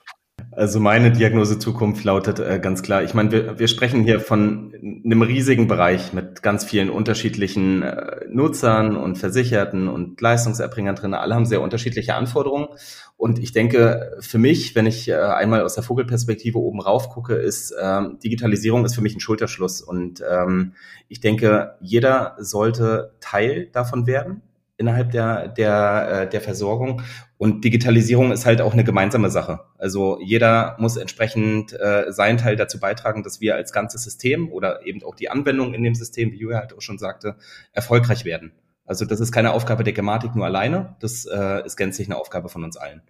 Also 0.50 0.80
meine 0.80 1.12
Diagnose 1.12 1.58
Zukunft 1.58 2.04
lautet 2.04 2.40
äh, 2.40 2.58
ganz 2.58 2.82
klar, 2.82 3.02
ich 3.02 3.12
meine, 3.14 3.30
wir, 3.30 3.58
wir 3.58 3.68
sprechen 3.68 4.02
hier 4.02 4.18
von 4.18 4.72
einem 5.04 5.22
riesigen 5.22 5.68
Bereich 5.68 6.12
mit 6.12 6.42
ganz 6.42 6.64
vielen 6.64 6.90
unterschiedlichen 6.90 7.82
äh, 7.82 8.24
Nutzern 8.30 8.96
und 8.96 9.18
Versicherten 9.18 9.88
und 9.88 10.20
Leistungserbringern 10.20 10.96
drin. 10.96 11.14
Alle 11.14 11.34
haben 11.34 11.44
sehr 11.44 11.60
unterschiedliche 11.60 12.14
Anforderungen. 12.14 12.68
Und 13.16 13.38
ich 13.38 13.52
denke, 13.52 14.16
für 14.20 14.38
mich, 14.38 14.74
wenn 14.74 14.86
ich 14.86 15.08
äh, 15.08 15.14
einmal 15.14 15.62
aus 15.62 15.74
der 15.74 15.84
Vogelperspektive 15.84 16.58
oben 16.58 16.80
rauf 16.80 17.10
gucke, 17.10 17.34
ist 17.34 17.74
ähm, 17.80 18.18
Digitalisierung 18.22 18.84
ist 18.84 18.94
für 18.94 19.02
mich 19.02 19.14
ein 19.14 19.20
Schulterschluss. 19.20 19.82
Und 19.82 20.22
ähm, 20.28 20.72
ich 21.08 21.20
denke, 21.20 21.76
jeder 21.80 22.36
sollte 22.38 23.14
Teil 23.20 23.68
davon 23.72 24.06
werden 24.06 24.42
innerhalb 24.78 25.10
der, 25.10 25.48
der, 25.48 26.08
äh, 26.10 26.28
der 26.30 26.40
Versorgung. 26.40 27.02
Und 27.36 27.64
Digitalisierung 27.64 28.32
ist 28.32 28.46
halt 28.46 28.60
auch 28.60 28.72
eine 28.72 28.84
gemeinsame 28.84 29.30
Sache. 29.30 29.60
Also 29.76 30.18
jeder 30.20 30.76
muss 30.78 30.96
entsprechend 30.96 31.72
äh, 31.72 32.06
seinen 32.08 32.38
Teil 32.38 32.56
dazu 32.56 32.80
beitragen, 32.80 33.22
dass 33.22 33.40
wir 33.40 33.56
als 33.56 33.72
ganzes 33.72 34.04
System 34.04 34.50
oder 34.50 34.86
eben 34.86 35.02
auch 35.02 35.14
die 35.14 35.28
Anwendung 35.28 35.74
in 35.74 35.82
dem 35.82 35.94
System, 35.94 36.32
wie 36.32 36.38
Julia 36.38 36.58
halt 36.58 36.74
auch 36.74 36.80
schon 36.80 36.98
sagte, 36.98 37.36
erfolgreich 37.72 38.24
werden. 38.24 38.52
Also 38.86 39.04
das 39.04 39.20
ist 39.20 39.32
keine 39.32 39.52
Aufgabe 39.52 39.84
der 39.84 39.92
Gematik 39.92 40.34
nur 40.34 40.46
alleine, 40.46 40.96
das 41.00 41.26
äh, 41.26 41.64
ist 41.66 41.76
gänzlich 41.76 42.08
eine 42.08 42.16
Aufgabe 42.16 42.48
von 42.48 42.64
uns 42.64 42.78
allen. 42.78 43.02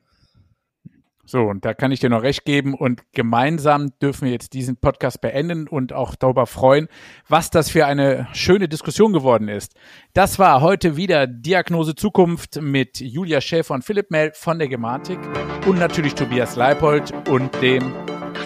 So, 1.31 1.43
und 1.43 1.67
da 1.67 1.75
kann 1.75 1.93
ich 1.93 2.01
dir 2.01 2.09
noch 2.09 2.23
recht 2.23 2.47
geben. 2.47 2.73
Und 2.73 3.03
gemeinsam 3.13 3.91
dürfen 4.01 4.25
wir 4.25 4.33
jetzt 4.33 4.55
diesen 4.55 4.79
Podcast 4.79 5.21
beenden 5.21 5.69
und 5.69 5.93
auch 5.93 6.15
darüber 6.15 6.47
freuen, 6.47 6.89
was 7.29 7.51
das 7.51 7.69
für 7.69 7.85
eine 7.85 8.27
schöne 8.33 8.67
Diskussion 8.67 9.13
geworden 9.13 9.49
ist. 9.49 9.75
Das 10.15 10.39
war 10.39 10.63
heute 10.63 10.97
wieder 10.97 11.27
Diagnose 11.27 11.95
Zukunft 11.95 12.63
mit 12.63 13.01
Julia 13.01 13.43
Schäfer 13.43 13.75
und 13.75 13.85
Philipp 13.85 14.11
Mell 14.11 14.33
von 14.33 14.59
der 14.59 14.69
Gematik 14.69 15.19
und 15.67 15.79
natürlich 15.79 16.15
Tobias 16.15 16.57
Leipold 16.57 17.13
und 17.29 17.51
dem 17.61 17.93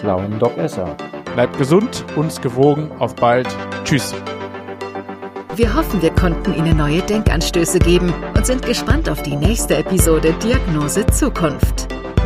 schlauen 0.01 0.37
Doc 0.39 0.57
Esser. 0.57 0.97
Bleibt 1.35 1.57
gesund, 1.57 2.03
uns 2.17 2.41
gewogen. 2.41 2.91
Auf 2.99 3.15
bald. 3.15 3.47
Tschüss. 3.85 4.13
Wir 5.55 5.73
hoffen, 5.73 6.01
wir 6.01 6.11
konnten 6.11 6.53
Ihnen 6.53 6.75
neue 6.75 7.01
Denkanstöße 7.01 7.79
geben 7.79 8.13
und 8.35 8.45
sind 8.45 8.65
gespannt 8.65 9.07
auf 9.07 9.21
die 9.23 9.37
nächste 9.37 9.77
Episode 9.77 10.33
Diagnose 10.43 11.05
Zukunft. 11.05 11.87